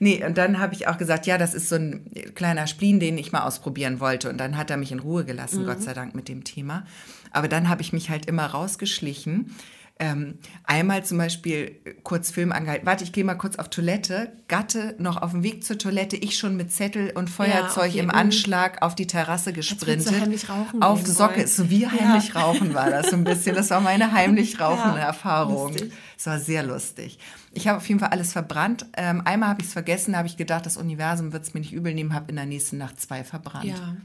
Nee, 0.00 0.24
und 0.24 0.36
dann 0.38 0.58
habe 0.58 0.74
ich 0.74 0.88
auch 0.88 0.98
gesagt, 0.98 1.26
ja, 1.26 1.38
das 1.38 1.54
ist 1.54 1.68
so 1.68 1.76
ein 1.76 2.10
kleiner 2.34 2.66
Spleen, 2.66 2.98
den 3.00 3.16
ich 3.16 3.32
mal 3.32 3.42
ausprobieren 3.44 4.00
wollte. 4.00 4.28
Und 4.28 4.38
dann 4.38 4.56
hat 4.56 4.70
er 4.70 4.76
mich 4.76 4.92
in 4.92 4.98
Ruhe 4.98 5.24
gelassen, 5.24 5.62
Mhm. 5.62 5.66
Gott 5.66 5.82
sei 5.82 5.94
Dank, 5.94 6.14
mit 6.14 6.28
dem 6.28 6.42
Thema. 6.44 6.84
Aber 7.30 7.48
dann 7.48 7.68
habe 7.68 7.82
ich 7.82 7.92
mich 7.92 8.10
halt 8.10 8.26
immer 8.26 8.46
rausgeschlichen. 8.46 9.54
Ähm, 9.96 10.38
einmal 10.64 11.04
zum 11.04 11.18
Beispiel 11.18 11.80
äh, 11.84 11.94
kurz 12.02 12.32
Film 12.32 12.50
angehalten. 12.50 12.84
Warte, 12.84 13.04
ich 13.04 13.12
gehe 13.12 13.22
mal 13.22 13.36
kurz 13.36 13.56
auf 13.56 13.70
Toilette. 13.70 14.32
Gatte 14.48 14.96
noch 14.98 15.22
auf 15.22 15.30
dem 15.30 15.44
Weg 15.44 15.62
zur 15.62 15.78
Toilette. 15.78 16.16
Ich 16.16 16.36
schon 16.36 16.56
mit 16.56 16.72
Zettel 16.72 17.12
und 17.12 17.30
Feuerzeug 17.30 17.90
okay, 17.90 18.00
im 18.00 18.08
mm. 18.08 18.10
Anschlag 18.10 18.82
auf 18.82 18.96
die 18.96 19.06
Terrasse 19.06 19.52
gesprintet. 19.52 20.20
heimlich 20.20 20.48
rauchen 20.48 20.82
auf 20.82 21.06
Socke. 21.06 21.36
wollen. 21.36 21.46
So 21.46 21.70
wie 21.70 21.86
heimlich 21.86 22.34
rauchen 22.34 22.74
war 22.74 22.90
das 22.90 23.10
so 23.10 23.16
ein 23.16 23.22
bisschen. 23.22 23.54
Das 23.54 23.70
war 23.70 23.80
meine 23.80 24.10
heimlich 24.10 24.58
rauchende 24.60 24.98
Ja, 24.98 25.06
Erfahrung. 25.06 25.76
Es 26.18 26.26
war 26.26 26.40
sehr 26.40 26.64
lustig. 26.64 27.20
Ich 27.52 27.68
habe 27.68 27.78
auf 27.78 27.88
jeden 27.88 28.00
Fall 28.00 28.08
alles 28.08 28.32
verbrannt. 28.32 28.86
Ähm, 28.96 29.22
einmal 29.24 29.50
habe 29.50 29.60
ich 29.60 29.68
es 29.68 29.72
vergessen, 29.72 30.12
da 30.12 30.18
habe 30.18 30.28
ich 30.28 30.36
gedacht, 30.36 30.66
das 30.66 30.76
Universum 30.76 31.32
wird 31.32 31.44
es 31.44 31.54
mir 31.54 31.60
nicht 31.60 31.72
übel 31.72 31.94
nehmen, 31.94 32.14
habe 32.14 32.30
in 32.30 32.36
der 32.36 32.46
nächsten 32.46 32.78
Nacht 32.78 33.00
zwei 33.00 33.22
verbrannt. 33.22 33.66
Ja. 33.66 33.96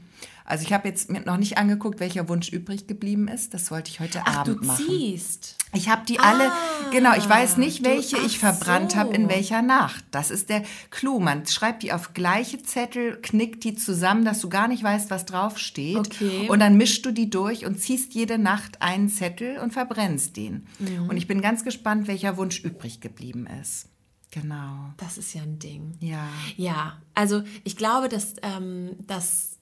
Also 0.50 0.64
ich 0.64 0.72
habe 0.72 0.88
jetzt 0.88 1.10
mir 1.10 1.20
noch 1.20 1.36
nicht 1.36 1.56
angeguckt, 1.58 2.00
welcher 2.00 2.28
Wunsch 2.28 2.48
übrig 2.50 2.86
geblieben 2.86 3.28
ist. 3.28 3.54
Das 3.54 3.70
wollte 3.70 3.90
ich 3.90 4.00
heute 4.00 4.22
Ach, 4.24 4.44
du 4.44 4.52
Abend 4.52 4.66
machen. 4.66 4.84
ziehst. 4.86 5.56
Ich 5.72 5.88
habe 5.88 6.04
die 6.04 6.18
alle, 6.18 6.50
genau, 6.90 7.14
ich 7.16 7.28
weiß 7.28 7.56
nicht, 7.56 7.80
du- 7.80 7.84
welche 7.90 8.16
ach 8.18 8.26
ich 8.26 8.38
verbrannt 8.40 8.92
so. 8.92 8.98
habe 8.98 9.14
in 9.14 9.28
welcher 9.28 9.62
Nacht. 9.62 10.04
Das 10.10 10.30
ist 10.32 10.48
der 10.48 10.62
Clou. 10.90 11.20
Man 11.20 11.46
schreibt 11.46 11.84
die 11.84 11.92
auf 11.92 12.12
gleiche 12.12 12.60
Zettel, 12.62 13.18
knickt 13.22 13.62
die 13.62 13.76
zusammen, 13.76 14.24
dass 14.24 14.40
du 14.40 14.48
gar 14.48 14.66
nicht 14.66 14.82
weißt, 14.82 15.10
was 15.10 15.24
draufsteht. 15.26 15.96
Okay. 15.98 16.48
Und 16.48 16.58
dann 16.58 16.76
mischst 16.76 17.06
du 17.06 17.12
die 17.12 17.30
durch 17.30 17.64
und 17.64 17.78
ziehst 17.80 18.14
jede 18.14 18.36
Nacht 18.36 18.82
einen 18.82 19.08
Zettel 19.08 19.58
und 19.58 19.72
verbrennst 19.72 20.36
den. 20.36 20.66
Mhm. 20.80 21.08
Und 21.08 21.16
ich 21.16 21.28
bin 21.28 21.40
ganz 21.40 21.62
gespannt, 21.62 22.08
welcher 22.08 22.36
Wunsch 22.36 22.58
übrig 22.64 23.00
geblieben 23.00 23.46
ist. 23.62 23.86
Genau. 24.32 24.92
Das 24.96 25.18
ist 25.18 25.34
ja 25.34 25.42
ein 25.42 25.58
Ding. 25.60 25.92
Ja. 26.00 26.28
Ja, 26.56 26.98
also 27.14 27.42
ich 27.64 27.76
glaube, 27.76 28.08
dass, 28.08 28.34
ähm, 28.42 28.96
dass 29.06 29.58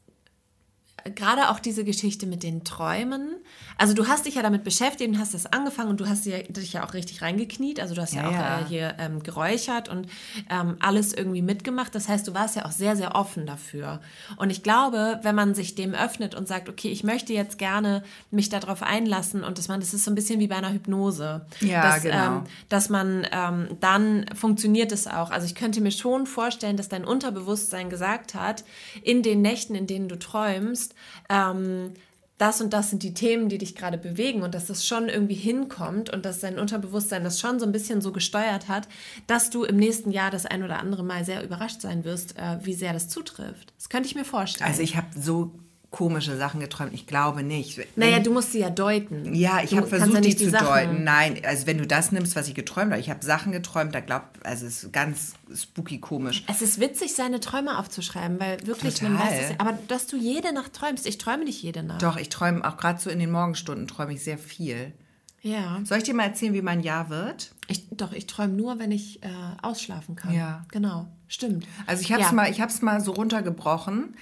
gerade 1.14 1.50
auch 1.50 1.60
diese 1.60 1.84
Geschichte 1.84 2.26
mit 2.26 2.42
den 2.42 2.64
Träumen. 2.64 3.36
Also 3.76 3.94
du 3.94 4.08
hast 4.08 4.26
dich 4.26 4.34
ja 4.34 4.42
damit 4.42 4.64
beschäftigt 4.64 5.10
und 5.10 5.18
hast 5.18 5.34
das 5.34 5.46
angefangen 5.46 5.88
und 5.88 6.00
du 6.00 6.08
hast 6.08 6.26
dich 6.26 6.72
ja 6.72 6.84
auch 6.84 6.94
richtig 6.94 7.22
reingekniet. 7.22 7.80
Also 7.80 7.94
du 7.94 8.02
hast 8.02 8.14
ja, 8.14 8.22
Ja, 8.22 8.28
auch 8.28 8.32
ja. 8.32 8.60
Äh, 8.60 8.64
hier 8.64 8.94
ähm, 8.98 9.22
geräuchert 9.22 9.88
und 9.88 10.08
ähm, 10.50 10.76
alles 10.80 11.12
irgendwie 11.12 11.42
mitgemacht. 11.42 11.94
Das 11.94 12.08
heißt, 12.08 12.26
du 12.26 12.34
warst 12.34 12.56
ja 12.56 12.64
auch 12.64 12.72
sehr, 12.72 12.96
sehr 12.96 13.14
offen 13.14 13.46
dafür. 13.46 14.00
Und 14.36 14.50
ich 14.50 14.62
glaube, 14.62 15.20
wenn 15.22 15.34
man 15.34 15.54
sich 15.54 15.74
dem 15.74 15.94
öffnet 15.94 16.34
und 16.34 16.48
sagt, 16.48 16.68
okay, 16.68 16.88
ich 16.88 17.04
möchte 17.04 17.32
jetzt 17.32 17.58
gerne 17.58 18.02
mich 18.30 18.48
darauf 18.48 18.82
einlassen 18.82 19.44
und 19.44 19.58
dass 19.58 19.68
man, 19.68 19.80
das 19.80 19.94
ist 19.94 20.04
so 20.04 20.10
ein 20.10 20.14
bisschen 20.14 20.40
wie 20.40 20.48
bei 20.48 20.56
einer 20.56 20.72
Hypnose. 20.72 21.46
Ja, 21.60 21.82
dass, 21.82 22.02
genau. 22.02 22.38
Ähm, 22.38 22.44
dass 22.68 22.88
man 22.88 23.26
ähm, 23.30 23.68
dann 23.80 24.26
funktioniert 24.34 24.92
es 24.92 25.06
auch. 25.06 25.30
Also 25.30 25.46
ich 25.46 25.54
könnte 25.54 25.80
mir 25.80 25.92
schon 25.92 26.26
vorstellen, 26.26 26.76
dass 26.76 26.88
dein 26.88 27.04
Unterbewusstsein 27.04 27.90
gesagt 27.90 28.34
hat, 28.34 28.64
in 29.02 29.22
den 29.22 29.42
Nächten, 29.42 29.74
in 29.74 29.86
denen 29.86 30.08
du 30.08 30.18
träumst, 30.18 30.87
ähm, 31.28 31.92
das 32.38 32.60
und 32.60 32.72
das 32.72 32.90
sind 32.90 33.02
die 33.02 33.14
Themen, 33.14 33.48
die 33.48 33.58
dich 33.58 33.74
gerade 33.74 33.98
bewegen 33.98 34.42
und 34.42 34.54
dass 34.54 34.66
das 34.66 34.86
schon 34.86 35.08
irgendwie 35.08 35.34
hinkommt 35.34 36.08
und 36.10 36.24
dass 36.24 36.38
dein 36.38 36.58
Unterbewusstsein 36.58 37.24
das 37.24 37.40
schon 37.40 37.58
so 37.58 37.66
ein 37.66 37.72
bisschen 37.72 38.00
so 38.00 38.12
gesteuert 38.12 38.68
hat, 38.68 38.88
dass 39.26 39.50
du 39.50 39.64
im 39.64 39.76
nächsten 39.76 40.12
Jahr 40.12 40.30
das 40.30 40.46
ein 40.46 40.62
oder 40.62 40.78
andere 40.78 41.02
Mal 41.02 41.24
sehr 41.24 41.42
überrascht 41.42 41.80
sein 41.80 42.04
wirst, 42.04 42.38
äh, 42.38 42.58
wie 42.62 42.74
sehr 42.74 42.92
das 42.92 43.08
zutrifft. 43.08 43.72
Das 43.76 43.88
könnte 43.88 44.08
ich 44.08 44.14
mir 44.14 44.24
vorstellen. 44.24 44.70
Also 44.70 44.82
ich 44.82 44.96
habe 44.96 45.08
so 45.18 45.52
komische 45.90 46.36
Sachen 46.36 46.60
geträumt. 46.60 46.92
Ich 46.92 47.06
glaube 47.06 47.42
nicht. 47.42 47.80
naja, 47.96 48.18
du 48.18 48.30
musst 48.30 48.52
sie 48.52 48.58
ja 48.60 48.68
deuten. 48.68 49.34
Ja, 49.34 49.62
ich 49.62 49.74
habe 49.74 49.86
versucht, 49.86 50.12
ja 50.14 50.20
die 50.20 50.28
nicht 50.28 50.38
zu 50.38 50.50
Sachen- 50.50 50.66
deuten. 50.66 51.04
Nein, 51.04 51.40
also 51.44 51.66
wenn 51.66 51.78
du 51.78 51.86
das 51.86 52.12
nimmst, 52.12 52.36
was 52.36 52.46
ich 52.46 52.54
geträumt 52.54 52.92
habe, 52.92 53.00
ich 53.00 53.08
habe 53.08 53.24
Sachen 53.24 53.52
geträumt, 53.52 53.94
da 53.94 54.00
glaubt, 54.00 54.44
also 54.44 54.66
es 54.66 54.84
ist 54.84 54.92
ganz 54.92 55.32
spooky 55.54 55.98
komisch. 55.98 56.44
Es 56.46 56.60
ist 56.60 56.78
witzig, 56.78 57.14
seine 57.14 57.40
Träume 57.40 57.78
aufzuschreiben, 57.78 58.38
weil 58.38 58.66
wirklich, 58.66 59.00
man 59.00 59.16
Total. 59.16 59.30
weiß 59.32 59.50
es, 59.50 59.60
aber 59.60 59.78
dass 59.88 60.06
du 60.06 60.18
jede 60.18 60.52
Nacht 60.52 60.74
träumst, 60.74 61.06
ich 61.06 61.16
träume 61.16 61.44
nicht 61.44 61.62
jede 61.62 61.82
Nacht. 61.82 62.02
Doch, 62.02 62.18
ich 62.18 62.28
träume 62.28 62.68
auch 62.68 62.76
gerade 62.76 63.00
so 63.00 63.08
in 63.08 63.18
den 63.18 63.30
Morgenstunden 63.30 63.88
träume 63.88 64.12
ich 64.12 64.22
sehr 64.22 64.38
viel. 64.38 64.92
Ja. 65.40 65.80
Soll 65.84 65.98
ich 65.98 66.04
dir 66.04 66.14
mal 66.14 66.24
erzählen, 66.24 66.52
wie 66.52 66.62
mein 66.62 66.80
Jahr 66.80 67.10
wird? 67.10 67.54
Ich, 67.68 67.86
doch, 67.90 68.12
ich 68.12 68.26
träume 68.26 68.54
nur, 68.54 68.78
wenn 68.78 68.90
ich 68.90 69.22
äh, 69.22 69.28
ausschlafen 69.62 70.16
kann. 70.16 70.34
Ja. 70.34 70.64
Genau, 70.72 71.06
stimmt. 71.28 71.66
Also 71.86 72.02
ich 72.02 72.12
habe 72.12 72.22
es 72.22 72.28
ja. 72.28 72.34
mal, 72.34 72.50
ich 72.50 72.60
habe 72.60 72.72
es 72.72 72.82
mal 72.82 73.00
so 73.00 73.12
runtergebrochen. 73.12 74.16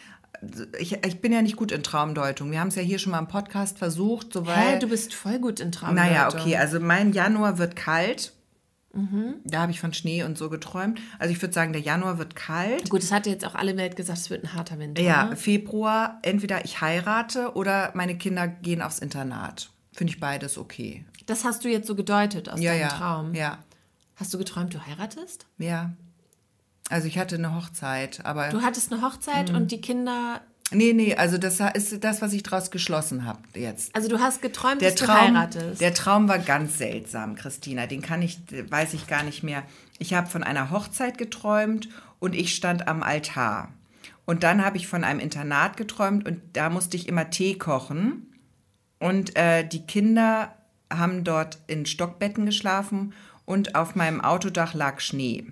Ich, 0.78 0.92
ich 1.04 1.20
bin 1.20 1.32
ja 1.32 1.42
nicht 1.42 1.56
gut 1.56 1.72
in 1.72 1.82
Traumdeutung. 1.82 2.50
Wir 2.50 2.60
haben 2.60 2.68
es 2.68 2.74
ja 2.76 2.82
hier 2.82 2.98
schon 2.98 3.12
mal 3.12 3.18
im 3.18 3.28
Podcast 3.28 3.78
versucht, 3.78 4.32
so 4.32 4.44
Hä, 4.46 4.72
weil. 4.72 4.78
du 4.78 4.88
bist 4.88 5.14
voll 5.14 5.38
gut 5.38 5.60
in 5.60 5.72
Traumdeutung. 5.72 6.10
naja, 6.10 6.28
okay, 6.28 6.56
also 6.56 6.80
mein 6.80 7.12
Januar 7.12 7.58
wird 7.58 7.76
kalt. 7.76 8.32
Mhm. 8.92 9.34
Da 9.44 9.60
habe 9.60 9.72
ich 9.72 9.80
von 9.80 9.92
Schnee 9.92 10.22
und 10.22 10.38
so 10.38 10.48
geträumt. 10.48 11.00
Also 11.18 11.30
ich 11.32 11.42
würde 11.42 11.52
sagen, 11.52 11.72
der 11.74 11.82
Januar 11.82 12.16
wird 12.18 12.34
kalt. 12.34 12.88
Gut, 12.88 13.02
es 13.02 13.12
hat 13.12 13.26
jetzt 13.26 13.44
auch 13.44 13.54
alle 13.54 13.76
Welt 13.76 13.94
gesagt, 13.94 14.18
es 14.18 14.30
wird 14.30 14.42
ein 14.44 14.54
harter 14.54 14.78
Winter. 14.78 15.02
Ja, 15.02 15.26
ne? 15.26 15.36
Februar, 15.36 16.18
entweder 16.22 16.64
ich 16.64 16.80
heirate 16.80 17.54
oder 17.56 17.90
meine 17.94 18.16
Kinder 18.16 18.48
gehen 18.48 18.80
aufs 18.80 18.98
Internat. 19.00 19.70
Finde 19.92 20.12
ich 20.14 20.20
beides 20.20 20.56
okay. 20.56 21.04
Das 21.26 21.44
hast 21.44 21.64
du 21.64 21.68
jetzt 21.68 21.86
so 21.86 21.94
gedeutet 21.94 22.48
aus 22.48 22.58
Ja, 22.60 22.72
deinem 22.72 22.80
ja. 22.80 22.88
Traum. 22.88 23.34
Ja, 23.34 23.58
Hast 24.14 24.32
du 24.32 24.38
geträumt, 24.38 24.72
du 24.72 24.80
heiratest? 24.86 25.44
ja. 25.58 25.90
Also 26.90 27.08
ich 27.08 27.18
hatte 27.18 27.36
eine 27.36 27.54
Hochzeit, 27.54 28.24
aber. 28.24 28.48
Du 28.50 28.62
hattest 28.62 28.92
eine 28.92 29.02
Hochzeit 29.02 29.50
Mhm. 29.50 29.56
und 29.56 29.72
die 29.72 29.80
Kinder. 29.80 30.40
nee, 30.70 30.92
nee, 30.92 31.14
also 31.16 31.38
das 31.38 31.60
ist 31.74 32.02
das, 32.04 32.22
was 32.22 32.32
ich 32.32 32.42
daraus 32.42 32.70
geschlossen 32.70 33.24
habe 33.24 33.40
jetzt. 33.54 33.94
Also 33.94 34.08
du 34.08 34.18
hast 34.20 34.42
geträumt, 34.42 34.80
Der 34.80 34.90
dass 34.92 35.00
Traum, 35.00 35.16
du 35.32 35.38
heiratest. 35.38 35.80
der 35.80 35.94
Traum 35.94 36.28
war 36.28 36.38
ganz 36.38 36.78
seltsam, 36.78 37.34
Christina. 37.36 37.86
Den 37.86 38.02
kann 38.02 38.22
ich, 38.22 38.38
weiß 38.70 38.94
ich 38.94 39.06
gar 39.06 39.22
nicht 39.22 39.42
mehr. 39.42 39.62
Ich 39.98 40.14
habe 40.14 40.28
von 40.28 40.42
einer 40.42 40.70
Hochzeit 40.70 41.18
geträumt 41.18 41.88
und 42.18 42.34
ich 42.34 42.54
stand 42.54 42.86
am 42.88 43.02
Altar. 43.02 43.68
Und 44.24 44.42
dann 44.42 44.64
habe 44.64 44.76
ich 44.76 44.88
von 44.88 45.04
einem 45.04 45.20
Internat 45.20 45.76
geträumt 45.76 46.26
und 46.26 46.40
da 46.54 46.68
musste 46.68 46.96
ich 46.96 47.06
immer 47.08 47.30
Tee 47.30 47.54
kochen. 47.58 48.32
Und 48.98 49.36
äh, 49.36 49.66
die 49.66 49.86
Kinder 49.86 50.54
haben 50.92 51.22
dort 51.24 51.58
in 51.68 51.86
Stockbetten 51.86 52.44
geschlafen 52.46 53.12
und 53.44 53.74
auf 53.76 53.94
meinem 53.94 54.20
Autodach 54.20 54.74
lag 54.74 55.00
Schnee. 55.00 55.46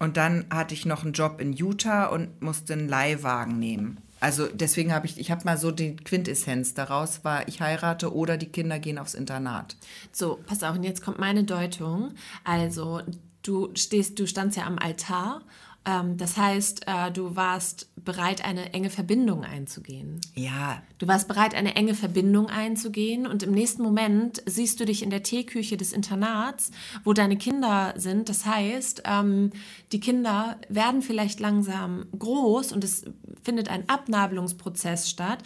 Und 0.00 0.16
dann 0.16 0.46
hatte 0.50 0.74
ich 0.74 0.86
noch 0.86 1.04
einen 1.04 1.12
Job 1.12 1.40
in 1.40 1.52
Utah 1.52 2.06
und 2.06 2.42
musste 2.42 2.72
einen 2.72 2.88
Leihwagen 2.88 3.58
nehmen. 3.58 3.98
Also 4.18 4.46
deswegen 4.52 4.92
habe 4.92 5.06
ich, 5.06 5.18
ich 5.18 5.30
habe 5.30 5.44
mal 5.44 5.56
so 5.56 5.70
die 5.70 5.96
Quintessenz 5.96 6.74
daraus 6.74 7.24
war, 7.24 7.46
ich 7.48 7.60
heirate 7.60 8.14
oder 8.14 8.36
die 8.36 8.48
Kinder 8.48 8.78
gehen 8.78 8.98
aufs 8.98 9.14
Internat. 9.14 9.76
So, 10.12 10.40
pass 10.46 10.62
auf, 10.62 10.76
und 10.76 10.84
jetzt 10.84 11.02
kommt 11.02 11.18
meine 11.18 11.44
Deutung. 11.44 12.12
Also, 12.44 13.00
du 13.42 13.70
stehst, 13.74 14.18
du 14.18 14.26
standst 14.26 14.56
ja 14.56 14.64
am 14.66 14.78
Altar. 14.78 15.42
Ähm, 15.86 16.16
das 16.16 16.36
heißt, 16.36 16.86
äh, 16.86 17.10
du 17.10 17.36
warst 17.36 17.89
bereit, 18.04 18.44
eine 18.44 18.72
enge 18.72 18.90
Verbindung 18.90 19.44
einzugehen. 19.44 20.20
Ja, 20.34 20.82
Du 21.00 21.08
warst 21.08 21.28
bereit, 21.28 21.54
eine 21.54 21.76
enge 21.76 21.94
Verbindung 21.94 22.48
einzugehen 22.48 23.26
und 23.26 23.42
im 23.42 23.52
nächsten 23.52 23.82
Moment 23.82 24.42
siehst 24.44 24.78
du 24.80 24.84
dich 24.84 25.02
in 25.02 25.08
der 25.08 25.22
Teeküche 25.22 25.78
des 25.78 25.94
Internats, 25.94 26.72
wo 27.04 27.14
deine 27.14 27.38
Kinder 27.38 27.94
sind. 27.96 28.28
Das 28.28 28.44
heißt, 28.44 29.04
ähm, 29.06 29.50
die 29.92 30.00
Kinder 30.00 30.58
werden 30.68 31.00
vielleicht 31.00 31.40
langsam 31.40 32.04
groß 32.18 32.72
und 32.72 32.84
es 32.84 33.06
findet 33.42 33.70
ein 33.70 33.88
Abnabelungsprozess 33.88 35.08
statt. 35.08 35.38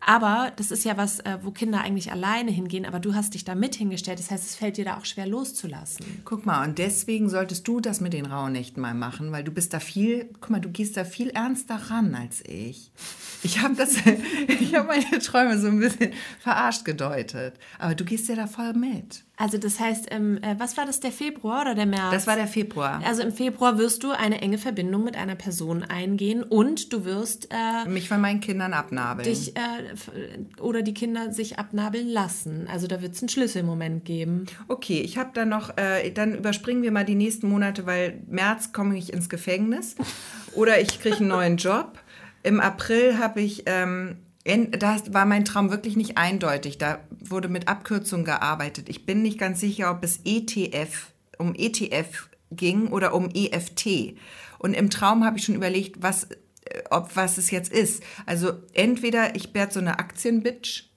Aber 0.00 0.52
das 0.56 0.70
ist 0.70 0.84
ja 0.84 0.96
was, 0.96 1.20
äh, 1.20 1.38
wo 1.42 1.50
Kinder 1.50 1.82
eigentlich 1.82 2.10
alleine 2.10 2.50
hingehen, 2.50 2.86
aber 2.86 3.00
du 3.00 3.14
hast 3.14 3.34
dich 3.34 3.44
da 3.44 3.54
mit 3.54 3.74
hingestellt. 3.74 4.18
Das 4.18 4.30
heißt, 4.30 4.44
es 4.44 4.56
fällt 4.56 4.76
dir 4.78 4.84
da 4.86 4.96
auch 4.96 5.04
schwer 5.04 5.26
loszulassen. 5.26 6.04
guck 6.24 6.46
mal, 6.46 6.66
und 6.66 6.78
deswegen 6.78 7.28
solltest 7.28 7.68
du 7.68 7.80
das 7.80 8.00
mit 8.00 8.12
den 8.12 8.26
Rauhnächten 8.26 8.80
mal 8.80 8.94
machen, 8.94 9.30
weil 9.30 9.44
du 9.44 9.52
bist 9.52 9.74
da 9.74 9.80
viel, 9.80 10.30
guck 10.40 10.50
mal, 10.50 10.60
du 10.60 10.70
gehst 10.70 10.96
da 10.96 11.04
viel 11.04 11.28
ernster 11.30 11.76
ran 11.76 12.14
als 12.14 12.42
ich. 12.46 12.90
Ich 13.42 13.60
habe 13.60 13.74
das, 13.74 13.96
ich 14.60 14.74
habe 14.74 14.88
meine 14.88 15.18
Träume 15.18 15.58
so 15.58 15.68
ein 15.68 15.80
bisschen 15.80 16.12
verarscht 16.38 16.84
gedeutet. 16.84 17.54
Aber 17.78 17.94
du 17.94 18.04
gehst 18.04 18.28
ja 18.28 18.36
da 18.36 18.46
voll 18.46 18.72
mit. 18.72 19.24
Also 19.40 19.56
das 19.56 19.80
heißt, 19.80 20.08
ähm, 20.10 20.38
äh, 20.42 20.56
was 20.58 20.76
war 20.76 20.84
das, 20.84 21.00
der 21.00 21.12
Februar 21.12 21.62
oder 21.62 21.74
der 21.74 21.86
März? 21.86 22.12
Das 22.12 22.26
war 22.26 22.36
der 22.36 22.46
Februar. 22.46 23.00
Also 23.06 23.22
im 23.22 23.32
Februar 23.32 23.78
wirst 23.78 24.04
du 24.04 24.10
eine 24.10 24.42
enge 24.42 24.58
Verbindung 24.58 25.02
mit 25.02 25.16
einer 25.16 25.34
Person 25.34 25.82
eingehen 25.82 26.42
und 26.42 26.92
du 26.92 27.06
wirst 27.06 27.48
äh, 27.50 27.88
Mich 27.88 28.06
von 28.06 28.20
meinen 28.20 28.40
Kindern 28.40 28.74
abnabeln. 28.74 29.26
dich 29.26 29.56
äh, 29.56 30.60
oder 30.60 30.82
die 30.82 30.92
Kinder 30.92 31.32
sich 31.32 31.58
abnabeln 31.58 32.06
lassen. 32.06 32.68
Also 32.70 32.86
da 32.86 33.00
wird 33.00 33.14
es 33.14 33.22
einen 33.22 33.30
Schlüsselmoment 33.30 34.04
geben. 34.04 34.44
Okay, 34.68 35.00
ich 35.00 35.16
habe 35.16 35.30
dann 35.32 35.48
noch, 35.48 35.74
äh, 35.78 36.10
dann 36.10 36.34
überspringen 36.34 36.82
wir 36.82 36.92
mal 36.92 37.06
die 37.06 37.14
nächsten 37.14 37.48
Monate, 37.48 37.86
weil 37.86 38.22
März 38.28 38.74
komme 38.74 38.98
ich 38.98 39.10
ins 39.10 39.30
Gefängnis 39.30 39.94
oder 40.54 40.82
ich 40.82 41.00
kriege 41.00 41.16
einen 41.16 41.28
neuen 41.28 41.56
Job. 41.56 41.98
Im 42.42 42.60
April 42.60 43.18
habe 43.18 43.40
ich, 43.40 43.62
ähm, 43.64 44.18
in, 44.44 44.70
da 44.70 44.96
war 45.10 45.26
mein 45.26 45.44
Traum 45.44 45.70
wirklich 45.70 45.96
nicht 45.96 46.16
eindeutig. 46.16 46.78
Da 46.78 47.00
wurde 47.20 47.48
mit 47.48 47.68
Abkürzungen 47.68 48.24
gearbeitet. 48.24 48.88
Ich 48.88 49.04
bin 49.04 49.22
nicht 49.22 49.38
ganz 49.38 49.60
sicher, 49.60 49.90
ob 49.90 50.02
es 50.02 50.20
ETF, 50.24 51.12
um 51.38 51.54
ETF 51.54 52.28
ging 52.50 52.88
oder 52.88 53.14
um 53.14 53.28
EFT. 53.30 54.14
Und 54.58 54.74
im 54.74 54.90
Traum 54.90 55.24
habe 55.24 55.38
ich 55.38 55.44
schon 55.44 55.54
überlegt, 55.54 56.02
was, 56.02 56.24
äh, 56.64 56.82
ob 56.90 57.16
was 57.16 57.38
es 57.38 57.50
jetzt 57.50 57.72
ist. 57.72 58.02
Also 58.26 58.52
entweder 58.72 59.36
ich 59.36 59.52
werde 59.54 59.74
so 59.74 59.80
eine 59.80 59.98
Aktienbitch 59.98 60.89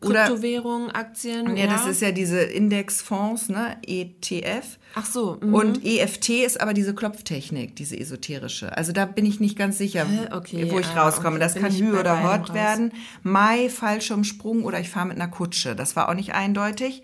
oder 0.00 0.26
Kryptowährung, 0.26 0.90
Aktien. 0.90 1.56
ja, 1.56 1.66
das 1.66 1.86
ist 1.86 2.02
ja 2.02 2.12
diese 2.12 2.40
Indexfonds, 2.40 3.48
ne? 3.48 3.76
ETF. 3.86 4.78
Ach 4.94 5.04
so. 5.04 5.38
mhm. 5.40 5.54
Und 5.54 5.84
EFT 5.84 6.30
ist 6.30 6.60
aber 6.60 6.74
diese 6.74 6.94
Klopftechnik, 6.94 7.76
diese 7.76 7.98
esoterische. 7.98 8.76
Also 8.76 8.92
da 8.92 9.04
bin 9.04 9.26
ich 9.26 9.40
nicht 9.40 9.58
ganz 9.58 9.78
sicher? 9.78 10.06
Okay, 10.32 10.70
wo 10.70 10.78
ich 10.78 10.86
ah, 10.88 11.04
rauskomme. 11.04 11.36
okay, 11.36 11.38
Das 11.38 11.54
kann 11.54 11.72
Hü 11.72 11.98
oder 11.98 12.22
Hort 12.22 12.54
werden. 12.54 12.92
Mai, 13.22 13.68
Fallschirmsprung 13.68 14.64
oder 14.64 14.80
ich 14.80 14.88
fahre 14.88 15.06
mit 15.06 15.16
einer 15.16 15.28
Kutsche. 15.28 15.76
Das 15.76 15.96
war 15.96 16.08
auch 16.08 16.14
nicht 16.14 16.34
eindeutig. 16.34 17.02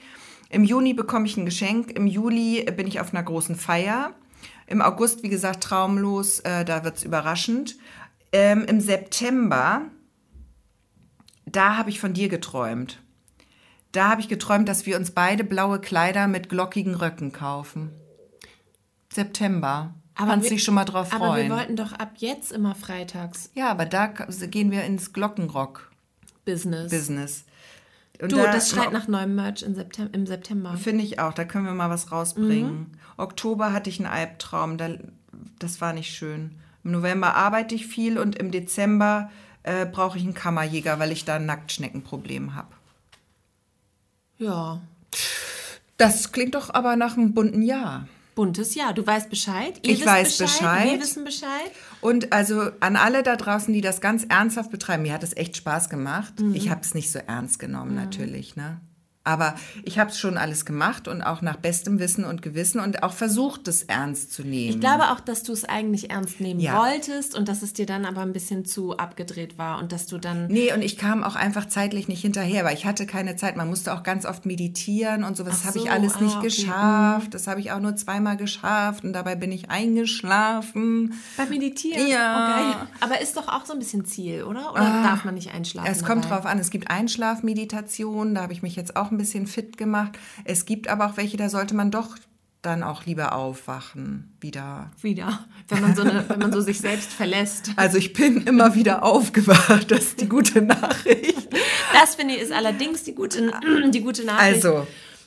Im 0.49 0.65
Juni 0.65 0.95
bekomme 0.95 1.27
ich 1.27 1.37
ein 1.37 1.45
Geschenk. 1.47 1.93
Im 1.93 2.07
Juli 2.07 2.65
bin 2.77 2.87
ich 2.87 3.01
auf 3.01 3.15
einer 3.15 3.23
großen 3.23 3.57
Feier. 3.57 4.13
Im 4.67 4.83
August, 4.83 5.23
wie 5.23 5.29
gesagt, 5.29 5.63
traumlos. 5.63 6.41
Äh, 6.41 6.65
da 6.65 6.85
wird's 6.85 7.05
überraschend. 7.05 7.77
Ähm, 8.33 8.65
Im 8.67 8.81
September, 8.81 9.83
da 11.47 11.77
habe 11.77 11.91
ich 11.91 12.01
von 12.01 12.13
dir 12.15 12.29
geträumt. 12.29 12.99
Da 13.93 14.09
habe 14.09 14.21
ich 14.23 14.29
geträumt, 14.29 14.69
dass 14.69 14.87
wir 14.87 14.97
uns 14.97 15.11
beide 15.11 15.45
blaue 15.45 15.79
Kleider 15.81 16.27
mit 16.29 16.49
glockigen 16.49 16.95
Röcken 16.95 17.33
kaufen. 17.33 17.91
September. 19.13 19.95
Kannst 20.15 20.45
wir- 20.45 20.51
dich 20.57 20.63
schon 20.63 20.75
mal 20.75 20.85
drauf 20.85 21.13
Aber 21.13 21.25
wir 21.27 21.33
freuen. 21.33 21.51
wollten 21.51 21.77
doch 21.77 21.93
ab 21.93 22.13
jetzt 22.19 22.53
immer 22.53 22.75
freitags 22.75 23.51
Ja, 23.55 23.71
aber 23.71 23.87
da 23.87 24.07
gehen 24.07 24.71
wir 24.71 24.85
ins 24.85 25.13
Glockenrock-Business. 25.13 26.91
Business. 26.91 27.45
Und 28.21 28.31
Du, 28.33 28.37
da- 28.37 28.53
das 28.53 28.71
schreit 28.71 28.93
nach 28.93 29.09
neuem 29.09 29.35
Merch 29.35 29.63
im 29.63 29.75
September. 29.75 30.15
Im 30.15 30.27
September. 30.27 30.77
Finde 30.77 31.03
ich 31.05 31.19
auch, 31.19 31.33
da 31.35 31.45
können 31.45 31.65
wir 31.65 31.73
mal 31.73 31.91
was 31.91 32.13
rausbringen. 32.13 32.73
Mhm. 32.73 32.87
Oktober 33.17 33.73
hatte 33.73 33.91
ich 33.91 33.99
einen 34.01 34.09
Albtraum, 34.13 34.77
da, 34.79 34.91
das 35.59 35.81
war 35.81 35.93
nicht 35.93 36.15
schön. 36.15 36.57
Im 36.85 36.93
November 36.93 37.35
arbeite 37.35 37.75
ich 37.75 37.87
viel 37.87 38.19
und 38.19 38.37
im 38.37 38.51
Dezember 38.51 39.31
äh, 39.63 39.87
brauche 39.87 40.19
ich 40.19 40.25
einen 40.25 40.35
Kammerjäger, 40.35 40.99
weil 40.99 41.13
ich 41.13 41.25
da 41.25 41.37
ein 41.37 41.47
Nacktschneckenproblem 41.47 42.55
habe. 42.55 42.75
Ja. 44.39 44.81
Das 45.97 46.33
klingt 46.33 46.55
doch 46.55 46.73
aber 46.75 46.97
nach 46.97 47.17
einem 47.17 47.33
bunten 47.35 47.63
Jahr. 47.63 48.09
buntes 48.35 48.75
Jahr. 48.75 48.93
Du 48.93 49.07
weißt 49.07 49.31
Bescheid. 49.31 49.79
Ich 49.83 49.99
wisst 49.99 50.07
weiß 50.07 50.39
Bescheid. 50.39 50.91
Wir 50.91 51.01
wissen 51.01 51.25
Bescheid. 51.25 51.71
Und 52.01 52.33
also 52.33 52.71
an 52.81 52.97
alle 52.97 53.23
da 53.23 53.37
draußen, 53.37 53.73
die 53.73 53.83
das 53.83 54.01
ganz 54.01 54.25
ernsthaft 54.25 54.71
betreiben, 54.71 55.05
mir 55.05 55.13
hat 55.13 55.23
es 55.23 55.37
echt 55.37 55.57
Spaß 55.57 55.89
gemacht. 55.91 56.33
Ich 56.55 56.71
habe 56.71 56.81
es 56.81 56.95
nicht 56.95 57.13
so 57.13 57.21
ernst 57.21 57.59
genommen, 57.59 57.95
natürlich, 57.95 58.57
ne? 58.57 58.81
Aber 59.25 59.55
ich 59.85 59.99
habe 60.01 60.11
es 60.11 60.19
schon 60.19 60.37
alles 60.37 60.65
gemacht 60.65 61.07
und 61.07 61.23
auch 61.23 61.43
nach 61.43 61.57
bestem 61.57 62.01
Wissen 62.01 62.25
und 62.25 62.43
Gewissen 62.43 62.81
und 62.81 63.05
auch 63.05 63.13
versucht, 63.13 63.69
es 63.69 63.85
ernst 63.85 64.33
zu 64.33 64.43
nehmen. 64.43 64.71
Ich 64.71 64.81
glaube 64.81 65.11
auch, 65.11 65.21
dass 65.21 65.45
du 65.45 65.53
es 65.53 65.65
eigentlich 65.65 66.11
ernst 66.11 66.41
nehmen 66.41 66.59
Ja. 66.59 66.77
wolltest 66.79 67.37
und 67.37 67.49
dass 67.49 67.63
es 67.63 67.73
dir 67.73 67.87
dann 67.87 68.05
aber 68.05 68.23
ein 68.23 68.33
bisschen 68.33 68.65
zu 68.65 68.97
abgedreht 68.97 69.59
war 69.59 69.79
und 69.79 69.93
dass 69.93 70.07
du 70.07 70.19
dann. 70.19 70.49
Nee, 70.49 70.73
und 70.73 70.83
ich 70.83 70.99
kam 70.99 71.23
auch 71.23 71.37
einfach 71.37 71.67
zeitlich 71.69 72.09
nicht 72.09 72.21
hinterher, 72.21 72.65
weil 72.65 72.75
ich 72.75 72.85
hatte 72.85 73.07
keine 73.07 73.37
Zeit. 73.37 73.57
Man 73.57 73.69
musste 73.69 73.95
auch 73.95 74.03
ganz 74.03 74.27
oft 74.27 74.45
meditieren 74.45 75.23
und 75.23 75.37
sowas 75.37 75.61
Ach 75.63 75.67
habe 75.69 75.79
ich 75.79 75.85
so, 75.85 75.91
alles 75.91 76.17
ah, 76.17 76.23
nicht 76.23 76.37
okay, 76.37 76.47
geschafft. 76.49 77.35
Das 77.35 77.47
habe 77.47 77.61
ich 77.61 77.71
auch 77.71 77.81
nur 77.81 77.95
zweimal 77.95 78.37
geschafft 78.37 79.05
und 79.05 79.13
dabei 79.13 79.37
bin 79.37 79.53
ich 79.53 79.71
eingeschlafen. 79.71 81.15
Beim 81.37 81.49
Meditieren? 81.49 82.09
Ja. 82.09 82.75
Okay. 82.77 82.87
Aber 83.01 83.21
ist 83.21 83.37
doch 83.37 83.47
auch 83.47 83.65
so 83.67 83.73
ein 83.73 83.79
bisschen 83.79 84.05
Ziel, 84.05 84.43
oder? 84.43 84.73
Oder 84.73 85.03
darf 85.05 85.25
man 85.25 85.35
nicht 85.35 85.55
einschlafen? 85.55 85.89
Es 85.89 86.03
kommt 86.05 86.25
dabei? 86.25 86.37
drauf 86.37 86.47
an. 86.47 86.59
Es 86.59 86.71
gibt 86.71 86.91
Einschlafmeditationen, 86.91 88.35
da 88.35 88.43
habe 88.43 88.53
ich 88.53 88.63
mich 88.63 88.75
jetzt 88.75 88.97
auch 88.97 89.12
ein 89.13 89.19
bisschen 89.19 89.47
fit 89.47 89.77
gemacht. 89.77 90.19
Es 90.45 90.65
gibt 90.65 90.89
aber 90.89 91.07
auch 91.07 91.17
welche, 91.17 91.37
da 91.37 91.49
sollte 91.49 91.75
man 91.75 91.91
doch 91.91 92.17
dann 92.63 92.85
auch 92.85 93.05
lieber 93.07 93.35
aufwachen 93.35 94.37
wieder. 94.41 94.93
Wieder. 95.03 95.47
Wenn 95.69 95.81
man 95.81 95.97
so, 95.97 96.03
eine, 96.03 96.29
wenn 96.29 96.39
man 96.39 96.53
so 96.53 96.61
sich 96.61 96.81
selbst 96.81 97.13
verlässt. 97.13 97.73
Also 97.77 97.99
ich 97.99 98.13
bin 98.13 98.43
immer 98.47 98.75
wieder 98.75 99.03
aufgewacht. 99.03 99.91
Das 99.91 100.01
ist 100.05 100.21
die 100.21 100.29
gute 100.29 100.63
Nachricht. 100.63 101.49
Das 101.93 102.15
finde 102.15 102.35
ich 102.35 102.41
ist 102.43 102.53
allerdings 102.53 103.03
die 103.03 103.15
gute, 103.15 103.53
die 103.91 104.01
gute 104.01 104.25
Nachricht. 104.25 104.65
Also 104.65 104.87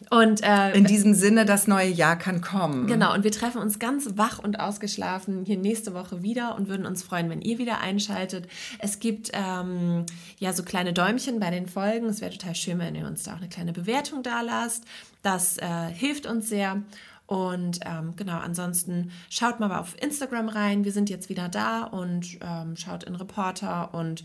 Und 0.09 0.43
äh, 0.43 0.71
in 0.73 0.85
diesem 0.85 1.13
Sinne, 1.13 1.45
das 1.45 1.67
neue 1.67 1.89
Jahr 1.89 2.17
kann 2.17 2.41
kommen. 2.41 2.87
Genau, 2.87 3.13
und 3.13 3.23
wir 3.23 3.31
treffen 3.31 3.61
uns 3.61 3.79
ganz 3.79 4.09
wach 4.15 4.39
und 4.39 4.59
ausgeschlafen 4.59 5.45
hier 5.45 5.57
nächste 5.57 5.93
Woche 5.93 6.21
wieder 6.21 6.55
und 6.55 6.67
würden 6.67 6.85
uns 6.85 7.03
freuen, 7.03 7.29
wenn 7.29 7.41
ihr 7.41 7.57
wieder 7.57 7.79
einschaltet. 7.79 8.47
Es 8.79 8.99
gibt 8.99 9.31
ähm, 9.33 10.05
ja 10.37 10.53
so 10.53 10.63
kleine 10.63 10.93
Däumchen 10.93 11.39
bei 11.39 11.49
den 11.49 11.67
Folgen. 11.67 12.07
Es 12.07 12.21
wäre 12.21 12.31
total 12.31 12.55
schön, 12.55 12.79
wenn 12.79 12.95
ihr 12.95 13.07
uns 13.07 13.23
da 13.23 13.33
auch 13.33 13.37
eine 13.37 13.49
kleine 13.49 13.73
Bewertung 13.73 14.23
da 14.23 14.41
lasst. 14.41 14.83
Das 15.23 15.57
äh, 15.57 15.87
hilft 15.93 16.25
uns 16.25 16.49
sehr. 16.49 16.81
Und 17.27 17.79
ähm, 17.85 18.13
genau, 18.15 18.37
ansonsten 18.37 19.11
schaut 19.29 19.59
mal 19.59 19.71
auf 19.71 19.95
Instagram 20.01 20.49
rein. 20.49 20.85
Wir 20.85 20.91
sind 20.91 21.09
jetzt 21.09 21.29
wieder 21.29 21.49
da 21.49 21.83
und 21.83 22.37
ähm, 22.41 22.75
schaut 22.75 23.03
in 23.03 23.15
Reporter 23.15 23.93
und 23.93 24.23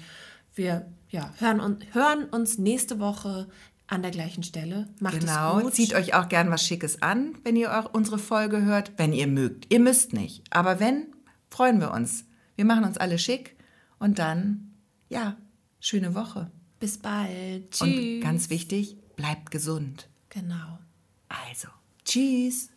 wir 0.55 0.87
ja, 1.09 1.33
hören, 1.39 1.61
un 1.61 1.79
hören 1.93 2.25
uns 2.25 2.59
nächste 2.59 3.01
Woche 3.01 3.47
an 3.91 4.03
der 4.03 4.11
gleichen 4.13 4.43
Stelle. 4.43 4.89
Macht 5.01 5.21
Genau, 5.21 5.59
es 5.59 5.65
gut. 5.65 5.75
zieht 5.75 5.95
euch 5.95 6.15
auch 6.15 6.29
gern 6.29 6.51
was 6.51 6.63
Schickes 6.65 7.03
an, 7.03 7.35
wenn 7.45 7.57
ihr 7.57 7.79
auch 7.79 7.93
unsere 7.93 8.19
Folge 8.19 8.63
hört, 8.63 8.93
wenn 8.97 9.13
ihr 9.13 9.27
mögt. 9.27 9.67
Ihr 9.73 9.81
müsst 9.81 10.13
nicht, 10.13 10.43
aber 10.51 10.81
wenn, 10.81 11.07
freuen 11.51 11.81
wir 11.81 11.91
uns. 11.91 12.25
Wir 12.57 12.65
machen 12.65 12.85
uns 12.85 12.97
alle 12.99 13.19
schick 13.19 13.57
und 13.99 14.19
dann, 14.19 14.73
ja, 15.09 15.37
schöne 15.81 16.15
Woche. 16.15 16.51
Bis 16.79 16.99
bald. 16.99 17.71
Tschüss. 17.73 17.83
Und 17.83 18.21
ganz 18.23 18.49
wichtig, 18.49 18.97
bleibt 19.17 19.51
gesund. 19.51 20.09
Genau. 20.31 20.79
Also, 21.29 21.69
tschüss. 22.05 22.71